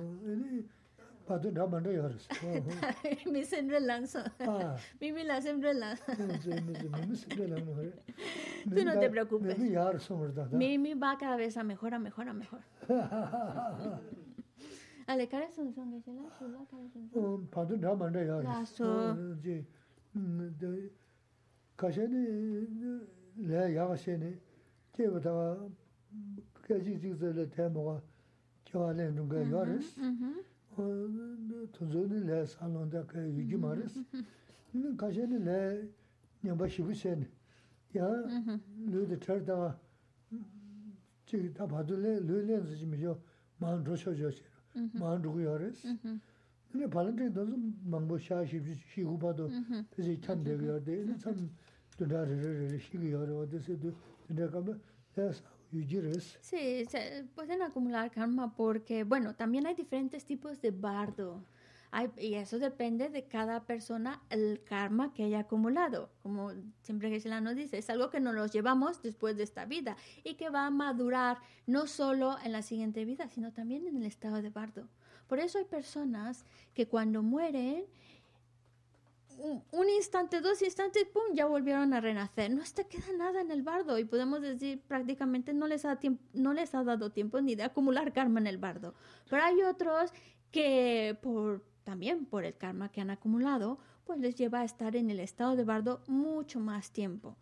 [3.30, 4.24] Mi siempre lanzo.
[5.00, 6.04] Mimi la siempre lanza.
[8.74, 9.56] Tú no te preocupes.
[10.50, 12.62] Mimi va cada vez a mejor, a mejor, a mejor.
[15.06, 17.46] Ale kare sun sun ge se la su la kare sun sun.
[17.50, 18.36] Pa du dra ma mm, de ya.
[18.42, 18.84] La su.
[19.42, 19.66] Ji
[20.58, 20.90] de
[21.76, 22.22] ka she ni
[23.36, 24.38] le ya ga she ni
[24.92, 25.56] ke ba ta
[26.62, 28.02] ke ji ji ze le te mo ga
[28.64, 29.78] ke wa le nu ge ya re.
[31.72, 33.86] Tu zo ni le sa lon da ke yu gi ma re.
[34.96, 35.88] Ka she ni le
[36.42, 37.26] nya ba shi bu she ni.
[37.92, 39.08] Ya lu mhm.
[39.08, 39.76] de ter da
[41.26, 43.18] ji ta pa du le lu le zi ji mi yo
[43.58, 44.51] ma ro sho jo she.
[44.74, 45.14] Sā
[56.40, 61.44] Sí, se pueden acumular karma porque, bueno, también hay diferentes tipos de bardo.
[62.16, 66.10] Y eso depende de cada persona, el karma que haya acumulado.
[66.22, 69.96] Como siempre Geshe-la nos dice, es algo que nos lo llevamos después de esta vida
[70.24, 74.06] y que va a madurar no solo en la siguiente vida, sino también en el
[74.06, 74.88] estado de bardo.
[75.26, 77.84] Por eso hay personas que cuando mueren
[79.70, 82.50] un instante, dos instantes, ¡pum!, ya volvieron a renacer.
[82.50, 85.98] No te queda nada en el bardo y podemos decir prácticamente no les, ha
[86.32, 88.94] no les ha dado tiempo ni de acumular karma en el bardo.
[89.28, 90.12] Pero hay otros
[90.50, 95.10] que por, también por el karma que han acumulado, pues les lleva a estar en
[95.10, 97.36] el estado de bardo mucho más tiempo.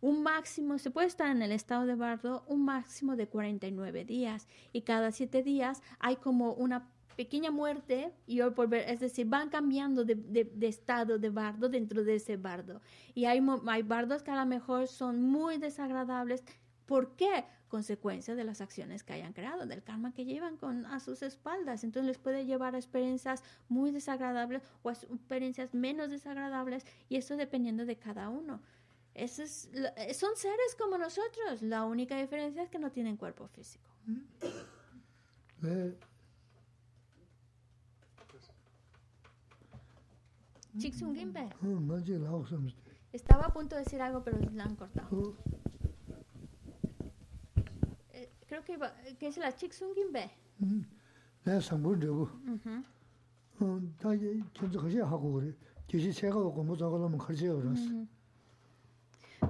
[0.00, 4.46] Un máximo, se puede estar en el estado de bardo un máximo de 49 días
[4.72, 9.26] y cada 7 días hay como una pequeña muerte y hoy por ver, es decir,
[9.26, 12.80] van cambiando de, de, estado de bardo dentro de ese bardo.
[13.14, 16.44] Y hay, hay bardos que a lo mejor son muy desagradables.
[16.86, 17.44] ¿Por qué?
[17.68, 21.82] Consecuencia de las acciones que hayan creado, del karma que llevan con, a sus espaldas.
[21.84, 27.36] Entonces les puede llevar a experiencias muy desagradables o a experiencias menos desagradables y eso
[27.36, 28.62] dependiendo de cada uno.
[29.14, 29.70] Eso es,
[30.16, 31.62] son seres como nosotros.
[31.62, 33.90] La única diferencia es que no tienen cuerpo físico.
[35.64, 35.96] Eh,
[40.78, 41.48] Chixungimbe.
[43.12, 45.34] Estaba a punto de decir algo, pero la han cortado.
[48.46, 50.30] Eh, creo que, iba, que es la Chixungimbe.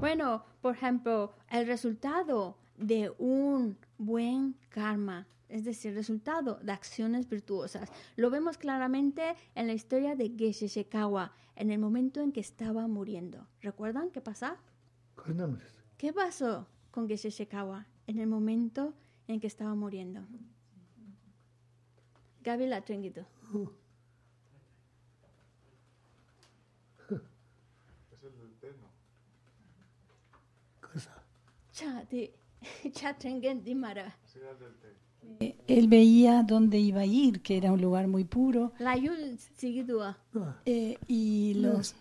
[0.00, 7.88] Bueno, por ejemplo, el resultado de un buen karma es decir, resultado de acciones virtuosas.
[8.16, 12.88] Lo vemos claramente en la historia de Geshe Shekawa, en el momento en que estaba
[12.88, 13.46] muriendo.
[13.60, 14.56] ¿Recuerdan qué pasa?
[15.96, 18.94] ¿Qué pasó con Geshe Shekawa en el momento
[19.28, 20.20] en que estaba muriendo?
[22.42, 23.26] Gaby la trenguito.
[28.12, 28.86] Es el del té, ¿no?
[31.72, 32.32] Cha, de,
[32.92, 34.16] cha trengen dimara.
[34.24, 34.88] Es el del té.
[35.40, 38.72] Eh, él veía dónde iba a ir, que era un lugar muy puro.
[40.64, 41.94] Eh, y los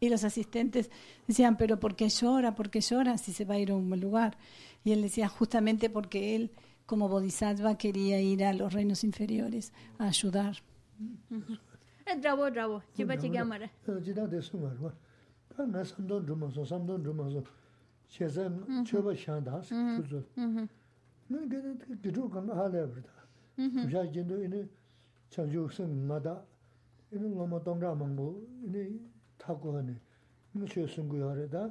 [0.00, 0.90] y los asistentes
[1.26, 2.54] decían, pero ¿por qué llora?
[2.54, 4.36] ¿Por qué llora si se va a ir a un buen lugar?
[4.84, 6.50] Y él decía, justamente porque él,
[6.86, 10.56] como bodhisattva, quería ir a los reinos inferiores a ayudar.
[27.12, 28.98] 이는 뭐뭐 동라 먹고 이네
[29.38, 29.94] 타고 하네
[30.52, 31.70] 무슨 승부 하래다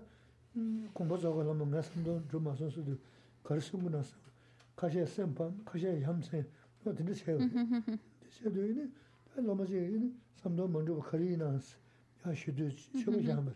[0.93, 2.95] 공부 저거 하면 가슴도 좀 마선수도
[3.43, 4.15] 가르치고 나서
[4.75, 6.45] 가셔 샘팜 가셔 함세
[6.83, 7.37] 또 드는 세요
[8.29, 8.87] 세도 이네
[9.35, 11.77] 로마지 이네 삼도 먼저 가리나스
[12.27, 12.69] 야 시도
[13.03, 13.53] 저거 잠을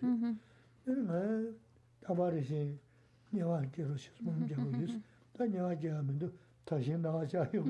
[0.87, 1.53] 이는 나
[2.01, 2.77] 다바르시
[3.31, 4.99] 내가 계속 좀 잡고 있어
[5.33, 6.31] 다 내가 잡으면도
[6.65, 7.63] 다시 나와자 이거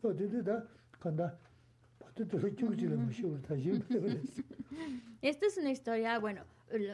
[0.00, 0.62] 또 되다
[1.00, 1.34] 간다
[5.20, 6.44] Esta es una historia, bueno,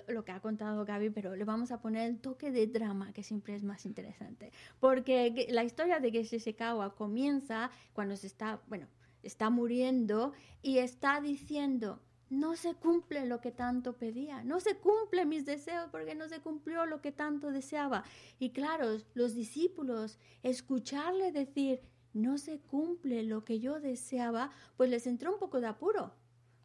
[0.09, 3.23] lo, que ha contado Gaby, pero le vamos a poner el toque de drama, que
[3.23, 4.53] siempre es más interesante.
[4.79, 8.87] Porque la historia de Geshe Sekawa comienza cuando se está, bueno,
[9.23, 10.33] está muriendo
[10.63, 15.89] y está diciendo, no se cumple lo que tanto pedía, no se cumple mis deseos
[15.91, 18.05] porque no se cumplió lo que tanto deseaba.
[18.39, 21.81] Y claro, los discípulos, escucharle decir,
[22.13, 26.13] no se cumple lo que yo deseaba, pues les entró un poco de apuro.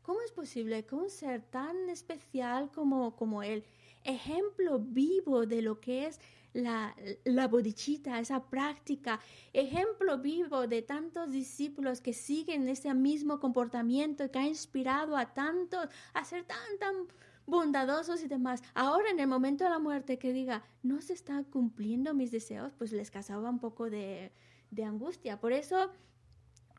[0.01, 3.63] ¿Cómo es posible que un ser tan especial como, como él,
[4.03, 6.19] ejemplo vivo de lo que es
[6.53, 6.95] la,
[7.25, 9.19] la bodichita, esa práctica,
[9.51, 15.87] ejemplo vivo de tantos discípulos que siguen ese mismo comportamiento que ha inspirado a tantos
[16.13, 16.95] a ser tan, tan
[17.45, 18.63] bondadosos y demás.
[18.73, 22.73] Ahora, en el momento de la muerte, que diga, no se están cumpliendo mis deseos,
[22.77, 24.31] pues les causaba un poco de,
[24.71, 25.39] de angustia.
[25.39, 25.91] Por eso,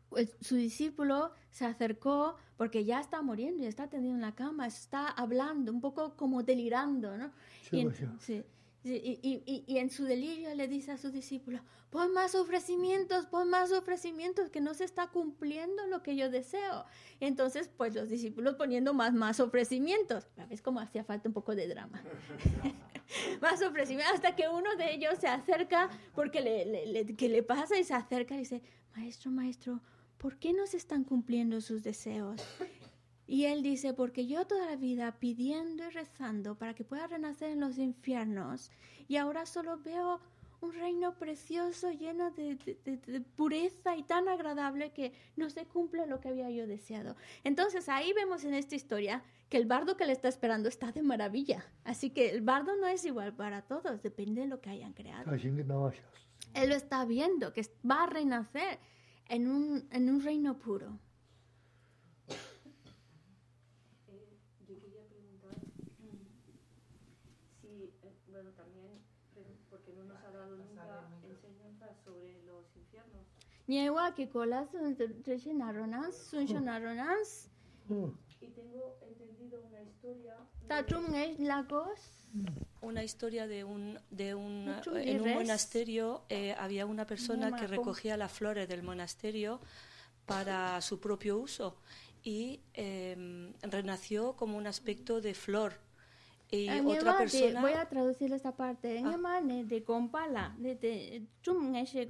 [0.08, 4.66] pues, su discípulo se acercó porque ya está muriendo, ya está tendido en la cama,
[4.66, 7.32] está hablando, un poco como delirando, ¿no?
[7.70, 7.86] Sí,
[8.20, 8.44] sí.
[8.88, 11.60] Y, y, en su delirio le dice a sus discípulos,
[11.90, 16.84] pon más ofrecimientos, pon más ofrecimientos, que no se está cumpliendo lo que yo deseo.
[17.18, 20.28] Entonces, pues los discípulos poniendo más, más ofrecimientos.
[20.48, 22.00] ¿Ves cómo hacía falta un poco de drama?
[23.41, 27.78] más ofrecimientos, hasta que uno de ellos se acerca, porque le, le, que le pasa
[27.78, 28.62] y se acerca y dice,
[28.97, 29.81] maestro, maestro,
[30.19, 32.43] ¿por qué no se están cumpliendo sus deseos?
[33.28, 37.51] Y él dice, porque yo toda la vida pidiendo y rezando para que pueda renacer
[37.51, 38.70] en los infiernos,
[39.09, 40.20] y ahora solo veo
[40.61, 42.57] un reino precioso lleno de,
[43.37, 47.16] pureza y tan agradable que no se cumple lo que había yo deseado.
[47.45, 51.03] Entonces ahí vemos en esta historia que el bardo que le está esperando está de
[51.03, 51.65] maravilla.
[51.85, 55.24] Así que el bardo no es igual para todos, depende de lo que hayan creado.
[56.55, 58.78] Él lo está viendo, que va a renacer
[59.28, 60.99] en un, en un reino puro.
[73.66, 74.68] Niewa que colas
[76.62, 77.51] naronans
[78.40, 80.36] y tengo entendido una historia
[81.38, 82.01] lagos.
[82.80, 88.16] Una historia de un de un en un monasterio eh, había una persona que recogía
[88.16, 89.60] las flores del monasterio
[90.26, 91.76] para su propio uso
[92.22, 95.85] y eh, renació como un aspecto de flor
[96.51, 98.98] y otra persona voy a traducir esta parte.
[98.98, 99.40] En ah.
[99.40, 102.06] de compala de de chum nge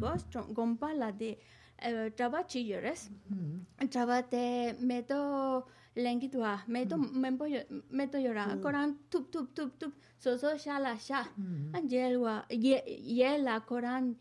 [0.54, 1.38] compala de
[1.78, 3.10] eh, traba chillores.
[3.30, 3.88] Mm-hmm.
[3.88, 7.18] traba te meto lengitua meto mm-hmm.
[7.18, 7.44] mempo
[7.90, 11.24] meto llora coran tup tup tup tup so so sha la sha
[11.72, 14.16] angelwa ye ye la coran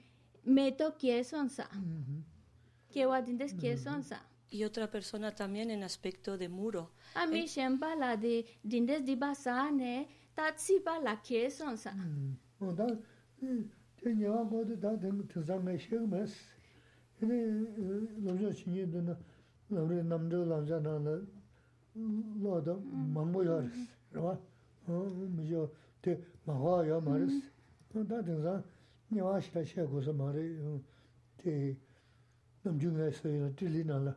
[0.45, 1.67] meto kiesonsa
[2.89, 4.21] que wa dindes kiesonsa
[4.55, 6.91] y otra persona también en aspecto de muro.
[7.15, 10.05] Ami shenpa la di dindes di ba saa ne,
[10.35, 11.91] ta tsi ba la kye son sa.
[12.59, 12.85] O da,
[13.39, 16.33] te nyewa kodo da ten tsa nga shek mes.
[17.21, 17.37] Ene
[18.23, 19.15] lomzo shinye do na,
[19.69, 21.15] lomri namdo lamza na la,
[22.43, 24.37] lo da mambo ya res, rwa.
[25.35, 25.71] Mijo
[26.01, 27.33] te mawa ya ma res.
[27.93, 28.63] Da ten zang
[29.09, 30.43] nyewa shita shek kosa ma re,
[31.37, 31.77] te
[32.63, 34.13] namjo nga sayo na, tili na la,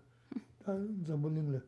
[0.65, 0.75] ta
[1.07, 1.63] zambo ling la.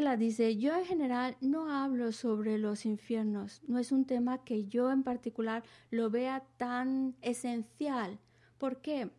[0.00, 4.66] La dice, yo en general no hablo sobre los infiernos, no es un tema que
[4.66, 8.18] yo en particular lo vea tan esencial.
[8.58, 9.10] ¿Por qué?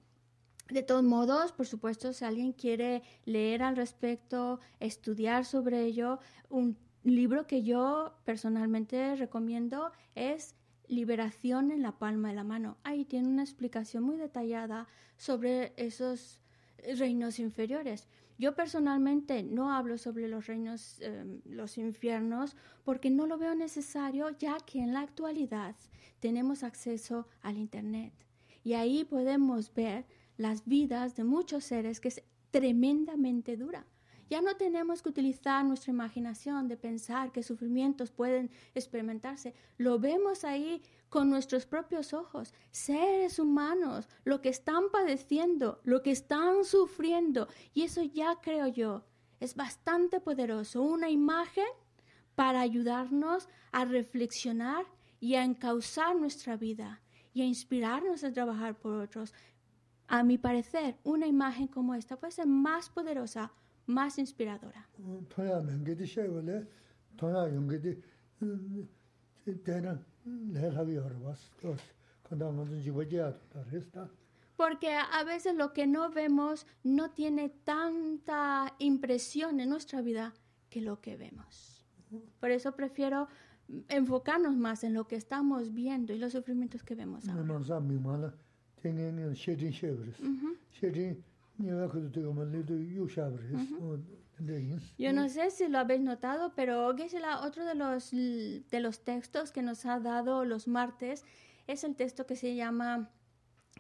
[0.70, 6.78] De todos modos, por supuesto, si alguien quiere leer al respecto, estudiar sobre ello, un
[7.04, 10.56] libro que yo personalmente recomiendo es
[10.88, 12.78] liberación en la palma de la mano.
[12.84, 14.88] Ahí tiene una explicación muy detallada
[15.18, 16.40] sobre esos
[16.98, 18.08] reinos inferiores.
[18.38, 24.30] Yo personalmente no hablo sobre los reinos, em, los infiernos, porque no lo veo necesario,
[24.38, 25.76] ya que en la actualidad
[26.20, 28.14] tenemos acceso al Internet.
[28.64, 30.06] Y ahí podemos ver
[30.38, 33.86] las vidas de muchos seres que es tremendamente dura.
[34.30, 39.54] Ya no tenemos que utilizar nuestra imaginación de pensar que sufrimientos pueden experimentarse.
[39.78, 42.54] Lo vemos ahí con nuestros propios ojos.
[42.72, 47.48] Seres humanos, lo que están padeciendo, lo que están sufriendo.
[47.74, 49.04] Y eso ya creo yo
[49.40, 50.82] es bastante poderoso.
[50.82, 51.68] Una imagen
[52.36, 54.86] para ayudarnos a reflexionar
[55.20, 57.02] y a encauzar nuestra vida
[57.34, 59.34] y a inspirarnos a trabajar por otros.
[60.08, 63.52] A mi parecer, una imagen como esta puede ser más poderosa
[63.86, 64.88] más inspiradora.
[74.56, 80.34] Porque a veces lo que no vemos no tiene tanta impresión en nuestra vida
[80.70, 81.86] que lo que vemos.
[82.40, 83.28] Por eso prefiero
[83.90, 87.44] enfocarnos más en lo que estamos viendo y los sufrimientos que vemos ahora.
[94.98, 99.62] Yo no sé si lo habéis notado, pero otro de los, de los textos que
[99.62, 101.24] nos ha dado los martes
[101.68, 103.10] es el texto que se llama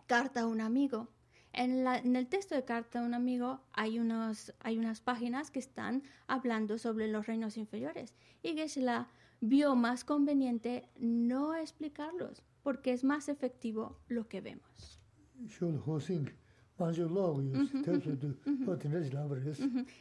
[0.07, 1.09] Carta a un amigo.
[1.51, 5.59] En, en, el texto de Carta a un amigo hay, unos, hay unas páginas que
[5.59, 9.07] están hablando sobre los reinos inferiores y Geshe-la
[9.39, 14.99] vio más conveniente no explicarlos porque es más efectivo lo que vemos.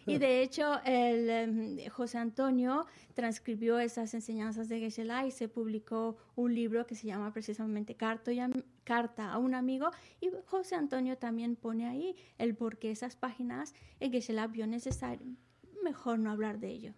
[0.06, 6.16] Y de hecho, el, em, José Antonio transcribió esas enseñanzas de geshe y se publicó
[6.34, 9.90] un libro que se llama precisamente Carta a un amigo.
[10.20, 15.36] Y José Antonio también pone ahí el por qué esas páginas en Geshe-la vio necesario.
[15.82, 16.94] Mejor no hablar de ello.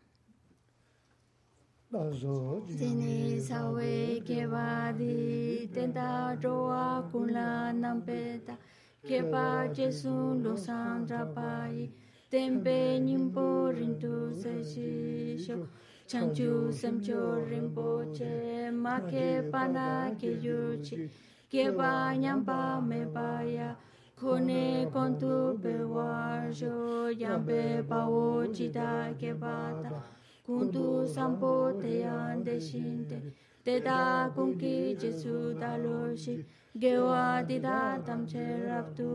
[9.09, 11.89] kepa jesu lo sandra pai
[12.31, 15.57] tempe nimpo rintu se shi sho
[16.11, 16.51] chanchu
[16.81, 17.21] semcho
[17.51, 21.09] rinpo che ma ke pana ke yu chi
[21.53, 23.77] kepa nyampa me paya
[24.21, 30.03] kone kontu pe war jo yampe pa wo chita ke pata
[30.47, 33.19] kuntu sampo te ande shinte
[33.65, 36.45] te da kunki jesu da lo shi
[36.79, 39.09] gewa dida tamche rabtu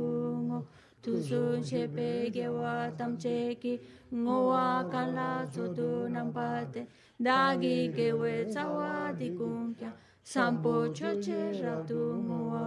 [0.48, 0.66] ngo.
[1.02, 3.80] Tuzu chepe gewa tamche ki
[4.14, 6.86] ngo wa kala sodu nampate
[7.20, 9.92] dagi gewe tsawa di kumkya
[10.24, 12.66] sampo choche rabtu ngo wa.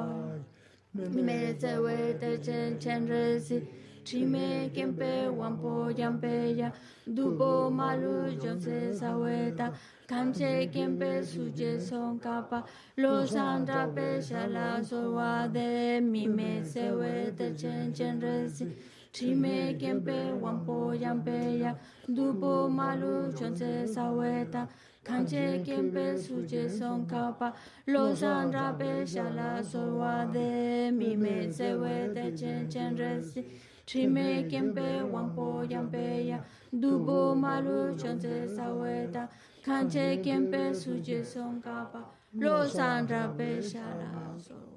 [0.95, 3.63] Me tsewe te chen chen resi
[4.05, 6.71] chime kempe wampo yampe ya.
[7.07, 9.73] Dupo malu jonse saweta
[10.07, 12.65] Kamche kempe suje son kapa.
[12.99, 18.71] Lo sandra pe shala sorwa de mi me sewe te chen chen resi.
[19.13, 21.75] Chime kempe wampo yampe ya.
[22.07, 24.69] Dupo malu chonse saweta
[25.05, 27.55] Kamche kempe suje son kapa.
[27.87, 33.45] Lo sandra pe shala sorwa de mi me sewe te chen chen resi
[33.87, 36.39] Chime kempe wampo yampe ya.
[36.73, 39.29] Dupo malu chonse saweta
[39.65, 42.05] kanche kempe suje song kapa
[42.35, 44.74] lo sandra pe shala so